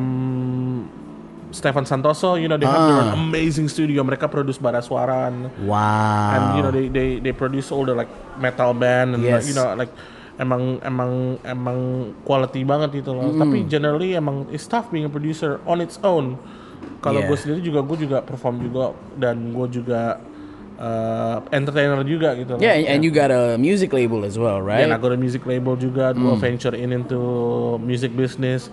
Stefan 1.56 1.88
Santoso, 1.88 2.36
you 2.36 2.52
know 2.52 2.60
they 2.60 2.68
have 2.68 2.84
their 2.86 3.08
Ah. 3.10 3.15
amazing 3.15 3.72
studio. 3.72 4.04
Mereka 4.04 4.28
produce 4.28 4.60
bara 4.60 4.84
suaran 4.84 5.48
Wow. 5.63 6.36
and 6.36 6.44
you 6.54 6.62
know 6.62 6.70
they 6.70 6.91
they 6.91 7.08
they 7.24 7.32
produce 7.32 7.72
all 7.72 7.88
the 7.88 7.96
like 7.96 8.12
metal 8.36 8.76
band 8.76 9.15
and 9.15 9.24
like, 9.24 9.39
Yes. 9.39 9.48
you 9.48 9.56
know 9.56 9.72
like 9.72 9.88
emang 10.36 10.84
emang 10.84 11.39
emang 11.48 11.80
quality 12.28 12.68
banget 12.68 13.00
gitu 13.00 13.15
loh. 13.15 13.32
Tapi 13.32 13.63
generally 13.65 14.13
emang 14.13 14.52
it's 14.52 14.68
tough 14.68 14.91
being 14.91 15.08
a 15.08 15.12
producer 15.12 15.63
on 15.63 15.80
its 15.80 15.96
own. 16.04 16.36
Kalau 17.00 17.24
Yeah. 17.24 17.32
gue 17.32 17.38
sendiri 17.39 17.60
juga 17.63 17.80
gue 17.82 17.98
juga 18.04 18.18
perform 18.20 18.60
juga 18.60 18.91
dan 19.15 19.56
gue 19.56 19.68
juga 19.72 20.20
uh, 20.76 21.39
entertainer 21.56 22.04
juga 22.04 22.36
gitu 22.36 22.58
loh. 22.58 22.62
Yeah, 22.62 22.76
and, 22.76 23.00
and 23.00 23.00
you 23.08 23.12
got 23.12 23.32
a 23.32 23.56
music 23.56 23.96
label 23.96 24.28
as 24.28 24.36
well, 24.36 24.60
right? 24.60 24.84
Yeah, 24.84 24.91
I 24.91 25.00
got 25.00 25.15
a 25.15 25.20
music 25.20 25.48
label 25.48 25.80
juga, 25.80 26.12
gue 26.12 26.36
venture 26.36 26.76
in 26.76 26.91
into 26.91 27.20
music 27.80 28.12
business. 28.12 28.68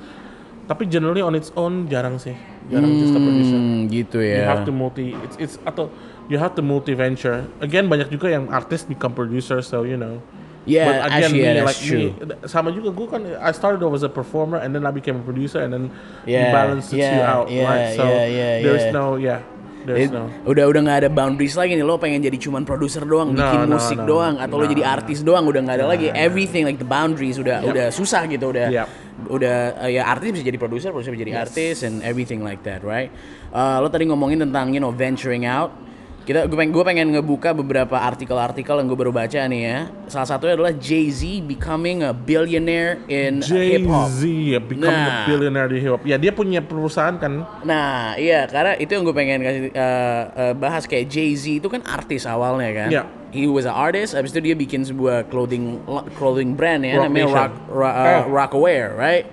Tapi 0.73 0.89
generally 0.89 1.21
on 1.21 1.37
its 1.37 1.53
own 1.53 1.85
jarang 1.85 2.17
sih, 2.17 2.33
jarang 2.73 2.97
just 2.97 3.13
a 3.13 3.21
producer. 3.21 3.61
Hmm, 3.61 3.93
gitu 3.93 4.25
You 4.25 4.41
ya. 4.41 4.49
have 4.49 4.65
to 4.65 4.73
multi, 4.73 5.13
it's 5.21 5.37
it's 5.37 5.57
atau 5.69 5.93
you 6.33 6.41
have 6.41 6.57
to 6.57 6.65
multi 6.65 6.97
venture. 6.97 7.45
Again 7.61 7.93
banyak 7.93 8.09
juga 8.09 8.33
yang 8.33 8.49
artis 8.49 8.89
become 8.89 9.13
producer, 9.13 9.61
so 9.61 9.85
you 9.85 10.01
know. 10.01 10.25
Yeah, 10.65 11.05
actually, 11.05 11.45
yeah, 11.45 11.61
that's 11.61 11.77
true. 11.77 12.17
me, 12.17 12.49
sama 12.49 12.73
juga 12.73 12.89
gue 12.89 13.05
kan 13.05 13.21
I 13.37 13.53
started 13.53 13.85
off 13.85 13.93
as 13.93 14.07
a 14.07 14.09
performer 14.09 14.63
and 14.63 14.73
then 14.73 14.89
I 14.89 14.95
became 14.95 15.21
a 15.21 15.25
producer 15.27 15.61
and 15.61 15.75
then 15.75 15.85
Yeah, 16.25 16.49
you 16.49 16.57
balance 16.57 16.89
it 16.89 17.03
you 17.03 17.05
yeah, 17.05 17.35
out, 17.37 17.51
yeah, 17.53 17.67
right? 17.69 17.93
So 17.93 18.07
yeah, 18.09 18.25
yeah, 18.31 18.53
there's 18.63 18.87
yeah. 18.89 18.95
no, 18.97 19.05
yeah, 19.19 19.41
there's 19.83 20.07
It- 20.07 20.15
no. 20.15 20.31
udah 20.47 20.65
udah 20.71 20.81
nggak 20.87 20.99
ada 21.03 21.11
boundaries 21.11 21.59
lagi 21.59 21.75
nih 21.75 21.83
lo 21.83 21.99
pengen 21.99 22.23
jadi 22.23 22.39
cuman 22.39 22.63
produser 22.63 23.03
doang 23.03 23.35
No, 23.35 23.43
bikin 23.43 23.59
no, 23.67 23.75
musik 23.75 23.99
no, 23.99 24.07
doang 24.07 24.39
atau 24.39 24.55
lo 24.55 24.65
no, 24.65 24.71
jadi 24.71 24.83
no. 24.87 24.95
artis 24.95 25.19
doang 25.27 25.45
udah 25.51 25.61
nggak 25.67 25.77
ada 25.83 25.87
lagi 25.91 26.07
everything 26.15 26.63
like 26.63 26.79
the 26.79 26.87
boundaries 26.87 27.43
udah 27.43 27.59
Yep. 27.59 27.67
udah 27.75 27.87
susah 27.91 28.23
gitu 28.31 28.55
udah 28.55 28.71
Yep. 28.71 28.87
Udah 29.29 29.85
uh, 29.85 29.91
ya 29.91 30.07
artis 30.07 30.33
bisa 30.35 30.45
jadi 30.47 30.59
produser 30.59 30.91
produser 30.91 31.13
bisa 31.15 31.23
jadi 31.27 31.35
artis 31.43 31.83
and 31.83 32.01
everything 32.03 32.41
like 32.43 32.63
that 32.67 32.83
right 32.83 33.11
Uh, 33.53 33.85
lo 33.85 33.93
tadi 33.93 34.09
ngomongin 34.09 34.41
tentang 34.49 34.73
you 34.73 34.81
know 34.81 34.89
venturing 34.89 35.45
out 35.45 35.77
Kita 36.23 36.47
gue 36.47 36.55
pengen, 36.55 36.71
gue 36.71 36.85
pengen 36.87 37.07
ngebuka 37.19 37.51
beberapa 37.51 37.99
artikel-artikel 37.99 38.79
yang 38.79 38.87
gue 38.87 38.95
baru 38.95 39.11
baca 39.11 39.43
nih 39.43 39.63
ya. 39.67 39.79
Salah 40.07 40.31
satunya 40.31 40.55
adalah 40.55 40.71
Jay-Z 40.71 41.43
becoming 41.51 42.07
a 42.07 42.15
billionaire 42.15 43.03
in 43.11 43.43
hip 43.43 43.83
hop. 43.91 44.07
Jay-Z 44.07 44.23
ya 44.55 44.61
become 44.63 44.95
Nah. 44.95 45.27
a 45.27 45.27
billionaire 45.27 45.67
di 45.67 45.83
hip 45.83 45.99
hop. 45.99 46.07
Ya 46.07 46.23
dia 46.23 46.31
punya 46.31 46.63
perusahaan 46.63 47.19
kan. 47.19 47.43
Nah, 47.67 48.15
iya 48.15 48.47
karena 48.47 48.79
itu 48.79 48.95
yang 48.95 49.03
gue 49.03 49.17
pengen 49.19 49.43
kasih 49.43 49.63
uh, 49.75 50.23
uh, 50.31 50.55
bahas 50.55 50.87
kayak 50.87 51.11
Jay-Z 51.11 51.59
itu 51.59 51.67
kan 51.67 51.83
artis 51.91 52.23
awalnya 52.23 52.71
kan. 52.71 52.89
Iya. 52.95 53.03
He 53.33 53.49
was 53.49 53.65
an 53.65 53.73
artist, 53.73 54.13
habis 54.13 54.37
itu 54.37 54.45
dia 54.45 54.55
bikin 54.55 54.85
sebuah 54.85 55.33
clothing 55.33 55.81
clothing 56.21 56.53
brand 56.53 56.85
ya 56.85 57.01
Rock 57.01 57.09
namanya 57.09 57.25
Nation. 57.33 57.51
Rock 57.73 57.95
uh, 57.97 58.05
Eh. 58.05 58.23
Rockaware, 58.29 58.93
right? 58.93 59.25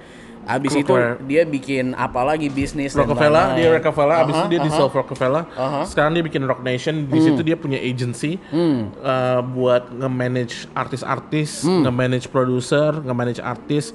Habis 0.50 0.74
itu 0.74 0.90
Rockaware. 0.90 1.22
dia 1.24 1.46
bikin 1.46 1.94
apa 1.94 2.26
lagi 2.26 2.50
bisnis 2.50 2.92
Rockefeller, 2.92 3.54
dia 3.54 3.70
Rockefeller, 3.70 4.18
abis 4.20 4.34
itu 4.36 4.48
dia 4.50 4.60
di 4.60 4.72
aha. 4.74 4.78
Self 4.82 4.92
Rockefeller. 4.92 5.44
Aha. 5.54 5.82
Sekarang 5.86 6.12
dia 6.12 6.26
bikin 6.26 6.42
Rock 6.42 6.62
Nation, 6.62 7.06
di 7.06 7.20
situ 7.22 7.42
dia 7.42 7.54
punya 7.54 7.78
agency 7.78 8.42
uh, 8.50 9.40
buat 9.46 9.88
nge-manage 9.92 10.66
artis-artis, 10.74 11.62
nge-manage 11.64 12.28
producer, 12.28 12.98
nge-manage 12.98 13.38
artis, 13.40 13.94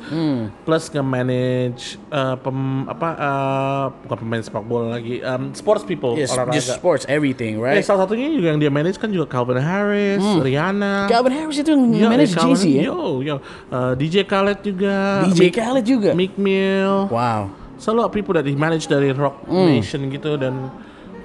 plus 0.62 0.84
nge-manage 0.88 1.98
uh, 2.08 2.36
pem, 2.36 2.58
apa 2.86 3.08
uh, 3.16 3.84
bukan 4.04 4.16
pemain 4.20 4.40
sepak 4.40 4.62
bola 4.62 4.94
lagi, 4.94 5.18
um, 5.20 5.50
sports 5.52 5.82
people 5.82 6.14
Yes, 6.14 6.30
olahraga. 6.30 6.54
just 6.54 6.70
sports 6.70 7.02
everything, 7.10 7.58
right? 7.58 7.82
salah 7.82 8.06
satunya 8.06 8.30
juga 8.30 8.48
yang 8.48 8.60
dia 8.60 8.70
manage 8.70 8.96
kan 8.96 9.10
juga 9.10 9.26
Calvin 9.26 9.58
Harris, 9.58 10.22
Rihanna. 10.22 11.10
Calvin 11.10 11.34
Harris 11.34 11.58
itu 11.58 11.74
yang 11.74 11.82
Yo, 11.90 12.08
manage 12.08 12.32
Jay-Z 12.32 12.62
ya? 12.64 12.82
Yo, 12.86 13.20
yo. 13.20 13.36
Uh, 13.68 13.92
DJ 13.94 14.22
Khaled 14.24 14.62
juga. 14.62 15.26
DJ 15.26 15.50
Khaled 15.50 15.84
juga. 15.84 16.10
Meek 16.14 16.38
Mill. 16.44 17.08
Wow. 17.08 17.48
So 17.80 17.90
a 17.90 17.96
lot 17.96 18.06
of 18.06 18.14
people 18.14 18.36
that 18.36 18.44
he 18.44 18.52
managed 18.54 18.86
dari 18.86 19.10
Rock 19.10 19.48
Nation 19.48 20.12
gitu 20.12 20.36
dan 20.36 20.68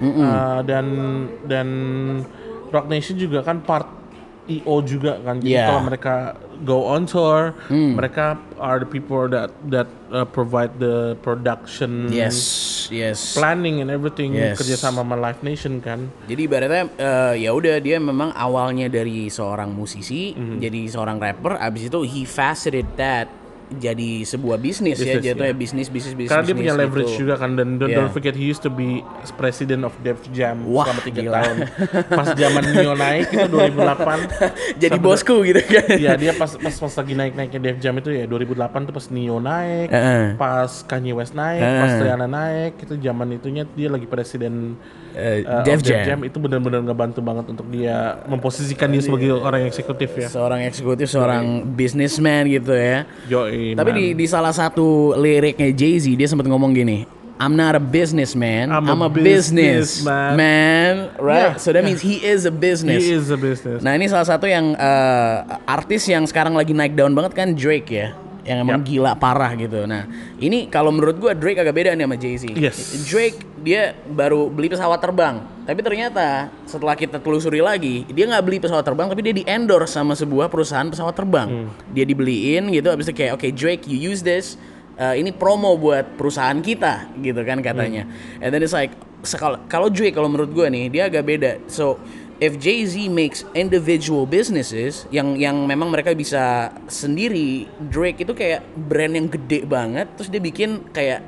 uh, 0.00 0.60
dan 0.64 0.86
dan 1.44 1.68
Rock 2.72 2.88
Nation 2.88 3.14
juga 3.14 3.44
kan 3.44 3.60
part 3.60 3.86
EO 4.50 4.82
juga 4.82 5.20
kan. 5.22 5.38
Jadi 5.38 5.52
Yeah. 5.52 5.70
kalau 5.70 5.82
mereka 5.86 6.14
go 6.60 6.90
on 6.90 7.06
tour, 7.06 7.54
mereka 7.70 8.34
are 8.58 8.82
the 8.82 8.84
people 8.84 9.30
that 9.30 9.48
that 9.64 9.86
uh, 10.10 10.26
provide 10.26 10.74
the 10.76 11.14
production 11.22 12.10
Yes, 12.10 12.36
yes. 12.90 13.32
planning 13.32 13.78
and 13.78 13.88
everything 13.88 14.34
Yes. 14.34 14.58
kerja 14.58 14.74
sama 14.76 15.00
sama 15.00 15.14
Live 15.16 15.40
Nation 15.40 15.78
kan. 15.78 16.10
Jadi 16.26 16.40
ibaratnya 16.44 16.90
eh, 16.92 17.46
ya 17.46 17.54
udah 17.54 17.78
dia 17.78 17.96
memang 17.96 18.34
awalnya 18.34 18.90
dari 18.90 19.30
seorang 19.30 19.70
musisi 19.70 20.34
Mhm. 20.34 20.58
jadi 20.58 20.80
seorang 20.90 21.16
rapper 21.16 21.54
abis 21.56 21.86
itu 21.86 21.98
he 22.04 22.26
faceted 22.26 22.84
that 22.98 23.30
jadi 23.72 24.22
sebuah 24.22 24.56
bisnis, 24.56 24.98
ya 24.98 25.16
jatuhnya 25.16 25.52
ya. 25.52 25.54
bisnis 25.54 25.86
bisnis 25.86 26.10
bisnis 26.10 26.26
Karena 26.26 26.42
dia 26.42 26.54
punya 26.54 26.74
leverage 26.74 27.12
gitu. 27.12 27.22
juga 27.22 27.34
kan 27.36 27.54
dan 27.54 27.76
don't, 27.76 27.86
Yeah. 27.86 28.02
don't 28.02 28.10
forget 28.10 28.34
he 28.34 28.44
used 28.44 28.60
to 28.60 28.68
be 28.68 28.98
president 29.34 29.82
of 29.82 29.94
Def 30.00 30.18
Jam 30.30 30.66
Wah, 30.66 30.84
selama 30.84 31.02
tiga 31.02 31.20
tahun. 31.32 31.56
Pas 32.08 32.28
zaman 32.32 32.64
Neo 32.66 32.94
naik 32.94 33.30
itu 33.30 33.46
2008. 33.54 34.74
jadi 34.76 34.96
bosku 34.96 35.42
gitu 35.44 35.62
kan 35.62 35.86
Iya 35.92 36.12
dia 36.14 36.32
pas 36.32 36.50
pas 36.52 36.72
pas 36.72 36.92
lagi 36.92 37.14
naik 37.14 37.32
naiknya 37.34 37.60
Def 37.60 37.78
Jam 37.78 37.94
itu 37.94 38.10
ya 38.10 38.26
2008 38.26 38.58
tuh 38.86 38.92
pas 38.92 39.06
Neo 39.06 39.38
naik, 39.38 39.88
pas 40.34 40.70
Kanye 40.82 41.12
West 41.12 41.32
naik, 41.32 41.62
pas 41.62 41.92
Rihanna 41.96 42.26
naik, 42.26 42.72
itu 42.80 42.94
zaman 42.96 43.28
itunya 43.32 43.62
dia 43.68 43.86
lagi 43.86 44.04
presiden 44.04 44.74
uh, 45.14 45.62
Def 45.66 45.80
of 45.80 45.86
Jam. 45.86 46.18
itu 46.22 46.38
benar-benar 46.38 46.80
ngebantu 46.84 47.20
banget 47.22 47.44
untuk 47.50 47.66
dia 47.70 48.18
memposisikan 48.26 48.90
dia 48.90 49.02
sebagai 49.02 49.34
orang 49.36 49.66
eksekutif 49.66 50.10
ya. 50.14 50.28
seorang 50.30 50.60
eksekutif 50.66 51.06
seorang 51.10 51.66
businessman 51.74 52.46
gitu 52.46 52.74
ya 52.74 53.06
Yoi, 53.30 53.74
tapi 53.74 53.90
man. 53.94 53.98
di 53.98 54.06
di 54.14 54.26
salah 54.26 54.54
satu 54.54 55.18
liriknya 55.18 55.70
Jay 55.74 55.98
Z 55.98 56.10
dia 56.14 56.28
sempat 56.30 56.46
ngomong 56.46 56.72
gini 56.74 57.20
I'm 57.40 57.56
not 57.56 57.72
a 57.72 57.80
businessman, 57.80 58.68
I'm 58.68 58.84
I'm, 58.84 59.00
a 59.00 59.08
a 59.08 59.08
business 59.08 60.04
businessman." 60.04 60.36
man, 60.36 60.94
right? 61.16 61.56
Yeah, 61.56 61.56
so 61.56 61.72
that 61.72 61.88
means 61.88 62.04
he 62.04 62.20
is 62.20 62.44
a 62.44 62.52
business. 62.52 63.00
he 63.00 63.16
is 63.16 63.32
a 63.32 63.40
business. 63.40 63.80
Nah 63.80 63.96
ini 63.96 64.12
salah 64.12 64.28
satu 64.28 64.44
yang 64.44 64.76
eh, 64.76 65.36
artis 65.64 66.04
yang 66.04 66.28
sekarang 66.28 66.52
lagi 66.52 66.76
naik 66.76 66.92
daun 66.92 67.16
banget 67.16 67.32
kan 67.32 67.56
Drake 67.56 67.88
ya, 67.88 68.12
yang 68.44 68.64
emang 68.64 68.80
gila 68.80 69.12
parah 69.16 69.52
gitu. 69.56 69.84
Nah 69.84 70.08
ini 70.40 70.68
kalau 70.72 70.88
menurut 70.92 71.16
gua 71.20 71.32
Drake 71.36 71.60
agak 71.60 71.76
beda 71.76 71.92
nih 71.96 72.04
sama 72.08 72.16
Jay 72.16 72.34
Z. 72.40 72.44
Yes. 72.56 73.04
Drake 73.08 73.38
dia 73.60 73.92
baru 74.08 74.48
beli 74.48 74.72
pesawat 74.72 74.96
terbang, 75.04 75.44
tapi 75.68 75.84
ternyata 75.84 76.48
setelah 76.64 76.96
kita 76.96 77.20
telusuri 77.20 77.60
lagi 77.60 78.08
dia 78.08 78.24
nggak 78.24 78.44
beli 78.44 78.58
pesawat 78.60 78.80
terbang, 78.80 79.12
tapi 79.12 79.20
dia 79.20 79.34
di 79.36 79.44
endorse 79.44 79.92
sama 79.92 80.16
sebuah 80.16 80.48
perusahaan 80.48 80.88
pesawat 80.88 81.12
terbang. 81.12 81.68
Dia 81.92 82.08
dibeliin 82.08 82.72
gitu, 82.72 82.88
abis 82.88 83.12
itu 83.12 83.20
kayak 83.20 83.36
oke 83.36 83.48
Drake 83.52 83.84
you 83.84 84.00
use 84.00 84.24
this, 84.24 84.56
eh, 84.96 85.20
ini 85.20 85.28
promo 85.32 85.76
buat 85.76 86.16
perusahaan 86.16 86.56
kita 86.56 87.12
gitu 87.20 87.44
kan 87.44 87.60
katanya. 87.60 88.08
And 88.40 88.48
then 88.48 88.64
it's 88.64 88.72
like 88.72 88.96
kalau 89.68 89.92
Drake 89.92 90.16
kalau 90.16 90.32
menurut 90.32 90.56
gua 90.56 90.72
nih 90.72 90.88
dia 90.88 91.12
agak 91.12 91.28
beda. 91.28 91.60
So 91.68 92.00
if 92.40 92.56
Jay-Z 92.56 92.96
makes 93.12 93.44
individual 93.52 94.24
businesses 94.24 95.04
yang 95.12 95.36
yang 95.36 95.68
memang 95.68 95.92
mereka 95.92 96.16
bisa 96.16 96.72
sendiri, 96.88 97.68
Drake 97.92 98.24
itu 98.24 98.32
kayak 98.32 98.64
brand 98.88 99.12
yang 99.12 99.28
gede 99.28 99.68
banget, 99.68 100.08
terus 100.16 100.32
dia 100.32 100.40
bikin 100.40 100.88
kayak 100.90 101.20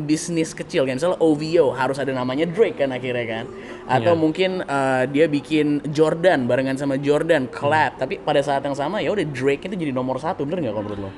bisnis 0.00 0.54
kecil 0.54 0.86
kan, 0.86 0.96
misalnya 0.96 1.18
OVO 1.20 1.74
harus 1.74 1.98
ada 1.98 2.14
namanya 2.14 2.46
Drake 2.46 2.78
kan 2.78 2.94
akhirnya 2.94 3.26
kan, 3.26 3.44
atau 3.90 4.14
mungkin 4.14 4.62
uh, 4.64 5.04
dia 5.10 5.26
bikin 5.26 5.82
Jordan 5.90 6.46
barengan 6.46 6.78
sama 6.78 6.96
Jordan 6.96 7.50
collab, 7.50 7.98
tapi 7.98 8.22
pada 8.22 8.40
saat 8.40 8.62
yang 8.64 8.78
sama 8.78 9.02
ya 9.02 9.12
udah 9.12 9.26
Drake 9.28 9.66
itu 9.66 9.74
jadi 9.74 9.92
nomor 9.92 10.16
satu, 10.22 10.46
bener 10.46 10.64
nggak 10.64 10.72
kalau 10.72 10.86
menurut 10.86 11.02
lo? 11.04 11.12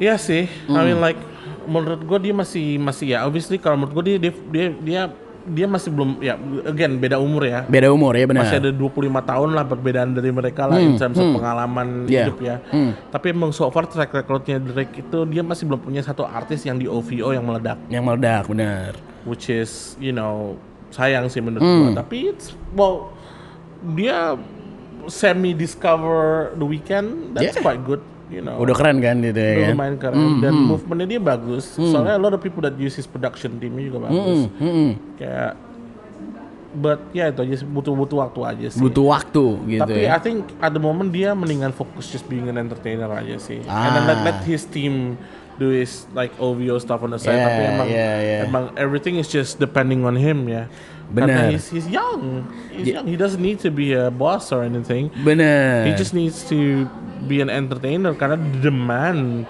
Iya 0.00 0.16
sih. 0.16 0.48
I 0.48 0.70
Hmm. 0.70 0.86
mean 0.88 1.00
like 1.02 1.20
menurut 1.68 2.00
gue 2.06 2.18
dia 2.30 2.32
masih 2.32 2.80
masih 2.80 3.12
ya 3.12 3.28
obviously 3.28 3.60
kalau 3.60 3.76
menurut 3.84 3.92
gue 4.00 4.04
dia 4.08 4.16
dia 4.16 4.32
dia 4.48 4.66
dia, 4.80 5.02
dia 5.48 5.64
masih 5.64 5.88
belum 5.88 6.20
ya 6.20 6.36
again 6.64 7.00
beda 7.00 7.16
umur 7.16 7.48
ya. 7.48 7.64
Beda 7.64 7.88
umur 7.88 8.12
ya 8.12 8.28
benar. 8.28 8.44
Masih 8.44 8.60
ada 8.60 8.70
25 8.70 9.08
tahun 9.24 9.48
lah 9.52 9.64
perbedaan 9.64 10.10
dari 10.12 10.30
mereka 10.30 10.68
lah 10.68 10.76
in 10.76 10.96
terms 10.96 11.16
of 11.16 11.32
pengalaman 11.32 12.04
Yeah. 12.04 12.28
hidup 12.28 12.38
ya. 12.40 12.56
Hmm. 12.68 12.92
Tapi 13.08 13.32
emang 13.32 13.50
so 13.50 13.68
far 13.68 13.88
track 13.88 14.12
recordnya 14.12 14.60
Drake 14.60 15.00
itu 15.00 15.18
dia 15.26 15.40
masih 15.40 15.64
belum 15.64 15.80
punya 15.80 16.00
satu 16.00 16.22
artis 16.22 16.62
yang 16.62 16.76
di 16.76 16.84
OVO 16.84 17.32
yang 17.32 17.42
meledak. 17.42 17.80
Yang 17.88 18.02
meledak 18.04 18.42
benar. 18.46 18.90
Which 19.24 19.48
is 19.48 19.96
you 19.96 20.12
know 20.12 20.60
sayang 20.90 21.30
sih 21.30 21.40
menurut 21.40 21.62
Hmm. 21.62 21.80
gua. 21.92 22.04
Tapi 22.04 22.30
it's 22.30 22.52
well 22.72 23.16
dia 23.94 24.36
semi 25.08 25.56
discover 25.56 26.52
the 26.54 26.66
weekend 26.66 27.32
that's 27.32 27.56
Yeah. 27.56 27.64
quite 27.64 27.80
good. 27.80 28.04
You 28.30 28.40
know. 28.40 28.56
Udah 28.56 28.72
keren 28.72 29.02
kan 29.02 29.18
gitu 29.18 29.34
ya 29.36 29.52
Udah 29.52 29.62
kan? 29.66 29.74
lumayan 29.74 29.96
keren 29.98 30.22
dan 30.38 30.54
movementnya 30.54 31.06
dia 31.08 31.20
bagus. 31.20 31.74
Soalnya 31.74 32.14
a 32.14 32.22
lot 32.22 32.30
of 32.30 32.38
people 32.38 32.62
that 32.62 32.78
use 32.78 32.94
his 32.94 33.04
production 33.04 33.58
teamnya 33.58 33.90
juga 33.90 34.06
bagus. 34.06 34.46
Mm-mm. 34.56 34.90
Kayak 35.18 35.58
but 36.70 37.02
ya 37.10 37.34
itu 37.34 37.42
aja 37.42 37.54
sih, 37.58 37.66
butuh 37.66 37.90
butuh 37.90 38.22
waktu 38.22 38.40
aja 38.46 38.66
sih. 38.70 38.78
Butuh 38.78 39.04
waktu 39.10 39.44
gitu 39.66 39.82
Tapi 39.82 40.06
ya. 40.06 40.14
I 40.14 40.20
think 40.22 40.54
at 40.62 40.70
the 40.70 40.78
moment 40.78 41.10
dia 41.10 41.34
mendingan 41.34 41.74
fokus 41.74 42.06
just 42.06 42.30
being 42.30 42.46
an 42.46 42.54
entertainer 42.54 43.10
aja 43.10 43.34
sih. 43.42 43.58
And 43.66 43.90
then 43.92 44.04
let, 44.06 44.18
Ah. 44.22 44.26
let 44.30 44.38
his 44.46 44.62
team 44.62 45.18
do 45.58 45.74
his 45.74 46.06
like 46.14 46.30
OVO 46.38 46.78
stuff 46.78 47.02
on 47.02 47.10
the 47.10 47.18
side. 47.18 47.34
Yeah, 47.34 47.46
Tapi 47.50 47.62
emang 47.66 47.88
yeah, 47.90 48.14
yeah. 48.16 48.46
emang 48.46 48.64
everything 48.78 49.18
is 49.18 49.26
just 49.26 49.58
depending 49.58 50.06
on 50.06 50.14
him 50.14 50.46
ya. 50.46 50.70
Benar. 51.10 51.26
Karena 51.26 51.42
he's, 51.50 51.66
he's 51.66 51.90
young. 51.90 52.46
He's 52.70 52.94
young. 52.94 53.02
He 53.02 53.18
doesn't 53.18 53.42
need 53.42 53.58
to 53.66 53.74
be 53.74 53.90
a 53.92 54.14
boss 54.14 54.54
or 54.54 54.62
anything. 54.62 55.10
Bener. 55.26 55.90
He 55.90 55.98
just 55.98 56.14
needs 56.14 56.46
to 56.46 56.86
be 57.22 57.38
an 57.38 57.48
entertainer 57.48 58.12
karena 58.12 58.36
the 58.36 58.60
demand 58.62 59.44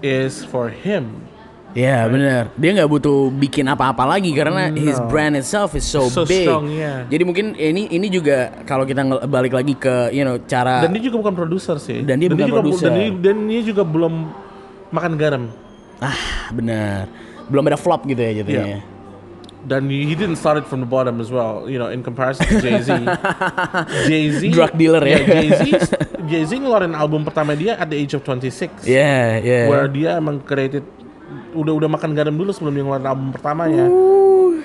is 0.00 0.42
for 0.42 0.68
him. 0.68 1.24
Ya 1.76 2.08
benar. 2.08 2.48
Dia 2.56 2.72
nggak 2.72 2.88
butuh 2.88 3.28
bikin 3.28 3.68
apa-apa 3.68 4.08
lagi 4.08 4.32
karena 4.32 4.72
his 4.72 4.96
No. 4.96 5.12
brand 5.12 5.36
itself 5.36 5.76
is 5.76 5.84
so, 5.84 6.08
So 6.08 6.24
big. 6.24 6.48
strong, 6.48 6.72
yeah. 6.72 7.04
Jadi 7.04 7.20
mungkin 7.20 7.52
ini 7.52 7.84
ini 7.92 8.08
juga 8.08 8.64
kalau 8.64 8.88
kita 8.88 9.04
balik 9.28 9.52
lagi 9.52 9.76
ke 9.76 10.08
you 10.08 10.24
know 10.24 10.40
cara 10.40 10.80
Dan 10.80 10.96
dia 10.96 11.04
juga 11.04 11.20
bukan 11.20 11.34
produser 11.36 11.76
sih. 11.76 12.00
Dan 12.00 12.16
dia 12.16 12.32
bukan 12.32 12.48
juga, 12.48 12.60
bu- 12.64 12.72
produser. 12.72 12.88
Dan 12.88 12.96
dia, 12.96 13.08
dan 13.12 13.36
dia 13.44 13.60
juga 13.60 13.82
belum 13.84 14.14
makan 14.88 15.12
garam. 15.20 15.44
ah 15.96 16.16
benar. 16.48 17.12
Belum 17.46 17.62
ada 17.62 17.76
flop 17.76 18.08
gitu 18.08 18.20
ya 18.20 18.40
jadinya. 18.40 18.64
Iya. 18.72 18.95
Dan 19.66 19.90
he, 19.90 20.14
didn't 20.14 20.36
start 20.38 20.62
it 20.62 20.66
from 20.70 20.78
the 20.78 20.86
bottom 20.86 21.18
as 21.20 21.30
well. 21.34 21.66
You 21.66 21.78
know, 21.82 21.90
in 21.90 22.06
comparison 22.06 22.46
to 22.46 22.62
Jay 22.62 22.78
Z. 22.78 22.90
Jay 24.08 24.30
Z. 24.30 24.40
Drug 24.54 24.70
dealer 24.78 25.02
ya. 25.02 25.18
Jay 25.26 25.50
Z. 25.50 25.62
Jay 26.30 26.42
Z 26.46 26.50
ngeluarin 26.62 26.94
album 26.94 27.26
pertama 27.26 27.58
dia 27.58 27.74
at 27.74 27.90
the 27.90 27.98
age 27.98 28.14
of 28.14 28.22
26. 28.22 28.86
Yeah, 28.86 29.42
yeah. 29.42 29.66
Where 29.66 29.90
dia 29.90 30.22
emang 30.22 30.46
created 30.46 30.86
udah 31.50 31.72
udah 31.82 31.88
makan 31.90 32.14
garam 32.14 32.38
dulu 32.38 32.54
sebelum 32.54 32.78
dia 32.78 32.84
ngeluarin 32.86 33.06
album 33.10 33.28
pertamanya. 33.34 33.86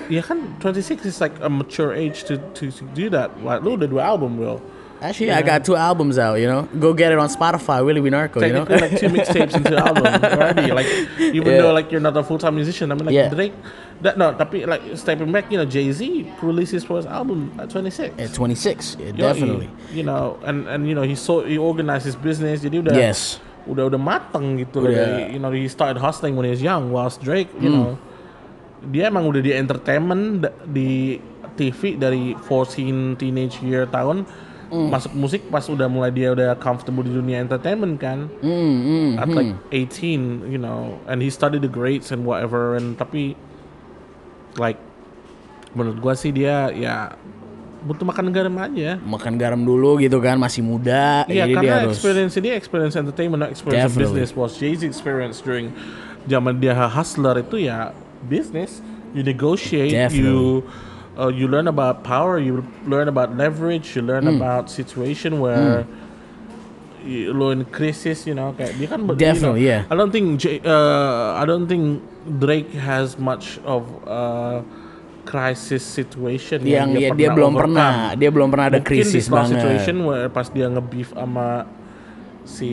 Iya 0.06 0.22
kan 0.22 0.38
26 0.62 1.02
is 1.06 1.18
like 1.18 1.34
a 1.42 1.50
mature 1.50 1.90
age 1.90 2.22
to 2.30 2.38
to, 2.54 2.70
to 2.70 2.82
do 2.94 3.10
that. 3.10 3.34
Wah, 3.42 3.58
lu 3.58 3.74
udah 3.74 3.90
dua 3.90 4.06
album, 4.06 4.38
bro. 4.38 4.62
Actually, 5.02 5.34
I 5.34 5.42
got 5.42 5.66
two 5.66 5.74
albums 5.74 6.14
out. 6.14 6.38
You 6.38 6.46
know, 6.46 6.62
go 6.78 6.94
get 6.94 7.10
it 7.10 7.18
on 7.18 7.26
Spotify. 7.26 7.82
Willy 7.82 7.98
Winarko. 7.98 8.38
You 8.38 8.54
know. 8.54 8.66
Like 8.70 8.94
two 9.02 9.10
mixtapes 9.10 9.58
into 9.58 9.74
album 9.74 10.06
already. 10.22 10.70
Like 10.70 10.86
even 11.18 11.50
Yeah. 11.50 11.58
though 11.66 11.74
like 11.74 11.90
you're 11.90 11.98
not 11.98 12.14
a 12.14 12.22
full 12.22 12.38
time 12.38 12.54
musician, 12.54 12.86
I 12.92 12.94
mean 12.94 13.10
like 13.10 13.14
Yeah. 13.18 13.26
Drake. 13.34 13.54
That 14.02 14.18
no, 14.18 14.34
tapi 14.34 14.66
like 14.66 14.82
stepping 14.98 15.30
back, 15.30 15.46
you 15.46 15.56
know, 15.56 15.64
Jay 15.64 15.86
Z 15.94 16.02
released 16.42 16.74
his 16.74 16.82
first 16.82 17.06
album 17.06 17.54
at 17.54 17.70
26. 17.70 18.18
At 18.18 18.34
26, 18.34 18.98
yeah, 18.98 19.14
Yoi. 19.14 19.16
definitely. 19.16 19.70
You 19.94 20.02
know, 20.02 20.42
and 20.42 20.66
and 20.66 20.90
you 20.90 20.94
know 20.94 21.06
he 21.06 21.14
so 21.14 21.46
he 21.46 21.54
organized 21.54 22.02
his 22.02 22.18
business. 22.18 22.66
Jadi 22.66 22.82
udah 22.82 22.90
Yes. 22.90 23.38
udah 23.62 23.86
udah 23.86 24.00
mateng 24.02 24.58
gitu. 24.58 24.82
Udah. 24.82 24.90
Dari, 24.90 25.30
you 25.30 25.38
know 25.38 25.54
he 25.54 25.70
started 25.70 26.02
hustling 26.02 26.34
when 26.34 26.42
he 26.42 26.50
was 26.50 26.58
young. 26.58 26.90
Whilst 26.90 27.22
Drake, 27.22 27.46
you 27.62 27.70
Hmm. 27.70 27.78
know, 27.78 27.88
dia 28.90 29.06
emang 29.06 29.30
udah 29.30 29.38
di 29.38 29.54
entertainment 29.54 30.50
di 30.66 31.22
TV 31.54 31.94
dari 31.94 32.34
14 32.34 33.14
teenage 33.14 33.62
year 33.62 33.86
tahun 33.86 34.26
Hmm. 34.72 34.88
masuk 34.88 35.12
musik 35.12 35.42
pas 35.46 35.62
udah 35.68 35.84
mulai 35.84 36.08
dia 36.08 36.32
udah 36.32 36.56
comfortable 36.56 37.04
di 37.04 37.12
dunia 37.12 37.38
entertainment 37.38 38.00
kan. 38.00 38.26
Hmm, 38.40 39.14
At 39.14 39.28
like 39.28 39.52
18, 39.70 40.48
you 40.48 40.56
know, 40.56 40.96
and 41.04 41.20
he 41.20 41.28
studied 41.28 41.60
the 41.60 41.68
grades 41.68 42.08
and 42.08 42.24
whatever 42.24 42.74
and 42.74 42.96
tapi 42.96 43.36
like 44.56 44.80
menurut 45.72 45.98
gua 45.98 46.14
sih 46.14 46.28
dia 46.28 46.68
ya 46.70 47.16
butuh 47.82 48.06
makan 48.06 48.30
garam 48.30 48.54
aja. 48.62 48.94
makan 49.02 49.34
garam 49.34 49.58
dulu 49.58 49.98
gitu 49.98 50.22
kan 50.22 50.38
masih 50.38 50.62
muda 50.62 51.26
Iya 51.26 51.44
jadi 51.44 51.50
dia 51.50 51.54
karena 51.58 51.74
harus 51.82 51.98
experience 51.98 52.32
dia 52.38 52.54
experience 52.54 52.94
entertainment, 52.94 53.40
not 53.42 53.50
experience 53.50 53.90
Definitely. 53.90 54.22
business 54.22 54.30
was 54.32 54.54
Jay-Z 54.54 54.86
experience 54.86 55.42
during 55.42 55.74
zaman 56.30 56.62
dia 56.62 56.78
hustler 56.78 57.42
itu 57.42 57.66
ya 57.66 57.90
business. 58.22 58.78
You 59.12 59.20
negotiate, 59.20 60.14
you 60.14 60.62
uh, 61.18 61.28
you 61.28 61.44
learn 61.44 61.66
about 61.66 62.00
power, 62.00 62.38
you 62.38 62.62
learn 62.86 63.10
about 63.10 63.34
leverage, 63.34 63.92
you 63.92 64.00
learn 64.00 64.24
Hmm. 64.24 64.38
about 64.38 64.70
situation 64.70 65.36
where 65.42 65.84
you, 67.02 67.34
lo 67.34 67.50
in 67.50 67.66
crisis, 67.68 68.24
you 68.24 68.32
know, 68.32 68.54
kayak 68.54 68.78
dia 68.78 68.86
kan 68.88 69.02
you 69.02 69.10
know, 69.10 69.18
Definitely, 69.18 69.66
yeah. 69.66 69.90
I 69.90 69.94
don't 69.98 70.14
think 70.14 70.38
J- 70.38 70.62
uh, 70.62 71.34
I 71.36 71.44
don't 71.44 71.66
think 71.66 71.98
Drake 72.22 72.70
has 72.74 73.18
much 73.18 73.58
of 73.66 73.82
uh, 74.06 74.62
crisis 75.22 75.82
situation 75.82 76.62
yang 76.62 76.94
ya, 76.94 77.10
yang 77.10 77.14
dia 77.14 77.30
belum 77.30 77.54
overcome. 77.54 77.74
pernah 77.74 77.92
dia 78.14 78.30
belum 78.30 78.48
pernah 78.50 78.66
ada 78.70 78.78
Mungkin 78.78 78.90
krisis 78.90 79.26
banget 79.26 79.58
situation 79.58 79.94
where 80.02 80.26
pas 80.26 80.46
dia 80.46 80.66
nge-beef 80.66 81.14
sama 81.14 81.66
si 82.42 82.70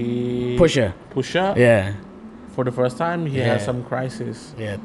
Pusha. 0.57 0.93
Pusha 1.13 1.53
ya 1.53 1.93
for 2.57 2.65
the 2.65 2.73
first 2.73 2.97
time 2.97 3.29
he 3.29 3.37
has 3.39 3.61
Yeah. 3.61 3.67
some 3.69 3.81
crisis. 3.85 4.53
ya 4.57 4.77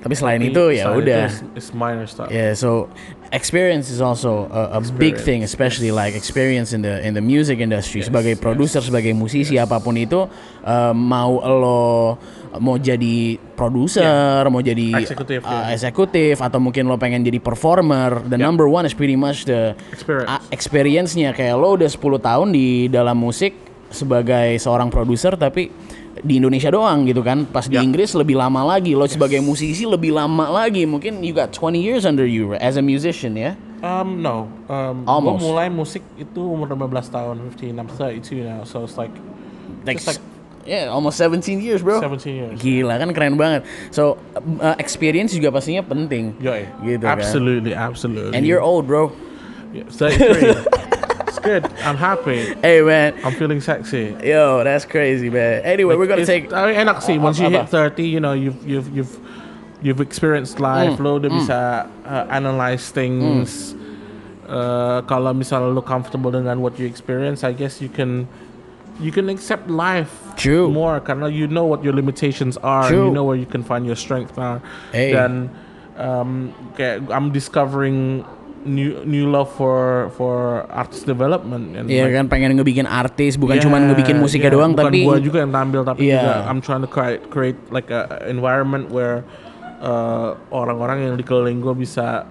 tapi 0.00 0.12
selain 0.12 0.36
Tapi 0.36 0.52
itu 0.52 0.64
ya 0.76 0.92
udah 0.92 1.24
it's- 1.28 1.44
it's 1.56 1.70
minor 1.72 2.04
stuff. 2.04 2.28
Yeah, 2.28 2.52
so 2.52 2.92
experience 3.34 3.90
is 3.90 4.00
also 4.00 4.46
a, 4.48 4.78
a 4.78 4.80
big 4.94 5.18
thing, 5.18 5.42
Experience, 5.42 5.50
especially 5.50 5.90
like 5.90 6.14
experience 6.14 6.70
in 6.72 6.86
the 6.86 7.02
in 7.02 7.12
the 7.12 7.20
music 7.20 7.58
industry. 7.58 8.00
sebagai 8.06 8.38
produser, 8.38 8.80
sebagai 8.80 9.10
musisi 9.12 9.58
apa 9.58 9.82
pun 9.82 9.98
itu, 9.98 10.30
uh, 10.62 10.94
mau 10.94 11.42
lo 11.42 12.16
mau 12.62 12.78
jadi 12.78 13.34
produser, 13.58 14.46
mau 14.46 14.62
jadi 14.62 14.94
Eksekutif, 15.02 15.42
uh, 15.42 15.74
eksekutif, 15.74 16.38
atau 16.38 16.62
mungkin 16.62 16.86
lo 16.86 16.94
pengen 16.94 17.26
jadi 17.26 17.42
performer, 17.42 18.22
the 18.30 18.38
number 18.38 18.70
one 18.70 18.86
is 18.86 18.94
pretty 18.94 19.18
much 19.18 19.44
the 19.44 19.74
Experience. 19.90 20.30
uh, 20.30 20.40
experience-nya. 20.54 21.34
Kayak 21.34 21.58
lo 21.58 21.74
udah 21.74 21.90
10 21.90 21.98
tahun 22.22 22.48
di 22.54 22.86
dalam 22.86 23.18
musik 23.18 23.58
sebagai 23.90 24.58
seorang 24.62 24.88
produser, 24.90 25.34
tapi 25.34 25.70
di 26.22 26.38
Indonesia 26.38 26.70
doang 26.70 27.02
gitu 27.08 27.24
kan. 27.24 27.42
Pas 27.48 27.66
di 27.66 27.74
Ya. 27.74 27.82
Inggris 27.82 28.14
lebih 28.14 28.38
lama 28.38 28.62
lagi. 28.62 28.94
Lo 28.94 29.08
sebagai 29.08 29.42
musisi 29.42 29.82
lebih 29.82 30.14
lama 30.14 30.46
lagi. 30.52 30.86
Mungkin 30.86 31.24
you 31.26 31.34
got 31.34 31.50
20 31.50 31.80
years 31.80 32.06
under 32.06 32.22
you 32.22 32.54
as 32.60 32.78
a 32.78 32.84
musician 32.84 33.34
ya. 33.34 33.58
Um, 33.82 34.22
no. 34.22 34.48
Um, 34.70 35.04
Almost. 35.04 35.44
Mulai 35.44 35.68
musik 35.68 36.00
itu 36.16 36.40
umur 36.40 36.70
15 36.70 37.10
tahun, 37.10 37.36
15. 37.52 37.76
I'm 37.76 37.88
32 37.90 38.46
now, 38.46 38.62
so 38.62 38.86
it's 38.86 38.94
like 38.94 39.12
Like, 39.84 40.00
Just 40.00 40.16
like- 40.16 40.24
yeah, 40.64 40.88
almost 40.88 41.20
17 41.20 41.60
years, 41.60 41.84
bro. 41.84 42.00
17 42.00 42.32
years. 42.32 42.56
Gila 42.56 42.96
kan 42.96 43.12
keren 43.12 43.36
banget. 43.36 43.68
So 43.92 44.16
uh, 44.60 44.72
experience 44.80 45.36
juga 45.36 45.52
pastinya 45.52 45.84
penting. 45.84 46.32
Yoi. 46.40 46.64
Gitu 46.80 47.04
kan. 47.04 47.20
absolutely, 47.20 47.76
absolutely. 47.76 48.32
And 48.32 48.48
you're 48.48 48.64
old, 48.64 48.88
bro. 48.88 49.12
Yeah, 49.76 49.84
33. 49.92 50.64
good. 51.44 51.64
I'm 51.84 51.96
happy. 51.96 52.54
Hey 52.64 52.80
man, 52.80 53.14
I'm 53.22 53.36
feeling 53.36 53.60
sexy. 53.60 54.16
yo, 54.24 54.64
that's 54.64 54.84
crazy, 54.84 55.28
man. 55.28 55.62
Anyway, 55.62 55.94
we're 55.94 56.08
gonna 56.08 56.26
take. 56.26 56.52
I 56.52 56.72
mean, 56.72 56.76
enak 56.80 57.04
sih. 57.04 57.20
Once 57.20 57.38
you 57.38 57.46
apa? 57.46 57.68
hit 57.68 58.00
30, 58.00 58.08
you 58.08 58.20
know, 58.20 58.32
you've 58.32 58.58
you've 58.66 58.88
you've 58.96 59.14
you've 59.84 60.00
experienced 60.00 60.58
life. 60.58 60.96
Hmm, 60.96 61.04
Lo 61.04 61.20
udah 61.20 61.30
bisa 61.30 61.58
uh, 62.08 62.24
analyze 62.32 62.88
things. 62.90 63.76
Uh, 64.44 65.00
kalau 65.08 65.32
misalnya 65.32 65.72
lo 65.72 65.80
comfortable 65.80 66.32
dengan 66.32 66.60
what 66.60 66.76
you 66.80 66.88
experience, 66.88 67.44
I 67.44 67.52
guess 67.52 67.80
you 67.80 67.88
can 67.88 68.28
you 69.00 69.10
can 69.10 69.28
accept 69.28 69.68
life 69.68 70.12
True. 70.36 70.70
more 70.70 71.00
karena 71.00 71.26
you 71.26 71.48
know 71.48 71.64
what 71.64 71.82
your 71.84 71.92
limitations 71.92 72.56
are. 72.60 72.88
True. 72.88 72.96
And 72.96 73.04
you 73.08 73.14
know 73.14 73.24
where 73.24 73.36
you 73.36 73.48
can 73.48 73.64
find 73.64 73.86
your 73.86 73.96
strength 73.96 74.36
are. 74.36 74.60
Hey. 74.92 75.12
Dan 75.12 75.48
um, 75.96 76.52
kayak 76.76 77.08
I'm 77.10 77.32
discovering 77.32 78.22
new 78.64 79.04
new 79.04 79.28
love 79.28 79.52
for 79.54 80.10
for 80.16 80.64
artist 80.72 81.04
development. 81.04 81.76
And 81.76 81.84
Iya 81.86 82.08
like, 82.08 82.16
kan 82.16 82.26
pengen 82.28 82.56
ngebikin 82.56 82.88
artis, 82.88 83.36
bukan 83.36 83.60
Yeah, 83.60 83.64
cuma 83.64 83.76
ngebikin 83.78 84.16
musiknya 84.18 84.50
yeah. 84.50 84.56
doang, 84.56 84.72
Bukan 84.72 84.84
tapi 84.90 84.98
gua 85.04 85.20
juga 85.20 85.38
yang 85.44 85.52
tampil 85.52 85.80
tapi 85.84 86.08
Iya. 86.08 86.20
juga 86.20 86.32
I'm 86.48 86.60
trying 86.64 86.82
to 86.82 86.90
create 86.90 87.22
create 87.28 87.58
like 87.68 87.92
a 87.92 88.24
environment 88.26 88.88
where 88.90 89.22
uh, 89.84 90.34
orang-orang 90.48 91.04
yang 91.04 91.14
di 91.14 91.24
keliling 91.24 91.60
gue 91.60 91.76
bisa 91.76 92.24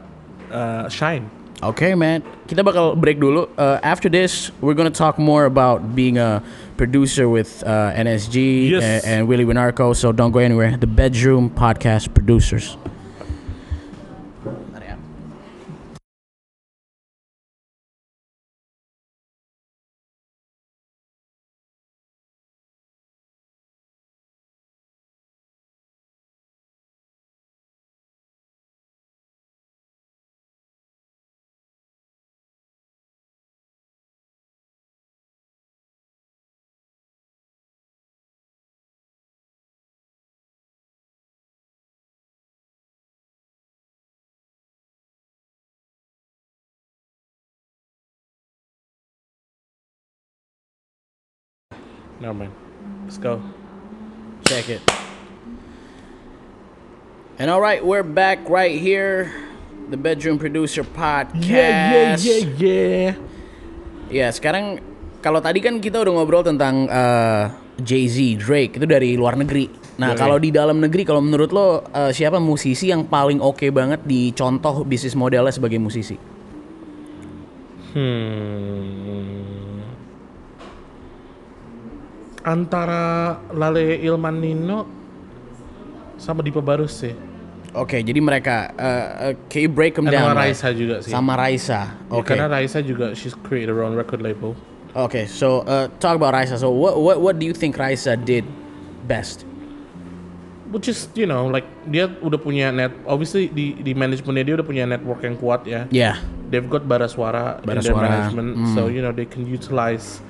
uh, 0.50 0.90
shine. 0.90 1.30
Okay, 1.64 1.96
man. 1.96 2.20
Kita 2.44 2.60
bakal 2.60 3.00
break 3.00 3.24
dulu. 3.24 3.48
Uh, 3.56 3.80
after 3.88 4.12
this, 4.12 4.52
we're 4.60 4.76
gonna 4.76 4.92
talk 4.92 5.16
more 5.16 5.48
about 5.48 5.96
being 5.96 6.20
a 6.20 6.44
producer 6.76 7.32
with 7.32 7.64
uh, 7.64 7.96
NSG 7.96 8.68
Yes. 8.68 8.84
and, 8.84 9.00
and 9.08 9.20
Willie 9.32 9.48
Winarco. 9.48 9.96
So 9.96 10.12
don't 10.12 10.36
go 10.36 10.44
anywhere. 10.44 10.76
The 10.76 10.92
Bedroom 10.92 11.48
Podcast 11.48 12.12
Producers. 12.12 12.76
Never 52.24 52.48
mind. 52.48 52.56
Let's 53.04 53.20
go. 53.20 53.44
Check 54.48 54.72
it. 54.72 54.80
And 57.36 57.52
all 57.52 57.60
right, 57.60 57.84
we're 57.84 58.08
back 58.08 58.48
right 58.48 58.80
here. 58.80 59.28
The 59.92 60.00
Bedroom 60.00 60.40
Producer 60.40 60.88
Podcast. 60.88 61.44
Yeah, 61.44 62.16
yeah, 62.16 62.40
yeah, 62.40 62.44
yeah. 62.56 63.12
Ya, 64.08 64.28
sekarang 64.32 64.80
kalau 65.20 65.44
tadi 65.44 65.60
kan 65.60 65.84
kita 65.84 66.00
udah 66.00 66.16
ngobrol 66.16 66.48
tentang 66.48 66.88
uh, 66.88 67.52
Jay-Z, 67.84 68.40
Drake 68.40 68.80
itu 68.80 68.88
dari 68.88 69.20
luar 69.20 69.36
negeri. 69.36 69.68
Nah, 70.00 70.16
Yoi. 70.16 70.20
kalau 70.24 70.40
di 70.40 70.48
dalam 70.56 70.80
negeri 70.80 71.04
kalau 71.04 71.20
menurut 71.20 71.52
lo 71.52 71.84
uh, 71.92 72.16
siapa 72.16 72.40
musisi 72.40 72.88
yang 72.88 73.04
paling 73.04 73.44
oke 73.44 73.68
banget 73.68 74.00
dicontoh 74.08 74.88
bisnis 74.88 75.12
modelnya 75.12 75.52
sebagai 75.52 75.76
musisi? 75.76 76.16
Hmm. 77.92 79.13
Antara 82.44 83.40
Lale 83.56 84.04
Ilman 84.04 84.36
Nino 84.38 84.80
sama 86.20 86.44
Dipa 86.44 86.60
Barus 86.60 87.00
sih. 87.00 87.16
Oke, 87.74 88.06
jadi 88.06 88.22
mereka 88.22 88.70
uh, 88.78 89.32
uh, 89.32 89.34
can 89.50 89.66
you 89.66 89.72
break 89.72 89.98
them 89.98 90.06
down? 90.06 90.30
sama 90.30 90.38
right? 90.38 90.54
Raisa 90.54 90.70
juga 90.78 90.96
sih. 91.02 91.10
Sama 91.10 91.34
Raisa. 91.34 91.82
Ya, 91.90 92.14
Oke. 92.14 92.30
karena 92.30 92.46
Raisa 92.46 92.80
juga 92.86 93.18
she's 93.18 93.34
created 93.34 93.74
her 93.74 93.82
own 93.82 93.98
record 93.98 94.22
label. 94.22 94.54
Okay, 94.94 95.26
so 95.26 95.66
uh, 95.66 95.90
talk 95.98 96.22
about 96.22 96.38
Raisa. 96.38 96.54
So 96.62 96.70
what 96.70 97.02
what 97.02 97.18
what 97.18 97.36
do 97.42 97.50
you 97.50 97.56
think 97.58 97.82
Raisa 97.82 98.14
did 98.14 98.46
best? 99.10 99.42
Which 100.70 100.86
is, 100.90 101.10
you 101.18 101.26
know, 101.26 101.50
like 101.50 101.66
dia 101.90 102.10
udah 102.22 102.38
punya 102.38 102.74
net, 102.74 102.94
obviously 103.10 103.50
di 103.50 103.78
di 103.78 103.94
manajemennya 103.98 104.44
dia 104.46 104.54
udah 104.62 104.68
punya 104.68 104.86
network 104.86 105.22
yang 105.26 105.38
kuat 105.38 105.66
ya. 105.66 105.86
Yeah. 105.90 106.22
They've 106.54 106.66
got 106.66 106.86
Baraswara, 106.86 107.62
in 107.62 107.66
their 107.66 107.82
Baraswara, 107.82 108.10
management, 108.10 108.50
so 108.78 108.86
you 108.86 109.02
know 109.02 109.10
they 109.10 109.26
can 109.26 109.50
utilize 109.50 110.22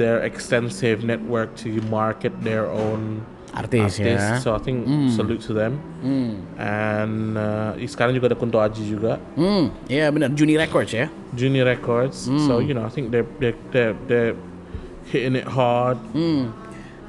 their 0.00 0.24
extensive 0.24 1.04
network 1.04 1.52
to 1.60 1.68
market 1.92 2.32
their 2.40 2.64
own 2.64 3.20
Artis, 3.52 3.98
artists. 4.00 4.00
ya. 4.00 4.38
So 4.40 4.54
I 4.56 4.60
think 4.62 4.86
salute 5.12 5.42
to 5.44 5.52
them. 5.52 5.76
And 6.56 7.36
uh, 7.36 7.76
sekarang 7.84 8.16
juga 8.16 8.32
ada 8.32 8.38
Kunto 8.38 8.56
Aji 8.56 8.86
juga, 8.88 9.18
Hmm, 9.36 9.68
ya 9.90 10.08
benar. 10.08 10.32
Juni 10.32 10.56
Records 10.56 10.94
ya. 10.94 11.10
Junior 11.36 11.66
Records. 11.66 12.30
So 12.46 12.62
you 12.62 12.72
know 12.72 12.86
I 12.86 12.92
think 12.94 13.10
they're 13.12 13.26
they're 13.42 13.58
they're, 13.74 13.94
they're 14.08 14.34
hitting 15.10 15.36
it 15.36 15.44
hard. 15.44 15.98
Hmm. 16.14 16.54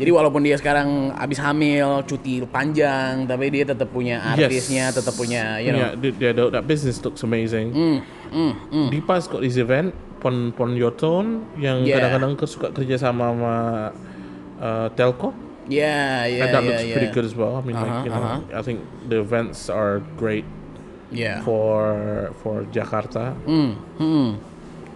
Jadi 0.01 0.09
walaupun 0.09 0.41
dia 0.41 0.57
sekarang 0.57 1.13
abis 1.13 1.37
hamil, 1.37 2.01
cuti 2.09 2.41
panjang, 2.49 3.29
tapi 3.29 3.53
dia 3.53 3.61
tetap 3.61 3.85
punya 3.93 4.17
artisnya, 4.17 4.89
Yes. 4.89 4.97
tetap 4.97 5.13
punya, 5.13 5.61
you 5.61 5.69
know. 5.69 5.77
Yeah, 5.77 5.93
the- 5.93 6.15
the- 6.17 6.33
the- 6.33 6.49
that 6.57 6.65
business 6.65 6.97
looks 7.05 7.21
amazing. 7.21 7.69
Hmm, 8.33 8.89
Dipa's 8.89 9.29
got 9.29 9.45
this 9.45 9.61
event 9.61 9.93
Pon 10.21 10.53
Pon 10.53 10.77
Your 10.77 10.93
Tone 10.93 11.43
yang 11.57 11.81
Yeah. 11.83 11.97
kadang-kadang 11.97 12.37
suka 12.45 12.69
kerja 12.69 12.95
sama 12.95 13.33
sama 13.33 13.53
uh, 14.61 14.87
Telco. 14.93 15.33
Yeah, 15.65 16.25
yeah, 16.29 16.45
and 16.45 16.49
that 16.51 16.61
yeah, 16.61 16.69
looks 16.69 16.83
yeah. 16.83 16.93
pretty 16.95 17.09
good 17.09 17.25
as 17.25 17.33
well. 17.33 17.57
I 17.57 17.61
mean, 17.61 17.73
Uh-huh, 17.73 17.85
like 17.85 18.05
you 18.05 18.11
know, 18.11 18.43
I 18.53 18.61
think 18.61 18.81
the 19.09 19.17
events 19.19 19.65
are 19.67 19.99
great. 20.15 20.45
Yeah. 21.11 21.43
for 21.43 22.31
for 22.39 22.63
Jakarta. 22.71 23.35
Hmm. 23.43 23.75
Hmm. 23.99 24.39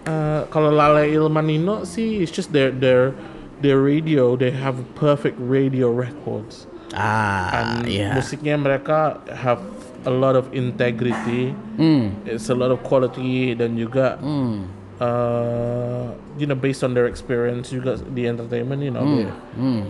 Uh, 0.08 0.48
kalau 0.48 0.72
Lale 0.72 1.12
Ilmanino 1.12 1.84
sih, 1.84 2.24
it's 2.24 2.32
just 2.32 2.56
their 2.56 2.72
their 2.72 3.12
their 3.60 3.76
radio. 3.76 4.32
They 4.32 4.48
have 4.48 4.80
perfect 4.96 5.36
radio 5.36 5.92
records. 5.92 6.64
Ah, 6.96 7.52
And 7.52 7.84
yeah. 7.84 8.16
musiknya 8.16 8.56
mereka 8.56 9.20
have 9.28 9.60
a 10.08 10.12
lot 10.12 10.40
of 10.40 10.48
integrity. 10.56 11.52
Hmm. 11.76 12.16
It's 12.24 12.48
a 12.48 12.56
lot 12.56 12.72
of 12.72 12.80
quality 12.80 13.52
dan 13.52 13.76
juga 13.76 14.16
Hmm. 14.16 14.72
Uh, 15.00 16.12
you 16.38 16.46
know 16.46 16.54
based 16.56 16.82
on 16.82 16.94
their 16.94 17.06
experience 17.06 17.70
juga 17.70 17.96
di 18.10 18.26
entertainment, 18.26 18.80
you 18.82 18.92
know, 18.92 19.04
they- 19.04 19.30
Hmm. 19.56 19.82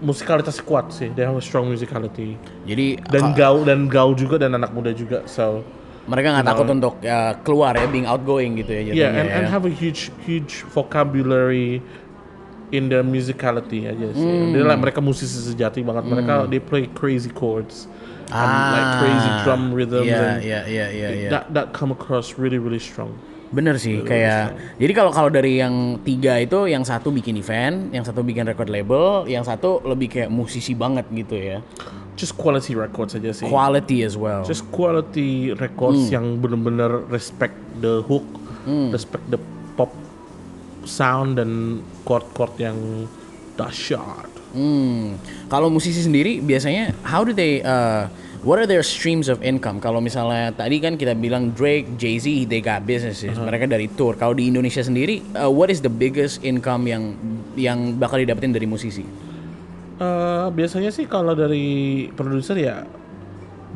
musikalitas 0.00 0.58
kuat 0.64 0.88
sih. 0.90 1.12
They 1.12 1.28
have 1.28 1.36
a 1.36 1.44
strong 1.44 1.68
musicality. 1.68 2.40
Jadi 2.64 2.98
Dan 3.10 3.32
ka- 3.32 3.36
gaul 3.36 3.68
dan 3.68 3.84
gaul 3.86 4.16
juga 4.16 4.40
dan 4.40 4.56
anak 4.56 4.72
muda 4.72 4.90
juga. 4.96 5.22
So 5.28 5.60
mereka 6.08 6.32
nggak 6.34 6.46
takut 6.48 6.66
untuk 6.72 6.94
ya, 7.04 7.36
keluar 7.44 7.76
ya, 7.76 7.86
being 7.86 8.08
outgoing 8.08 8.56
gitu 8.56 8.72
ya. 8.72 8.82
yeah, 8.90 9.12
and, 9.14 9.28
ya. 9.28 9.36
and 9.36 9.44
have 9.46 9.68
a 9.68 9.70
huge 9.72 10.08
huge 10.24 10.64
vocabulary 10.72 11.84
in 12.72 12.88
the 12.88 13.02
musicality 13.04 13.84
aja 13.86 14.14
sih. 14.14 14.24
Hmm. 14.24 14.54
Dia 14.56 14.64
like, 14.64 14.80
mereka 14.80 15.02
musisi 15.02 15.36
sejati 15.36 15.82
banget. 15.84 16.06
Mereka 16.06 16.48
they 16.48 16.62
play 16.62 16.88
crazy 16.96 17.28
chords 17.28 17.84
and 18.30 18.50
like 18.72 18.88
crazy 19.02 19.30
drum 19.42 19.74
rhythms 19.74 20.06
Iya, 20.06 20.18
and 20.22 20.38
iya, 20.40 20.60
iya, 20.64 20.86
iya, 20.88 21.08
iya. 21.12 21.28
that 21.34 21.44
that 21.50 21.66
come 21.74 21.90
across 21.90 22.38
really 22.38 22.62
really 22.62 22.78
strong. 22.80 23.10
Bener 23.50 23.74
sih, 23.82 24.06
kayak 24.06 24.54
jadi 24.78 24.92
kalau 24.94 25.10
kalau 25.10 25.26
dari 25.26 25.58
yang 25.58 25.98
tiga 26.06 26.38
itu, 26.38 26.70
yang 26.70 26.86
satu 26.86 27.10
bikin 27.10 27.34
event, 27.34 27.90
yang 27.90 28.06
satu 28.06 28.22
bikin 28.22 28.46
record 28.46 28.70
label, 28.70 29.26
yang 29.26 29.42
satu 29.42 29.82
lebih 29.82 30.06
kayak 30.06 30.30
musisi 30.30 30.70
banget 30.70 31.10
gitu 31.10 31.34
ya. 31.34 31.58
Just 32.14 32.38
quality 32.38 32.78
records 32.78 33.18
aja 33.18 33.34
sih. 33.34 33.50
Quality 33.50 34.06
as 34.06 34.14
well. 34.14 34.46
Just 34.46 34.70
quality 34.70 35.50
records 35.58 36.06
Hmm. 36.06 36.14
yang 36.14 36.26
bener-bener 36.38 37.02
respect 37.10 37.58
the 37.82 38.06
hook, 38.06 38.22
respect 38.94 39.26
the 39.34 39.40
pop 39.74 39.90
sound 40.86 41.42
dan 41.42 41.82
chord-chord 42.06 42.54
yang 42.54 42.78
dahsyat. 43.58 44.30
Hmm. 44.54 45.18
Kalau 45.46 45.70
musisi 45.70 46.02
sendiri 46.02 46.38
biasanya 46.38 46.94
how 47.02 47.22
do 47.22 47.30
they 47.30 47.62
uh, 47.62 48.06
what 48.42 48.56
are 48.58 48.68
their 48.68 48.82
streams 48.82 49.28
of 49.28 49.40
income? 49.40 49.80
Kalau 49.80 50.00
misalnya 50.00 50.52
tadi 50.52 50.80
kan 50.80 50.96
kita 50.96 51.12
bilang 51.12 51.52
Drake, 51.52 52.00
Jay-Z, 52.00 52.48
they 52.48 52.60
got 52.60 52.84
businesses. 52.84 53.36
Uh-huh. 53.36 53.46
Mereka 53.48 53.68
dari 53.68 53.88
tour. 53.92 54.16
Kalau 54.16 54.32
di 54.32 54.48
Indonesia 54.48 54.80
sendiri, 54.80 55.20
uh, 55.36 55.48
what 55.50 55.68
is 55.68 55.80
the 55.80 55.92
biggest 55.92 56.40
income 56.40 56.88
yang 56.88 57.16
yang 57.54 57.96
bakal 57.96 58.16
didapetin 58.16 58.52
dari 58.52 58.64
musisi? 58.64 59.04
Eh, 60.00 60.46
biasanya 60.48 60.88
sih 60.88 61.04
kalau 61.04 61.36
dari 61.36 62.08
produser 62.16 62.56
ya 62.56 62.88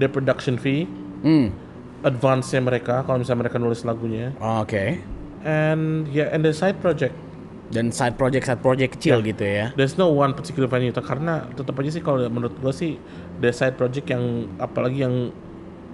their 0.01 0.09
production 0.09 0.57
fee, 0.57 0.89
Hmm. 1.21 1.53
advance-nya 2.01 2.65
mereka 2.65 3.05
kalau 3.05 3.21
misalnya 3.21 3.49
mereka 3.49 3.57
nulis 3.61 3.85
lagunya, 3.85 4.33
Oke. 4.41 5.01
and 5.45 6.09
ya 6.09 6.33
and 6.33 6.41
the 6.41 6.53
side 6.57 6.81
project. 6.81 7.13
Dan 7.69 7.93
side 7.93 8.17
project 8.21 8.45
side 8.49 8.61
project 8.61 8.97
kecil 9.01 9.21
Ya. 9.21 9.29
gitu 9.29 9.45
ya. 9.45 9.67
There's 9.77 9.97
no 9.97 10.13
one 10.13 10.33
particular 10.33 10.69
venue 10.69 10.93
karena 10.93 11.49
tetap 11.53 11.77
aja 11.77 11.91
sih 11.93 12.01
kalau 12.01 12.25
menurut 12.29 12.57
gue 12.57 12.73
sih 12.73 13.01
the 13.41 13.51
side 13.51 13.75
project 13.75 14.07
yang 14.09 14.47
apalagi 14.57 15.03
yang 15.03 15.31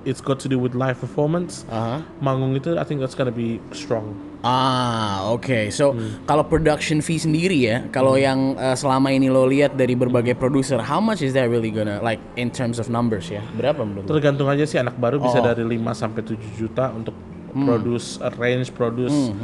it's 0.03 0.21
got 0.21 0.41
to 0.41 0.49
do 0.49 0.57
with 0.57 0.73
live 0.73 0.97
performance, 0.97 1.69
Aha. 1.69 2.01
manggung 2.21 2.57
itu 2.57 2.73
I 2.75 2.85
think 2.85 3.01
that's 3.01 3.13
gonna 3.13 3.35
be 3.35 3.61
strong. 3.71 4.17
Ah, 4.41 5.29
oke. 5.29 5.69
So, 5.69 5.93
Hmm. 5.93 6.25
kalau 6.25 6.49
production 6.49 7.05
fee 7.05 7.21
sendiri 7.21 7.61
ya, 7.61 7.85
kalau 7.93 8.17
yang 8.17 8.57
uh, 8.57 8.73
selama 8.73 9.13
ini 9.13 9.29
lo 9.29 9.45
lihat 9.45 9.77
dari 9.77 9.93
berbagai 9.93 10.33
produser, 10.41 10.81
how 10.81 10.97
much 10.97 11.21
is 11.21 11.37
that 11.37 11.53
really 11.53 11.69
gonna 11.69 12.01
like 12.01 12.21
in 12.41 12.49
terms 12.49 12.81
of 12.81 12.89
numbers 12.89 13.29
ya? 13.29 13.45
Berapa 13.53 13.85
menurut 13.85 14.09
lo? 14.09 14.17
Tergantung 14.17 14.49
aja 14.49 14.65
sih 14.65 14.81
anak 14.81 14.97
baru 14.97 15.21
bisa 15.21 15.41
Oh. 15.41 15.45
dari 15.45 15.61
5 15.61 15.93
sampai 15.93 16.25
7 16.25 16.41
juta 16.57 16.89
untuk 16.89 17.13
produce, 17.53 18.17
arrange, 18.23 18.73
produce, 18.73 19.35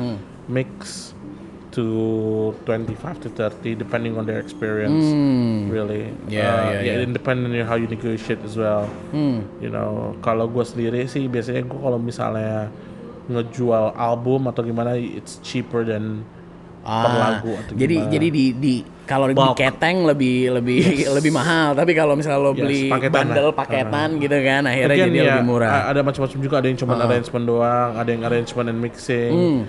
mix 0.49 1.13
to 1.77 1.85
25 2.65 2.97
to 3.21 3.29
30 3.31 3.77
depending 3.77 4.17
on 4.17 4.25
their 4.25 4.41
experience. 4.41 5.05
Really. 5.69 6.09
Yeah, 6.27 6.49
Uh, 6.49 6.71
yeah, 6.75 6.97
yeah. 6.97 7.05
and 7.05 7.13
depending 7.13 7.53
on 7.53 7.65
how 7.65 7.77
you 7.77 7.85
negotiate 7.87 8.41
as 8.41 8.57
well. 8.57 8.89
You 9.13 9.69
know, 9.69 10.17
kalau 10.19 10.49
gue 10.49 10.65
sendiri 10.65 11.05
sih 11.05 11.29
biasanya 11.29 11.63
gue 11.63 11.77
kalau 11.77 12.01
misalnya 12.01 12.73
ngejual 13.27 13.93
album 13.93 14.47
atau 14.47 14.63
gimana 14.63 14.95
it's 14.95 15.37
cheaper 15.41 15.83
than 15.83 16.25
per 16.81 17.11
lagu 17.13 17.51
atau 17.53 17.75
Ah, 17.75 17.77
jadi 17.77 17.97
gimana. 17.99 18.13
jadi 18.15 18.27
di 18.31 18.45
di 18.55 18.75
kalau 19.03 19.27
di 19.27 19.35
keteng 19.53 20.07
lebih 20.07 20.55
lebih 20.55 20.83
lebih 21.19 21.31
mahal, 21.31 21.75
tapi 21.75 21.93
kalau 21.93 22.15
misalnya 22.15 22.39
lo 22.41 22.55
Yes, 22.55 22.63
beli 22.63 22.83
paketan 22.87 23.27
bundle 23.27 23.43
lah. 23.45 23.55
paketan 23.57 24.09
gitu 24.17 24.39
kan, 24.41 24.63
akhirnya 24.65 24.95
Again, 24.95 25.09
jadi 25.09 25.19
ya, 25.19 25.27
lebih 25.29 25.45
murah. 25.45 25.71
Ada 25.85 26.01
macam-macam 26.01 26.39
juga, 26.39 26.55
ada 26.57 26.67
yang 26.67 26.79
cuma 26.79 26.93
arrangement 26.97 27.45
doang, 27.45 27.91
ada 27.93 28.07
yang 28.09 28.23
arrangement 28.23 28.67
and 28.67 28.79
mixing. 28.79 29.33
Hmm. 29.35 29.61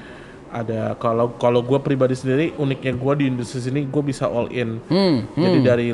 Ada 0.47 0.95
kalau 0.95 1.35
kalau 1.35 1.59
gue 1.59 1.79
pribadi 1.79 2.15
sendiri 2.15 2.55
uniknya 2.55 2.95
gue 2.95 3.13
di 3.19 3.25
industri 3.27 3.59
sini 3.59 3.83
gue 3.83 4.03
bisa 4.03 4.25
all 4.25 4.47
in. 4.49 4.79
Hmm, 4.87 5.27
Jadi 5.35 5.57
dari 5.59 5.87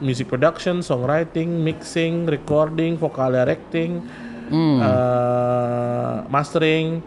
music 0.00 0.26
production, 0.26 0.80
songwriting, 0.80 1.62
mixing, 1.62 2.26
recording, 2.26 2.96
vocal 2.96 3.30
directing, 3.30 4.00
Hmm. 4.46 4.78
uh, 4.78 6.22
mastering, 6.30 7.02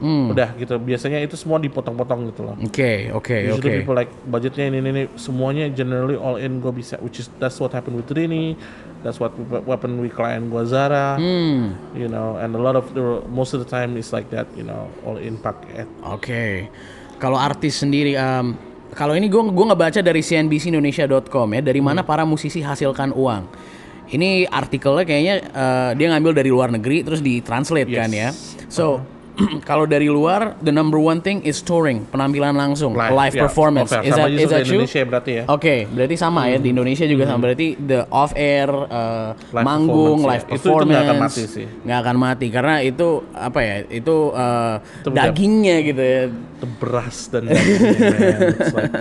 udah 0.00 0.56
gitu. 0.56 0.76
Biasanya 0.76 1.20
itu 1.20 1.36
semua 1.36 1.56
dipotong-potong 1.56 2.32
gitu 2.32 2.42
loh. 2.42 2.56
Oke, 2.58 3.10
oke, 3.10 3.14
oke. 3.14 3.36
Usually 3.54 3.72
people 3.80 3.94
like 3.94 4.10
budgetnya 4.24 4.66
ini, 4.66 4.78
ini 4.78 4.88
ini 4.90 5.02
semuanya 5.14 5.68
generally 5.68 6.14
all 6.14 6.36
in 6.36 6.58
gue 6.58 6.72
bisa 6.72 6.96
which 6.98 7.18
is 7.18 7.28
that's 7.36 7.58
what 7.58 7.70
happened 7.70 7.94
with 7.94 8.08
Rini 8.08 8.58
that's 9.02 9.18
what 9.18 9.30
happened 9.66 9.98
with 9.98 10.10
client 10.10 10.46
gue 10.46 10.62
Zara 10.64 11.18
Hmm, 11.18 11.74
you 11.92 12.06
know 12.06 12.38
and 12.38 12.54
a 12.54 12.60
lot 12.60 12.74
of 12.74 12.90
the 12.92 13.02
most 13.28 13.52
of 13.52 13.58
the 13.58 13.66
time 13.66 13.94
is 13.94 14.10
like 14.10 14.26
that 14.30 14.46
you 14.54 14.62
know 14.62 14.86
all 15.02 15.18
in 15.18 15.36
paket 15.36 15.86
Oke. 16.02 16.66
Kalau 17.18 17.38
artis 17.38 17.78
sendiri, 17.78 18.18
em, 18.18 18.58
kalau 18.90 19.14
ini 19.14 19.30
gue 19.30 19.38
gua 19.54 19.70
nggak 19.70 19.78
baca 19.80 20.00
dari 20.02 20.18
cnbcindonesia.com 20.18 21.48
ya, 21.54 21.62
dari 21.62 21.78
mana 21.78 22.02
para 22.02 22.26
musisi 22.26 22.58
hasilkan 22.58 23.14
uang. 23.14 23.46
Ini 24.10 24.44
artikelnya 24.44 25.06
kayaknya 25.06 25.34
eh, 25.46 25.90
dia 25.94 26.06
ngambil 26.10 26.32
dari 26.34 26.50
luar 26.50 26.68
negeri 26.68 27.00
terus 27.00 27.22
ditranslate 27.22 27.86
Yes. 27.86 27.96
kan 27.96 28.10
ya. 28.10 28.28
So 28.66 28.84
kalau 29.68 29.88
dari 29.88 30.12
luar, 30.12 30.60
the 30.60 30.68
number 30.68 31.00
one 31.00 31.24
thing 31.24 31.40
is 31.42 31.64
touring, 31.64 32.04
penampilan 32.12 32.52
langsung, 32.52 32.92
live, 32.92 33.32
ya. 33.32 33.48
performance. 33.48 33.88
Oke, 33.88 34.04
is 34.04 34.12
sama 34.12 34.28
that, 34.28 34.36
is 34.36 34.50
that 34.52 34.64
true? 34.68 34.84
Indonesia 34.84 35.00
berarti 35.08 35.32
ya 35.32 35.42
Oke, 35.48 35.74
berarti 35.88 36.16
sama 36.20 36.40
ya 36.52 36.56
di 36.60 36.68
Indonesia 36.68 37.06
juga 37.08 37.24
sama. 37.24 37.40
Berarti 37.48 37.66
the 37.80 38.00
off 38.12 38.32
air, 38.36 38.68
uh, 38.68 39.32
Live 39.52 39.64
manggung, 39.64 40.20
performance, 40.20 40.28
live 40.28 40.44
ya. 40.44 40.48
Itu- 40.48 40.52
itu 40.52 40.68
performance, 40.68 40.92
nggak 40.92 41.04
akan 41.08 41.16
mati 41.18 41.42
sih. 41.48 41.66
nggak 41.82 41.98
akan 42.04 42.16
mati 42.20 42.46
karena 42.52 42.74
itu 42.84 43.08
apa 43.32 43.58
ya? 43.64 43.76
Itu 43.88 44.16
uh, 44.32 44.74
Itu 45.00 45.08
dagingnya 45.10 45.76
gitu 45.80 46.02
ya. 46.02 46.22
the 46.60 46.68
beras 46.78 47.26
dan 47.32 47.48
dagingnya, 47.48 48.38
like, 48.76 48.94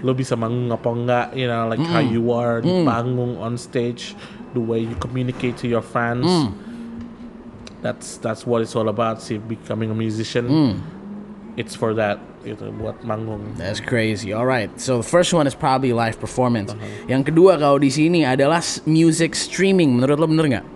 lo 0.00 0.12
bisa 0.12 0.36
manggung 0.36 0.70
apa 0.70 0.88
enggak 0.92 1.26
you 1.34 1.48
know 1.48 1.66
like 1.66 1.82
how 1.82 1.98
you 1.98 2.30
are 2.30 2.60
di 2.60 2.84
panggung 2.84 3.34
on 3.40 3.56
stage 3.56 4.14
the 4.52 4.60
way 4.60 4.78
you 4.78 4.94
communicate 5.02 5.56
to 5.56 5.66
your 5.66 5.82
fans 5.82 6.28
that's 7.84 8.16
that's 8.18 8.44
what 8.44 8.60
it's 8.62 8.74
all 8.74 8.88
about 8.88 9.20
sih 9.20 9.36
becoming 9.36 9.90
a 9.90 9.96
musician 9.96 10.76
it's 11.56 11.72
for 11.72 11.96
that 11.96 12.20
gitu 12.44 12.68
buat 12.76 13.00
manggung 13.02 13.42
That's 13.58 13.82
crazy. 13.82 14.30
Alright, 14.30 14.76
so 14.78 15.02
the 15.02 15.08
first 15.08 15.34
one 15.34 15.48
is 15.48 15.56
probably 15.56 15.90
live 15.90 16.20
performance. 16.20 16.70
Uh-huh. 16.70 17.10
Yang 17.10 17.32
kedua 17.34 17.58
kalau 17.58 17.80
di 17.80 17.90
sini 17.90 18.22
adalah 18.22 18.62
music 18.86 19.34
streaming. 19.34 19.98
Menurut 19.98 20.20
lo 20.20 20.28
bener 20.30 20.46
nggak? 20.46 20.66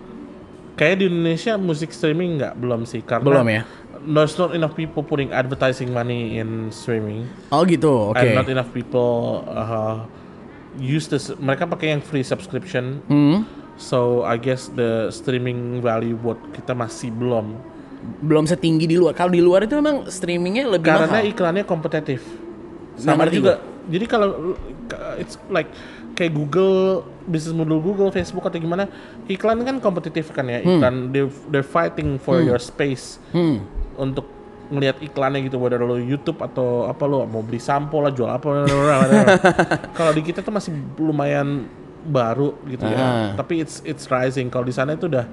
kayak 0.71 0.97
di 0.97 1.05
Indonesia 1.05 1.61
musik 1.61 1.93
streaming 1.93 2.41
nggak 2.41 2.57
belum 2.57 2.89
sih 2.89 3.05
karena 3.05 3.21
Belum 3.21 3.45
ya? 3.45 3.61
there's 4.01 4.33
not 4.35 4.57
enough 4.57 4.73
people 4.73 5.05
putting 5.05 5.29
advertising 5.29 5.93
money 5.93 6.41
in 6.41 6.73
streaming 6.73 7.29
Oh 7.53 7.61
gitu, 7.61 8.09
oke. 8.09 8.17
and 8.17 8.33
not 8.33 8.49
enough 8.49 8.73
people 8.73 9.45
uh, 9.45 10.01
use 10.75 11.05
this 11.05 11.29
mereka 11.37 11.69
pakai 11.69 11.93
yang 11.93 12.01
free 12.01 12.25
subscription 12.25 12.97
Hmm, 13.05 13.45
so 13.81 14.21
I 14.21 14.37
guess 14.37 14.69
the 14.69 15.09
streaming 15.09 15.81
value 15.81 16.13
buat 16.15 16.37
kita 16.53 16.71
masih 16.71 17.09
belum. 17.09 17.57
Belum 18.21 18.45
setinggi 18.45 18.85
di 18.85 18.95
luar. 18.95 19.13
Kalau 19.13 19.29
di 19.29 19.41
luar 19.41 19.65
itu 19.65 19.73
memang 19.73 20.05
streamingnya 20.05 20.69
lebih 20.69 20.85
karena 20.87 21.09
mahal. 21.09 21.25
iklannya 21.25 21.63
kompetitif. 21.65 22.21
Sama 22.93 23.25
ngerti 23.25 23.41
juga. 23.41 23.57
jadi 23.89 24.05
kalau 24.05 24.53
it's 25.17 25.41
like 25.49 25.65
kayak 26.13 26.31
Google 26.31 27.01
bisnis 27.25 27.49
model 27.51 27.81
Google 27.81 28.09
Facebook 28.09 28.45
atau 28.45 28.57
gimana 28.57 28.85
iklan 29.25 29.61
kan 29.61 29.77
kompetitif 29.77 30.29
kan 30.29 30.45
ya 30.45 30.61
iklan. 30.61 31.09
They 31.09 31.25
they're 31.49 31.65
fighting 31.65 32.17
for 32.17 32.37
your 32.39 32.61
space 32.61 33.17
Hmm. 33.33 33.65
untuk 33.97 34.29
ngelihat 34.71 35.03
iklannya 35.03 35.43
gitu 35.45 35.59
whether 35.59 35.83
lo 35.83 35.99
YouTube 35.99 36.39
atau 36.39 36.87
apa 36.87 37.03
lo 37.03 37.27
mau 37.27 37.43
beli 37.43 37.59
sampo 37.59 37.99
lah 37.99 38.07
jual 38.07 38.31
apa 38.31 38.63
kalau 39.97 40.11
di 40.11 40.23
kita 40.23 40.39
tuh 40.39 40.47
masih 40.49 40.71
lumayan 40.95 41.67
baru 42.03 42.57
gitu 42.65 42.81
Ah. 42.81 42.89
ya 42.89 43.05
tapi 43.35 43.59
it's 43.59 43.79
it's 43.83 44.07
rising 44.07 44.47
kalau 44.47 44.63
di 44.63 44.71
sana 44.71 44.93
itu 44.93 45.05
udah 45.05 45.25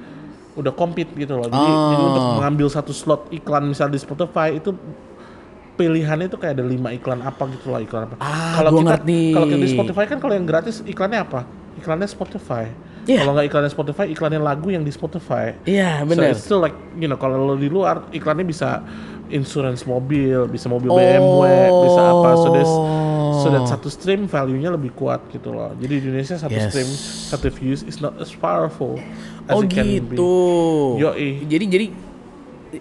udah 0.55 0.73
compete 0.73 1.09
gitu 1.15 1.35
loh 1.35 1.47
jadi, 1.47 1.57
Oh. 1.71 1.89
jadi 1.89 2.03
untuk 2.05 2.25
mengambil 2.37 2.67
satu 2.69 2.91
slot 2.91 3.31
iklan 3.31 3.65
misal 3.65 3.87
di 3.87 3.97
Spotify 3.97 4.53
itu 4.53 4.75
pilihannya 5.75 6.27
itu 6.27 6.35
kayak 6.35 6.59
ada 6.59 6.65
lima 6.65 6.91
iklan 6.91 7.21
apa 7.21 7.47
gitu 7.49 7.71
lah 7.71 7.79
iklan 7.79 8.11
apa 8.11 8.17
Ah, 8.19 8.59
kalau 8.59 8.83
kita 8.83 8.95
kalau 9.31 9.47
kita 9.47 9.59
di 9.61 9.71
Spotify 9.71 10.05
kan 10.05 10.19
kalau 10.19 10.35
yang 10.35 10.43
gratis 10.43 10.83
iklannya 10.83 11.21
apa 11.21 11.47
iklannya 11.77 12.07
Spotify 12.07 12.67
Iya. 13.09 13.25
Kalau 13.25 13.33
nggak 13.33 13.47
iklannya 13.49 13.73
Spotify, 13.73 14.05
iklannya 14.05 14.37
lagu 14.37 14.69
yang 14.69 14.85
di 14.85 14.93
Spotify. 14.93 15.57
Iya, 15.65 16.05
So 16.05 16.13
benar. 16.13 16.29
it's 16.29 16.45
still 16.45 16.61
like, 16.61 16.77
you 16.93 17.09
know, 17.09 17.17
kalau 17.17 17.41
lo 17.41 17.57
di 17.57 17.73
luar, 17.73 18.05
iklannya 18.13 18.45
bisa 18.45 18.85
insurance 19.31 19.83
mobil, 19.83 20.47
bisa 20.47 20.67
mobil 20.67 20.89
Oh. 20.89 20.97
BMW, 20.97 21.45
bisa 21.83 22.01
apa. 22.03 22.31
So 22.35 22.47
there's, 22.51 22.75
so 23.39 23.47
that 23.49 23.65
satu 23.67 23.89
stream 23.89 24.25
value-nya 24.25 24.71
lebih 24.71 24.93
kuat 24.93 25.23
gitu 25.29 25.51
loh. 25.51 25.73
Jadi 25.77 25.95
di 25.99 26.05
Indonesia 26.09 26.35
satu 26.35 26.53
Yes. 26.53 26.69
stream, 26.69 26.89
satu 27.29 27.49
views 27.51 27.81
is 27.83 27.99
not 27.99 28.17
as 28.17 28.31
powerful 28.31 28.97
as 29.47 29.55
Oh 29.55 29.63
it 29.63 29.71
can 29.71 29.85
be. 29.85 30.01
gitu. 30.15 30.33
Yoi. 30.99 31.45
Jadi 31.45 31.65
jadi 31.67 31.87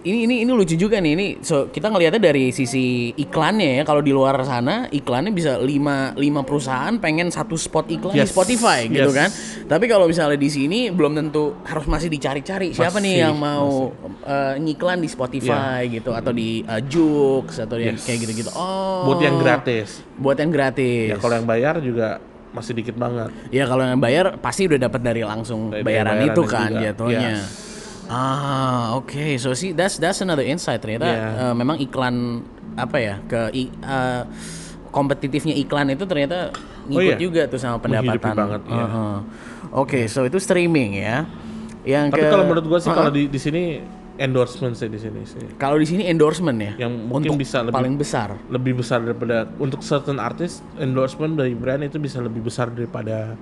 ini 0.04 0.28
ini 0.28 0.34
ini 0.44 0.50
lucu 0.52 0.76
juga 0.76 1.00
nih. 1.00 1.12
Ini 1.16 1.26
so 1.40 1.72
kita 1.72 1.88
ngelihatnya 1.88 2.20
dari 2.20 2.52
sisi 2.52 3.12
iklannya 3.16 3.80
ya. 3.80 3.82
Kalau 3.88 4.04
di 4.04 4.12
luar 4.12 4.36
sana 4.44 4.86
iklannya 4.92 5.32
bisa 5.32 5.56
lima 5.56 6.12
lima 6.14 6.44
perusahaan 6.44 6.92
pengen 7.00 7.32
satu 7.32 7.56
spot 7.56 7.88
iklan 7.88 8.12
di 8.12 8.20
Yes. 8.20 8.32
Spotify 8.32 8.84
gitu 8.86 9.08
Yes. 9.08 9.16
kan. 9.16 9.28
Tapi 9.68 9.84
kalau 9.88 10.04
misalnya 10.04 10.36
di 10.36 10.50
sini 10.52 10.92
belum 10.92 11.16
tentu 11.16 11.56
harus 11.64 11.88
masih 11.88 12.08
dicari-cari 12.08 12.76
siapa 12.76 13.00
nih 13.00 13.16
Masih, 13.16 13.24
yang 13.24 13.36
mau 13.36 13.92
uh, 14.24 14.54
ngiklan 14.60 15.00
di 15.00 15.08
Spotify 15.08 15.88
gitu 15.88 16.12
atau 16.12 16.32
di 16.32 16.60
uh, 16.64 16.80
Joox 16.84 17.62
atau 17.64 17.80
yang 17.80 17.96
Yes. 17.96 18.04
kayak 18.04 18.18
gitu-gitu. 18.28 18.50
Oh. 18.52 19.08
Buat 19.08 19.24
yang 19.24 19.36
gratis. 19.40 20.04
Buat 20.18 20.36
yang 20.42 20.50
gratis. 20.52 21.12
Ya 21.12 21.16
kalau 21.16 21.34
yang 21.40 21.48
bayar 21.48 21.80
juga 21.80 22.20
masih 22.48 22.72
dikit 22.76 22.96
banget. 22.96 23.28
Ya 23.52 23.68
kalau 23.68 23.84
yang 23.84 24.00
bayar 24.00 24.40
pasti 24.40 24.64
udah 24.64 24.88
dapat 24.88 25.00
dari 25.04 25.20
langsung 25.20 25.68
Dari 25.72 25.84
bayaran 25.84 26.16
bayaran 26.16 26.32
itu 26.32 26.42
kan 26.48 26.70
jatuhnya. 26.72 27.30
Yes. 27.44 27.67
Ah, 28.08 28.94
oke. 28.94 29.36
So 29.36 29.52
see 29.52 29.70
that's 29.70 29.96
that's 29.96 30.18
another 30.18 30.42
insight 30.42 30.80
ternyata 30.80 31.06
Yeah. 31.06 31.42
eh, 31.42 31.54
memang 31.54 31.76
iklan 31.78 32.40
apa 32.74 32.96
ya 32.96 33.14
ke 33.22 33.40
i- 33.52 33.68
eh, 33.70 34.22
kompetitifnya 34.88 35.52
iklan 35.54 35.88
itu 35.88 36.04
ternyata 36.04 36.48
ngikut 36.86 37.14
iya. 37.14 37.20
juga 37.20 37.42
tuh 37.44 37.60
sama 37.60 37.76
pendapatan. 37.76 38.32
banget, 38.34 38.62
iya. 38.66 38.80
Uh-huh. 38.82 39.16
Oke, 39.76 40.08
so 40.08 40.24
itu 40.24 40.38
streaming 40.38 40.96
ya. 40.96 41.28
Yang 41.84 42.16
Tapi 42.16 42.22
ke- 42.22 42.30
kalau 42.30 42.44
menurut 42.44 42.64
gua 42.66 42.80
sih 42.80 42.88
Uh-uh. 42.88 42.98
kalau 42.98 43.12
di 43.12 43.28
di 43.28 43.36
sini 43.36 43.62
endorsement 44.16 44.74
sih 44.74 44.88
di 44.88 44.96
sini 44.96 45.22
sih. 45.22 45.44
kalau 45.54 45.76
di 45.76 45.84
sini 45.84 46.02
endorsement 46.04 46.56
ya, 46.56 46.72
Yang 46.80 46.92
mungkin 47.04 47.30
untuk 47.30 47.38
bisa 47.38 47.60
lebih- 47.60 47.76
paling 47.76 47.94
besar. 47.94 48.28
lebih 48.48 48.72
besar 48.74 48.98
daripada 49.00 49.46
untuk 49.58 49.78
certain 49.80 50.18
artis 50.18 50.58
endorsement 50.76 51.36
dari 51.36 51.52
brand 51.52 51.84
itu 51.84 51.98
bisa 51.98 52.18
lebih 52.18 52.42
besar 52.42 52.66
daripada 52.68 53.36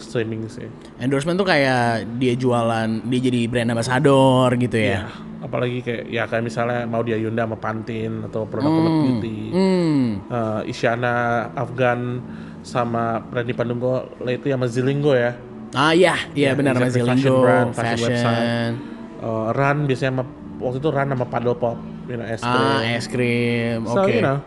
streaming 0.00 0.48
sih. 0.48 0.66
Endorsement 0.98 1.36
tuh 1.36 1.44
kayak 1.44 2.08
dia 2.16 2.34
jualan, 2.34 2.88
dia 3.04 3.20
jadi 3.20 3.40
brand 3.46 3.70
ambassador 3.70 4.48
gitu 4.56 4.76
ya. 4.76 4.88
Ya, 4.90 5.02
apalagi 5.40 5.78
kayak 5.80 6.02
ya 6.08 6.24
kayak 6.24 6.44
misalnya 6.44 6.84
mau 6.84 7.00
dia 7.00 7.16
Yunda 7.16 7.44
sama 7.44 7.56
Pantene 7.56 8.24
atau 8.24 8.44
produk-produk 8.44 8.94
beauty. 9.06 9.38
Hmm. 9.52 10.06
Eh, 10.26 10.70
Isyana 10.72 11.14
Afgan 11.54 12.20
sama 12.60 13.24
Randy 13.30 13.52
Pandunggo 13.52 14.08
itu 14.22 14.48
sama 14.48 14.66
Zilinggo 14.66 15.12
ya. 15.12 15.32
Ah 15.70 15.94
iya, 15.94 16.18
iya 16.34 16.50
Ya, 16.50 16.58
benar 16.58 16.74
exactly, 16.74 16.82
Mas 16.82 16.94
fashion 16.98 17.16
Zilinggo, 17.22 17.36
brand, 17.40 17.68
fashion 17.72 17.94
fashion. 17.94 18.10
website. 18.10 18.74
Eh, 19.20 19.48
Ran 19.54 19.76
biasanya 19.86 20.12
sama 20.16 20.24
waktu 20.58 20.78
itu 20.78 20.88
Ran 20.90 21.08
sama 21.08 21.24
Paddle 21.24 21.56
Pop, 21.56 21.78
you 22.04 22.16
know, 22.16 22.26
es 22.26 22.40
krim. 22.42 22.58
Ah, 22.58 22.80
es 22.84 23.06
krim. 23.06 23.78
So 23.86 24.02
Oke. 24.02 24.12
you 24.12 24.20
know, 24.20 24.38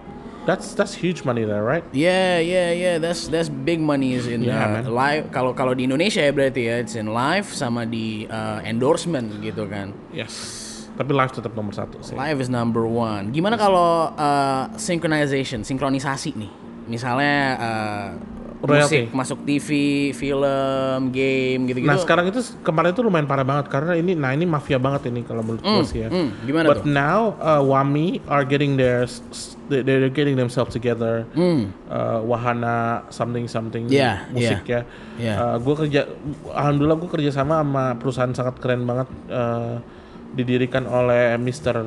that's 0.45 0.75
that's 0.75 0.93
huge 0.93 1.23
money 1.23 1.43
there, 1.43 1.63
right? 1.63 1.83
Yeah, 1.95 2.39
yeah, 2.39 2.71
yeah. 2.71 2.95
That's 2.99 3.27
that's 3.27 3.47
big 3.47 3.79
money 3.79 4.13
is 4.13 4.27
in 4.27 4.43
uh, 4.43 4.51
Yeah, 4.51 4.67
man. 4.67 4.83
live. 4.91 5.23
Kalau 5.31 5.55
kalau 5.55 5.73
di 5.75 5.87
Indonesia 5.87 6.23
ya 6.23 6.31
berarti 6.35 6.67
ya, 6.67 6.83
it's 6.83 6.95
in 6.95 7.11
live 7.11 7.47
sama 7.51 7.87
di 7.87 8.27
uh, 8.27 8.59
endorsement 8.63 9.31
gitu 9.39 9.67
kan. 9.67 9.95
Yes. 10.11 10.61
Tapi 10.93 11.09
live 11.09 11.33
tetap 11.33 11.57
nomor 11.57 11.73
satu 11.73 11.97
sih. 12.05 12.13
Live 12.13 12.37
is 12.37 12.53
number 12.53 12.85
one. 12.85 13.33
Gimana 13.33 13.57
kalau 13.57 14.13
uh, 14.13 14.69
synchronization, 14.77 15.65
sinkronisasi 15.65 16.37
nih? 16.37 16.51
Misalnya 16.85 17.35
uh, 17.57 18.09
Royalty. 18.63 19.11
musik 19.11 19.15
masuk 19.15 19.39
TV, 19.43 19.69
film, 20.15 21.11
game 21.11 21.61
gitu-gitu. 21.67 21.89
Nah 21.89 21.99
sekarang 21.99 22.31
itu 22.31 22.39
kemarin 22.63 22.95
itu 22.95 23.03
lumayan 23.03 23.27
parah 23.27 23.43
banget 23.43 23.67
karena 23.67 23.99
ini, 23.99 24.15
nah 24.15 24.31
ini 24.31 24.47
mafia 24.47 24.79
banget 24.79 25.11
ini 25.11 25.27
kalau 25.27 25.43
menurut 25.43 25.59
gue 25.59 25.83
sih 25.83 26.07
ya. 26.07 26.09
hmm, 26.09 26.47
gimana 26.47 26.65
But 26.71 26.87
tuh? 26.87 26.91
now 26.91 27.35
uh, 27.43 27.59
Wami 27.59 28.23
are 28.31 28.47
getting 28.47 28.79
their, 28.79 29.03
they're 29.67 30.07
getting 30.07 30.39
themselves 30.39 30.71
together. 30.71 31.27
Uh, 31.35 32.23
Wahana 32.23 33.03
something 33.11 33.51
something. 33.51 33.91
Yeah, 33.91 34.31
musik 34.31 34.63
ya. 34.63 34.87
yeah. 35.19 35.59
gue 35.59 35.75
kerja, 35.75 36.07
alhamdulillah 36.55 36.97
gue 37.03 37.09
kerja 37.11 37.35
sama 37.35 37.59
sama 37.59 37.99
perusahaan 37.99 38.31
sangat 38.31 38.63
keren 38.63 38.87
banget. 38.87 39.11
uh, 39.27 39.83
didirikan 40.33 40.83
oleh 40.83 41.37
Mr. 41.37 41.77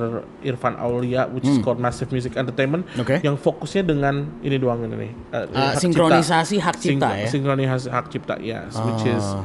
Irfan 0.41 0.75
Aulia, 0.77 1.27
which 1.27 1.45
is 1.45 1.59
called 1.59 1.77
Massive 1.77 2.09
Music 2.09 2.33
Entertainment, 2.33 2.87
Hmm. 2.89 3.03
Oke. 3.03 3.19
yang 3.21 3.35
fokusnya 3.35 3.83
dengan 3.85 4.15
ini 4.41 4.57
doang 4.57 4.81
ini 4.81 4.95
nih, 4.97 5.13
uh, 5.31 5.45
Uh, 5.47 5.59
hak 5.69 5.83
sinkronisasi 5.83 6.57
hak 6.57 6.77
cipta 6.77 7.09
Sink- 7.09 7.21
ya? 7.21 7.29
sinkronisasi 7.29 7.87
hak 7.89 8.07
cipta 8.09 8.35
yes 8.39 8.73
which 8.79 9.05
is 9.05 9.25
Ah. 9.25 9.43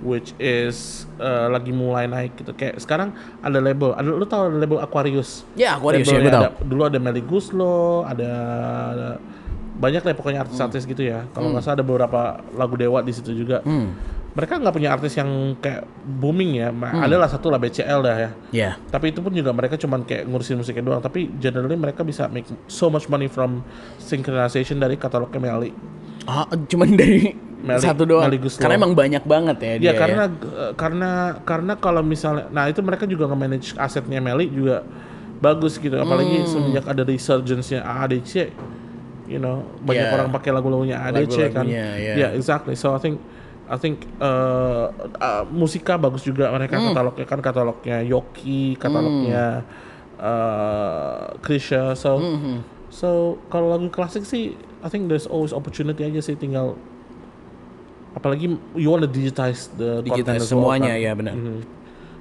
which 0.00 0.30
is 0.38 0.76
uh, 1.16 1.46
lagi 1.48 1.68
mulai 1.70 2.06
naik 2.06 2.34
gitu 2.34 2.50
kayak 2.52 2.78
sekarang 2.78 3.12
ada 3.38 3.58
label 3.58 3.92
ada 3.92 4.06
lu 4.06 4.24
tahu 4.24 4.46
ada 4.46 4.56
label 4.56 4.78
Aquarius 4.78 5.42
Ya, 5.52 5.74
Aquarius 5.74 6.06
ya, 6.06 6.16
Labelnya 6.16 6.22
gue 6.22 6.32
tahu. 6.32 6.44
ada, 6.46 6.64
dulu 6.64 6.82
ada 6.84 6.98
Melly 6.98 7.20
Guslo 7.20 7.78
ada, 8.02 8.30
ada 8.88 9.08
banyak 9.74 10.00
lah 10.00 10.10
pokoknya 10.12 10.40
artis-artis 10.40 10.82
gitu 10.84 11.02
ya 11.02 11.26
kalau 11.28 11.50
nggak 11.50 11.62
salah 11.62 11.76
ada 11.76 11.84
beberapa 11.84 12.20
lagu 12.52 12.74
dewa 12.74 12.98
di 12.98 13.10
situ 13.10 13.30
juga 13.32 13.62
mereka 14.38 14.54
nggak 14.54 14.70
punya 14.70 14.90
artis 14.90 15.12
yang 15.12 15.26
kayak 15.58 15.82
booming 16.14 16.54
ya 16.56 16.70
Ma- 16.70 17.02
adalah 17.02 17.26
satu 17.26 17.50
lah 17.50 17.58
BCL 17.58 17.98
dah 18.00 18.16
ya 18.16 18.30
Ya. 18.50 18.70
tapi 18.86 19.10
itu 19.10 19.18
pun 19.18 19.30
juga 19.30 19.50
mereka 19.50 19.74
cuman 19.74 20.00
kayak 20.00 20.24
ngurusin 20.24 20.54
musiknya 20.54 20.86
doang 20.86 21.02
tapi 21.02 21.26
generally 21.36 21.74
mereka 21.74 22.00
bisa 22.00 22.26
make 22.26 22.46
so 22.66 22.86
much 22.86 23.06
money 23.06 23.26
from 23.26 23.66
synchronization 23.98 24.78
dari 24.78 24.94
katalognya 24.94 25.42
Melly 25.42 25.74
Ah, 26.24 26.44
cuman 26.46 26.92
dari 26.92 27.32
Meli- 27.58 27.80
satu 27.80 28.04
doang. 28.04 28.28
Guslo. 28.30 28.60
Karena 28.60 28.76
emang 28.76 28.92
banyak 28.92 29.24
banget 29.24 29.56
ya 29.58 29.72
dia. 29.74 29.86
Ya 29.88 29.92
karena 29.96 30.24
ya. 30.24 30.36
eh, 30.60 30.72
karena 30.74 31.10
karena 31.42 31.72
kalau 31.74 32.02
misalnya 32.02 32.46
nah 32.48 32.64
itu 32.64 32.78
mereka 32.78 33.02
juga 33.02 33.26
nge-manage 33.26 33.74
asetnya 33.74 34.20
Meli 34.20 34.46
juga 34.46 34.84
bagus 35.38 35.74
gitu 35.74 35.94
apalagi 35.94 36.38
Hmm. 36.38 36.46
semenjak 36.46 36.84
ada 36.84 37.02
resurgence-nya 37.02 37.80
AADC 37.80 38.52
you 39.26 39.36
know 39.36 39.64
banyak 39.80 40.04
Yeah. 40.04 40.14
orang 40.14 40.28
pakai 40.30 40.50
lagu-lagunya 40.50 41.00
AADC 41.00 41.36
kan 41.48 41.64
Lagu-lagunya, 41.64 41.86
yeah. 41.96 42.16
yeah 42.18 42.30
exactly 42.32 42.74
so 42.74 42.90
I 42.90 43.00
think 43.00 43.16
I 43.68 43.76
think 43.76 44.08
eh, 44.18 44.84
eh, 45.18 45.44
musika 45.50 45.94
bagus 45.94 46.22
juga 46.22 46.48
mereka 46.48 46.74
Hmm. 46.74 46.90
katalognya 46.90 47.24
kan 47.24 47.40
katalognya 47.40 48.00
Yoki 48.00 48.74
katalognya 48.74 49.62
eh 50.18 51.20
Krisha 51.38 51.92
so 51.92 52.16
Hmm, 52.16 52.64
so 52.88 53.08
kalau 53.46 53.70
lagu 53.70 53.86
klasik 53.88 54.24
sih 54.24 54.52
I 54.78 54.88
think 54.88 55.06
there's 55.06 55.26
always 55.26 55.52
opportunity 55.52 56.02
aja 56.02 56.18
sih 56.18 56.34
tinggal 56.34 56.74
apalagi 58.12 58.50
you 58.74 58.88
wanna 58.88 59.06
digitize 59.06 59.70
the 59.74 60.02
Digitize 60.02 60.42
well, 60.42 60.52
semuanya 60.58 60.94
kan. 60.94 61.04
ya 61.04 61.12
benar. 61.14 61.34
Mhm. 61.34 61.60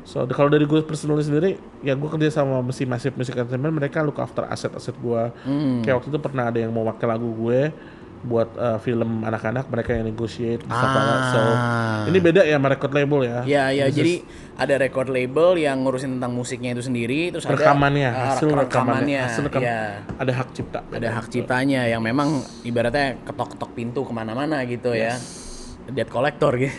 So 0.03 0.23
kalau 0.25 0.47
dari 0.47 0.63
gue 0.63 0.79
personally 0.83 1.19
sendiri, 1.19 1.49
ya 1.81 1.91
gue 1.91 2.07
kerja 2.07 2.31
sama 2.33 2.63
mesin 2.63 2.87
Massive 2.87 3.11
Music 3.13 3.35
Entertainment, 3.35 3.75
mereka 3.75 3.99
look 3.99 4.15
after 4.17 4.47
aset-aset 4.47 4.95
gue. 4.95 5.23
Hmm. 5.43 5.83
Kayak 5.83 5.99
waktu 5.99 6.09
itu 6.09 6.19
pernah 6.21 6.47
ada 6.47 6.55
yang 6.55 6.71
mau 6.71 6.87
pakai 6.87 7.07
lagu 7.09 7.27
gue 7.27 7.75
buat 8.19 8.49
uh, 8.53 8.77
film 8.77 9.21
anak-anak, 9.21 9.69
mereka 9.69 9.93
yang 9.93 10.05
negotiate, 10.05 10.61
that. 10.63 11.21
So 11.29 11.39
Ah. 11.39 12.09
ini 12.09 12.17
beda 12.17 12.41
ya 12.41 12.57
sama 12.57 12.69
record 12.69 12.93
label 12.93 13.19
ya. 13.23 13.37
Ya, 13.43 13.63
ya. 13.69 13.85
This 13.87 13.95
Jadi 13.95 14.13
is 14.17 14.23
ada 14.57 14.75
record 14.77 15.07
label 15.07 15.53
yang 15.55 15.81
ngurusin 15.81 16.17
tentang 16.17 16.33
musiknya 16.33 16.73
itu 16.73 16.81
sendiri, 16.81 17.29
terus 17.29 17.45
ada 17.45 17.53
rekamannya, 17.53 18.09
ah, 18.09 18.33
hasil 18.33 18.47
rek- 18.49 18.67
rekamannya, 18.67 19.21
hasil 19.21 19.43
rekam, 19.45 19.61
ya. 19.61 20.01
ada 20.17 20.31
hak 20.33 20.49
cipta. 20.51 20.79
Ada 20.87 21.07
hak 21.13 21.25
ciptanya 21.29 21.81
yang 21.85 22.01
memang 22.01 22.41
ibaratnya 22.63 23.21
ketok-ketok 23.21 23.71
pintu 23.73 24.01
ke 24.01 24.11
mana-mana 24.11 24.65
gitu 24.65 24.91
ya. 24.91 25.13
Debt 25.87 26.09
collector 26.09 26.57
gitu. 26.57 26.73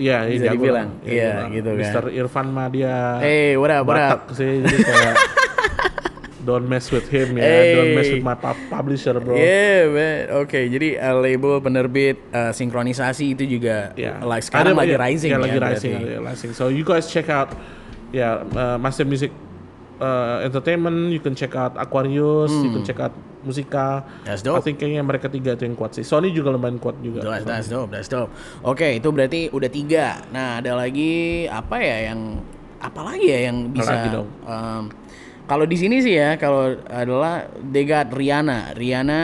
Iya, 0.00 0.24
Bisa 0.24 0.44
iya, 0.44 0.52
dibilang. 0.52 0.88
Iya, 1.04 1.30
lah. 1.36 1.46
gitu 1.52 1.70
kan. 1.72 1.84
Mr. 1.84 2.04
Irfan 2.10 2.46
mah 2.48 2.66
dia 2.66 3.20
Hey, 3.20 3.54
what 3.54 3.68
up, 3.70 3.84
what 3.84 3.96
up? 3.96 4.24
Batak 4.24 4.34
sih, 4.34 4.64
jadi 4.64 4.76
kayak 4.82 5.14
don't 6.42 6.66
mess 6.66 6.90
with 6.90 7.06
him 7.06 7.34
ya, 7.34 7.42
Hey. 7.42 7.72
don't 7.72 7.92
mess 7.94 8.10
with 8.10 8.20
my 8.20 8.34
pub- 8.34 8.58
publisher 8.68 9.14
bro. 9.16 9.32
Yeah, 9.32 9.86
man. 9.86 10.18
Oke, 10.38 10.66
jadi 10.66 10.98
uh, 10.98 11.16
label 11.16 11.58
penerbit 11.58 12.18
uh, 12.28 12.50
sinkronisasi 12.50 13.32
itu 13.32 13.46
juga 13.48 13.94
Yeah. 13.94 14.18
like 14.20 14.42
sekarang 14.42 14.74
Ada- 14.74 14.82
lagi 14.82 14.94
iya, 14.94 15.00
rising 15.00 15.30
iya, 15.30 15.38
ya. 15.38 15.42
lagi 15.42 15.58
rising, 15.58 15.92
lagi 15.96 16.18
rising. 16.20 16.50
So 16.52 16.66
you 16.66 16.82
guys 16.82 17.06
check 17.06 17.26
out 17.26 17.54
ya 18.10 18.42
uh, 18.42 18.76
Master 18.76 19.02
Music 19.02 19.30
uh, 19.98 20.42
Entertainment, 20.42 21.08
you 21.08 21.18
can 21.18 21.32
check 21.32 21.54
out 21.54 21.74
Aquarius, 21.74 22.50
you 22.52 22.70
can 22.70 22.82
check 22.82 22.98
out 22.98 23.14
Musika. 23.42 24.02
Hmm. 24.02 24.22
That's 24.22 24.42
I 24.42 24.54
dope. 24.54 24.62
think 24.62 24.78
kayaknya 24.78 25.02
mereka 25.02 25.26
tiga 25.26 25.54
itu 25.54 25.62
yang 25.62 25.74
kuat 25.74 25.94
sih. 25.94 26.02
Sony 26.02 26.30
juga 26.30 26.50
lumayan 26.50 26.78
kuat 26.78 26.94
juga. 26.98 27.22
That's, 27.22 27.42
that's 27.42 27.66
dope, 27.66 27.90
that's 27.90 28.06
dope. 28.06 28.30
Oke, 28.62 28.98
itu 28.98 29.08
berarti 29.10 29.50
udah 29.50 29.66
tiga. 29.66 30.22
Nah, 30.30 30.58
ada 30.58 30.74
lagi 30.74 31.46
apa 31.46 31.78
ya 31.78 32.10
yang 32.10 32.38
apa 32.78 32.98
lagi 33.02 33.26
ya 33.26 33.46
yang 33.46 33.70
bisa 33.70 33.94
lagi 33.94 34.08
dong? 34.10 34.26
um, 34.42 34.90
kalau 35.52 35.64
di 35.64 35.76
sini 35.76 36.00
sih 36.00 36.16
ya 36.16 36.34
kalau 36.34 36.64
adalah 36.82 37.44
they 37.62 37.84
got 37.84 38.08
Rihanna. 38.08 38.72
Rihanna 38.72 39.20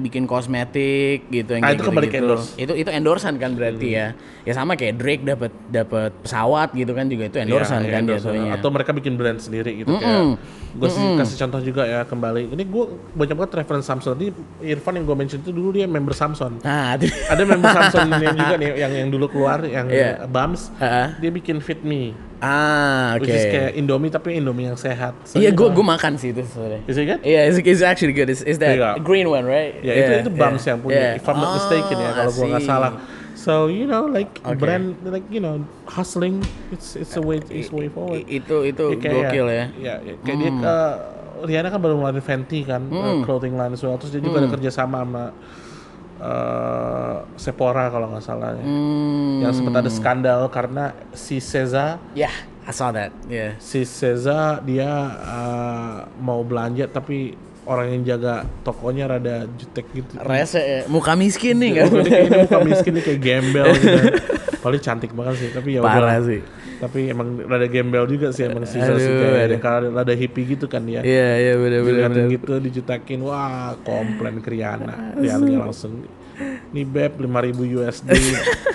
bikin 0.00 0.24
kosmetik 0.24 1.26
gitu 1.26 1.50
yang 1.50 1.60
Ah, 1.60 1.68
kayak 1.68 1.76
itu 1.76 1.84
kembali 1.84 2.06
ke 2.06 2.10
gitu-gitu. 2.12 2.26
endorse. 2.30 2.48
Itu 2.54 2.72
itu 2.72 2.86
endorsean 2.88 3.34
kan 3.36 3.50
berarti 3.52 3.88
ya. 3.90 4.14
Ya 4.42 4.52
sama 4.52 4.74
kayak 4.74 4.94
Drake 4.96 5.22
dapat 5.24 5.50
dapat 5.66 6.14
pesawat 6.20 6.70
gitu 6.72 6.92
kan 6.92 7.06
juga 7.06 7.26
itu 7.26 7.34
Iya, 7.34 7.42
kan 7.42 8.06
endorse. 8.06 8.22
jatuhnya. 8.22 8.54
Atau 8.54 8.70
mereka 8.70 8.90
bikin 8.92 9.14
brand 9.14 9.36
sendiri 9.36 9.74
gitu 9.76 9.90
kayak 9.92 10.38
gue 10.72 10.88
kasih 11.18 11.36
contoh 11.38 11.60
juga 11.60 11.82
ya 11.82 12.00
kembali. 12.02 12.48
Ini 12.48 12.62
gue 12.62 12.84
banyak 13.12 13.34
banget 13.34 13.52
reference 13.58 13.84
Samsung. 13.84 14.14
Ini 14.16 14.28
Irfan 14.64 14.94
yang 14.94 15.04
gue 15.04 15.16
mention 15.18 15.42
itu 15.42 15.50
dulu 15.50 15.72
dia 15.72 15.84
member 15.84 16.12
Samsung. 16.12 16.62
Nah, 16.62 16.94
Ada 17.32 17.42
member 17.42 17.68
Samsung 17.68 18.06
yang 18.14 18.32
juga 18.32 18.54
nih 18.54 18.70
yang 18.76 18.92
yang 18.94 19.08
dulu 19.10 19.26
keluar 19.28 19.58
yang 19.62 19.90
Iya. 19.90 20.24
Bams. 20.24 20.70
Ha-ha. 20.78 21.18
Dia 21.18 21.28
bikin 21.28 21.58
Fit 21.58 21.82
Me. 21.82 22.14
Ah, 22.42 23.14
oke. 23.14 23.22
Which 23.22 23.32
is 23.32 23.46
kayak 23.46 23.72
Indomie 23.72 24.10
tapi 24.10 24.34
Indomie 24.34 24.66
yang 24.66 24.74
sehat. 24.74 25.14
So, 25.22 25.38
Iya, 25.38 25.50
gue 25.50 25.62
know. 25.62 25.72
gue 25.72 25.84
makan 25.86 26.18
sih 26.18 26.30
itu 26.30 26.42
sebenarnya. 26.42 26.80
Is 26.84 26.96
it 26.96 27.06
good? 27.06 27.20
Iya, 27.22 27.40
it's, 27.46 27.56
it's 27.56 27.80
actually 27.80 28.12
good. 28.12 28.26
It's, 28.26 28.42
it's 28.42 28.58
that 28.58 28.74
Iya. 28.74 28.98
green 28.98 29.30
one, 29.30 29.46
right? 29.46 29.78
Ya 29.78 29.94
itu 29.94 30.12
itu 30.20 30.30
Bams 30.30 30.60
yang 30.60 30.82
punya. 30.82 31.14
yeah. 31.14 31.18
If 31.18 31.24
I'm 31.24 31.38
not 31.38 31.54
mistaken 31.54 31.96
ya 31.96 32.10
Oh, 32.10 32.14
kalau 32.18 32.30
I 32.30 32.34
gue 32.34 32.46
nggak 32.50 32.66
salah. 32.66 32.92
So 33.32 33.66
you 33.66 33.86
know 33.86 34.04
like 34.04 34.28
Okay. 34.38 34.54
brand 34.54 35.00
like 35.02 35.24
you 35.26 35.40
know 35.40 35.64
hustling 35.88 36.44
it's 36.68 36.94
it's 36.94 37.16
a 37.16 37.22
way 37.22 37.40
it's 37.48 37.70
a 37.70 37.74
way 37.74 37.88
forward. 37.88 38.22
I- 38.22 38.38
itu 38.38 38.56
itu 38.66 38.84
Ya, 38.92 38.98
kayak 38.98 39.14
gokil 39.16 39.46
ya. 39.48 39.64
Ya, 39.80 39.94
ya, 39.98 40.14
kayak 40.20 40.36
dia 40.36 40.50
uh, 40.60 40.94
Rihanna 41.42 41.68
kan 41.70 41.80
baru 41.80 41.94
ngeluarin 41.96 42.22
Fenty 42.22 42.62
kan 42.62 42.86
uh, 42.86 42.98
Hmm. 43.18 43.22
clothing 43.24 43.56
line 43.56 43.72
as 43.72 43.82
well. 43.82 43.96
Terus 43.96 44.12
dia 44.12 44.20
juga 44.20 44.42
ada 44.42 44.50
kerja 44.52 44.70
sama 44.70 45.02
sama 45.02 45.24
uh, 46.22 47.26
Sephora 47.34 47.90
kalau 47.90 48.14
nggak 48.14 48.24
salah 48.24 48.54
ya. 48.54 48.64
Hmm. 48.64 49.42
Yang 49.42 49.52
sempat 49.60 49.74
ada 49.82 49.90
skandal 49.90 50.40
karena 50.48 50.94
si 51.12 51.42
Seza 51.42 51.98
Yeah, 52.14 52.32
I 52.64 52.70
saw 52.70 52.94
that. 52.94 53.10
Yeah. 53.26 53.58
si 53.58 53.82
Seza 53.82 54.62
dia 54.62 54.88
uh, 55.18 56.06
mau 56.22 56.40
belanja 56.46 56.86
tapi 56.86 57.34
orang 57.62 57.94
yang 57.94 58.02
jaga 58.02 58.42
tokonya 58.66 59.06
rada 59.06 59.46
jutek 59.58 59.86
gitu. 59.94 60.18
Rese 60.18 60.62
ya. 60.62 60.80
Muka 60.90 61.14
miskin 61.14 61.58
nih 61.62 61.82
kan. 61.82 61.90
Muka 61.94 62.58
miskin 62.66 62.92
nih 62.98 63.02
kayak 63.06 63.20
gembel 63.26 63.66
gitu. 63.78 63.98
Paling 64.62 64.82
cantik 64.82 65.10
banget 65.14 65.34
sih, 65.42 65.50
tapi 65.50 65.78
ya 65.78 65.80
Parah 65.82 66.22
sih. 66.22 66.42
Tapi 66.82 67.14
emang 67.14 67.38
rada 67.46 67.70
gembel 67.70 68.10
juga 68.10 68.34
sih 68.34 68.42
emang 68.42 68.66
si 68.66 68.82
Aduh, 68.82 68.98
Seza 68.98 69.06
Sujaya. 69.06 69.46
aduh. 69.46 69.60
Karena 69.62 69.88
rada 70.02 70.14
hippie 70.18 70.42
gitu 70.50 70.66
kan 70.66 70.82
dia. 70.82 70.98
Iya, 71.06 71.28
iya 71.38 71.54
benar 71.54 71.80
benar 71.86 72.10
gitu 72.26 72.58
dijutakin, 72.58 73.22
wah 73.22 73.78
komplain 73.86 74.42
ke 74.42 74.50
Rihanna. 74.50 75.14
Rihanna 75.14 75.62
langsung 75.62 76.02
nih 76.72 76.82
beb 76.82 77.20
5000 77.20 77.76
USD 77.76 78.08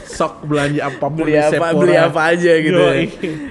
sok 0.08 0.46
belanja 0.46 0.88
apa 0.88 1.06
pun 1.10 1.26
Beli 1.26 1.36
apa 1.36 1.52
Sephora. 1.52 1.74
beli 1.74 1.96
apa 1.98 2.22
aja 2.32 2.52
gitu. 2.64 2.80
ya. 2.80 3.04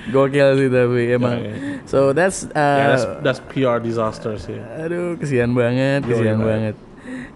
Gokil 0.08 0.48
sih 0.56 0.68
tapi 0.72 1.00
emang. 1.12 1.36
Yoi. 1.36 1.84
So 1.84 2.16
that's 2.16 2.48
uh, 2.48 2.56
Ya, 2.56 2.84
that's, 2.94 3.04
that's 3.20 3.40
PR 3.52 3.76
disaster 3.78 4.38
sih. 4.40 4.56
Aduh, 4.56 5.18
kesian 5.20 5.52
banget, 5.52 6.06
kesian 6.06 6.40
banget. 6.40 6.74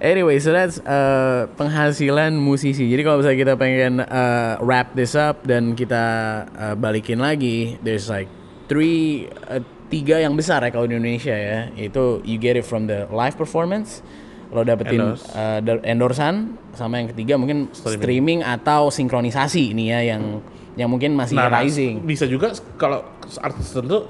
Anyway, 0.00 0.40
so 0.40 0.48
that's 0.48 0.80
uh, 0.80 1.44
penghasilan 1.54 2.32
musisi. 2.32 2.88
Jadi 2.88 3.04
kalau 3.04 3.20
misalnya 3.20 3.38
kita 3.38 3.54
pengen 3.54 3.94
uh, 4.00 4.56
wrap 4.58 4.96
this 4.96 5.12
up 5.12 5.44
dan 5.44 5.76
kita 5.76 6.04
uh, 6.50 6.72
balikin 6.72 7.20
lagi, 7.20 7.76
there's 7.80 8.08
like 8.08 8.24
three, 8.64 9.28
uh, 9.46 9.60
tiga 9.86 10.16
yang 10.16 10.32
besar 10.32 10.64
ya 10.64 10.72
kalau 10.72 10.88
di 10.88 10.96
Indonesia 10.96 11.36
ya. 11.36 11.68
Itu 11.76 12.24
you 12.24 12.40
get 12.40 12.56
it 12.56 12.64
from 12.64 12.88
the 12.88 13.04
live 13.12 13.36
performance, 13.36 14.00
lo 14.48 14.64
dapetin 14.64 15.04
Endorse. 15.04 15.28
uh, 15.36 15.60
endorsan, 15.84 16.34
sama 16.72 16.96
yang 16.96 17.12
ketiga 17.12 17.36
mungkin 17.36 17.68
streaming, 17.70 18.00
Streaming. 18.00 18.40
atau 18.40 18.88
sinkronisasi 18.88 19.76
nih 19.76 19.86
ya 19.86 20.00
yang 20.16 20.40
yang 20.80 20.88
mungkin 20.88 21.12
masih 21.12 21.36
Nah, 21.36 21.52
rising. 21.52 22.00
bisa 22.00 22.24
juga 22.24 22.56
kalau 22.80 23.04
artis 23.36 23.68
tertentu 23.68 24.08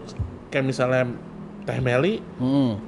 kayak 0.49 0.65
misalnya 0.65 1.03
Teh 1.67 1.83
Meli 1.83 2.23
Hmm. 2.39 2.79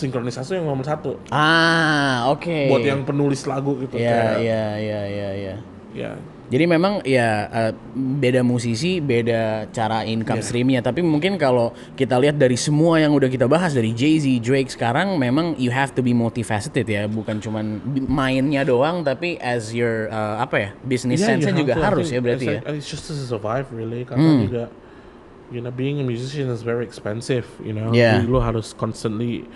Sinkronisasi 0.00 0.56
yang 0.56 0.64
nomor 0.64 0.82
satu 0.82 1.20
Ah, 1.28 2.32
oke. 2.32 2.72
buat 2.72 2.80
yang 2.82 3.04
penulis 3.04 3.44
lagu 3.44 3.76
gitu 3.78 3.94
Iya, 3.94 4.40
iya, 4.40 4.64
iya, 4.76 5.00
iya, 5.06 5.28
iya. 5.36 5.54
ya 5.92 6.12
Jadi 6.50 6.66
memang 6.66 6.98
ya 7.06 7.46
eh, 7.46 7.72
beda 7.94 8.42
musisi, 8.42 8.98
beda 8.98 9.70
cara 9.70 10.02
income 10.02 10.42
Iya. 10.42 10.46
streamnya. 10.50 10.80
Tapi 10.82 10.98
mungkin 10.98 11.38
kalau 11.38 11.70
kita 11.94 12.18
lihat 12.18 12.34
dari 12.34 12.58
semua 12.58 12.98
yang 12.98 13.14
udah 13.14 13.30
kita 13.30 13.46
bahas 13.46 13.70
dari 13.70 13.94
Jay 13.94 14.18
Z, 14.18 14.26
Drake 14.42 14.66
sekarang 14.66 15.14
memang 15.14 15.54
you 15.62 15.70
have 15.70 15.94
to 15.94 16.02
be 16.02 16.10
multifaceted 16.10 16.90
ya, 16.90 17.06
bukan 17.06 17.38
cuman 17.38 17.78
mainnya 18.02 18.66
doang, 18.66 19.06
tapi 19.06 19.38
as 19.38 19.70
your 19.70 20.10
eh, 20.10 20.36
apa 20.42 20.56
ya 20.58 20.68
business 20.82 21.22
Yeah, 21.22 21.38
have 21.38 21.54
juga 21.54 21.74
to. 21.78 21.82
Harus 21.86 22.10
ya 22.10 22.18
berarti 22.18 22.42
it's 22.42 22.50
ya. 22.50 22.58
like- 22.66 22.82
It's 22.82 22.90
just 22.90 23.06
to 23.06 23.14
survive 23.14 23.70
really 23.70 24.02
karena 24.02 24.42
juga 24.42 24.64
you 25.54 25.62
know 25.62 25.70
being 25.70 25.98
a 25.98 26.06
musician 26.06 26.50
is 26.50 26.66
very 26.66 26.82
expensive 26.82 27.46
you 27.62 27.70
know 27.70 27.94
Yeah. 27.94 28.26
Lu 28.26 28.42
harus 28.42 28.74
constantly 28.74 29.46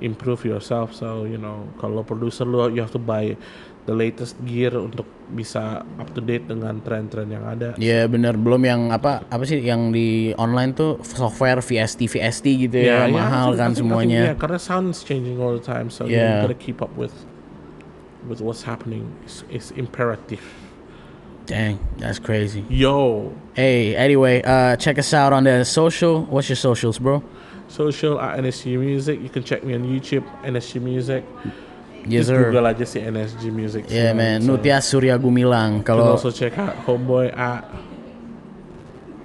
improve 0.00 0.44
yourself 0.44 0.92
so 0.92 1.24
you 1.24 1.36
know 1.36 1.64
kalau 1.76 2.00
producer 2.02 2.44
lu 2.44 2.68
you 2.68 2.80
have 2.80 2.92
to 2.92 2.98
buy 2.98 3.32
the 3.88 3.94
latest 3.96 4.36
gear 4.44 4.72
untuk 4.72 5.08
bisa 5.32 5.80
up 5.96 6.08
to 6.12 6.20
date 6.20 6.44
dengan 6.44 6.80
tren-tren 6.84 7.30
yang 7.30 7.46
ada 7.46 7.72
Ya 7.80 8.04
bener 8.04 8.36
belum 8.36 8.60
yang 8.62 8.80
apa 8.90 9.24
apa 9.24 9.42
sih 9.46 9.60
yang 9.60 9.88
di 9.88 10.36
online 10.36 10.74
tuh 10.74 11.00
software 11.00 11.60
VST 11.60 12.04
VST 12.06 12.46
gitu 12.68 12.76
ya, 12.76 12.84
Yeah, 12.84 13.02
yeah, 13.08 13.14
mahal 13.14 13.48
think- 13.54 13.58
kan 13.58 13.70
think- 13.72 13.80
semuanya. 13.80 14.20
yeah, 14.30 14.36
karena 14.36 14.58
sound 14.60 14.92
is 14.92 15.00
changing 15.00 15.40
all 15.40 15.56
the 15.56 15.64
time, 15.64 15.88
so 15.88 16.04
Yeah. 16.04 16.44
you 16.44 16.50
gotta 16.50 16.58
keep 16.58 16.84
up 16.84 16.92
with 16.98 17.14
with 18.28 18.44
what's 18.44 18.68
happening. 18.68 19.08
It's, 19.24 19.48
it's 19.48 19.72
imperative. 19.72 20.44
Dang, 21.48 21.80
that's 21.96 22.20
crazy. 22.20 22.62
Yo, 22.68 23.32
Hey, 23.56 23.96
anyway, 23.96 24.44
uh, 24.44 24.76
check 24.76 25.00
us 25.00 25.10
out 25.16 25.32
on 25.32 25.48
the 25.48 25.64
social. 25.64 26.28
What's 26.28 26.46
your 26.52 26.60
socials, 26.60 27.00
bro? 27.00 27.24
Social 27.70 28.18
at 28.18 28.42
NSG 28.42 28.74
Music. 28.76 29.22
You 29.22 29.30
can 29.30 29.46
check 29.46 29.62
me 29.62 29.74
on 29.78 29.86
YouTube, 29.86 30.26
NSG 30.42 30.82
Music. 30.82 31.22
Yes, 32.02 32.26
Just 32.26 32.28
sir. 32.34 32.50
Google 32.50 32.66
aja 32.66 32.84
sih 32.84 33.00
NSG 33.00 33.52
Music. 33.52 33.84
Yeah, 33.86 34.10
man. 34.12 34.42
so- 34.42 34.56
Nutia 34.56 34.82
Surya 34.82 35.14
Gumilang. 35.16 35.80
You 35.80 35.84
can 35.86 35.94
Kalau 35.96 36.16
also 36.18 36.32
check 36.32 36.56
out 36.58 36.74
Homeboy 36.84 37.30
at 37.36 37.62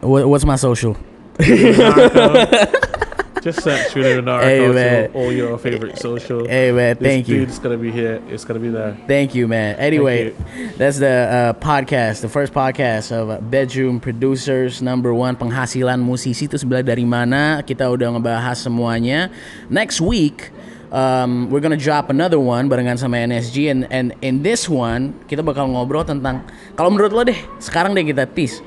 what, 0.05 0.27
what's 0.29 0.45
my 0.45 0.55
social? 0.59 0.93
just 3.45 3.61
search 3.61 3.93
Julian 3.93 4.25
Narco 4.25 4.41
Hey, 4.49 4.65
man. 4.73 5.13
all 5.13 5.29
your 5.29 5.53
favorite 5.61 6.01
social. 6.01 6.49
Hey, 6.49 6.73
man. 6.73 6.97
This 6.97 7.05
Thank 7.05 7.29
you. 7.29 7.45
dude's 7.45 7.61
gonna 7.61 7.77
be 7.77 7.93
here. 7.93 8.17
It's 8.25 8.41
gonna 8.41 8.57
be 8.57 8.73
there. 8.73 8.97
Thank 9.05 9.37
you, 9.37 9.45
man. 9.45 9.77
Anyway, 9.77 10.33
Thank 10.33 10.81
that's 10.81 10.97
the 10.97 11.13
uh, 11.29 11.53
podcast, 11.61 12.25
the 12.25 12.31
first 12.33 12.57
podcast 12.57 13.13
of 13.13 13.29
uh, 13.29 13.37
Bedroom 13.45 14.01
Producers 14.01 14.81
Number 14.81 15.13
One 15.13 15.37
penghasilan 15.37 16.01
musisi 16.01 16.49
itu 16.49 16.57
sebelah 16.57 16.81
dari 16.81 17.05
mana? 17.05 17.61
Kita 17.61 17.85
udah 17.85 18.17
ngebahas 18.17 18.57
semuanya. 18.57 19.29
Next 19.69 20.01
week, 20.01 20.49
um, 20.89 21.53
we're 21.53 21.61
gonna 21.61 21.77
drop 21.77 22.09
another 22.09 22.41
one 22.41 22.65
barengan 22.65 22.97
sama 22.97 23.21
NSG 23.21 23.69
and 23.69 23.85
and 23.93 24.17
in 24.25 24.41
this 24.41 24.65
one 24.65 25.13
kita 25.29 25.45
bakal 25.45 25.69
ngobrol 25.69 26.01
tentang 26.01 26.41
kalau 26.73 26.89
menurut 26.89 27.13
lo 27.13 27.21
deh, 27.21 27.37
sekarang 27.61 27.93
deh 27.93 28.09
kita 28.09 28.25
tease 28.25 28.65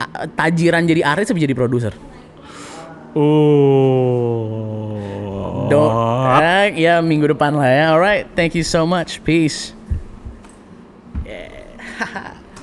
A- 0.00 0.24
tajiran 0.24 0.88
jadi 0.88 1.04
artis 1.04 1.28
apa 1.28 1.36
jadi 1.36 1.52
produser? 1.52 1.92
Oh. 3.14 4.50
Don't, 5.70 5.94
eh, 6.42 6.74
ya 6.76 7.00
minggu 7.00 7.30
depan 7.30 7.54
lah 7.56 7.70
ya. 7.70 7.94
Alright, 7.94 8.26
thank 8.36 8.54
you 8.54 8.66
so 8.66 8.84
much. 8.84 9.22
Peace. 9.24 9.72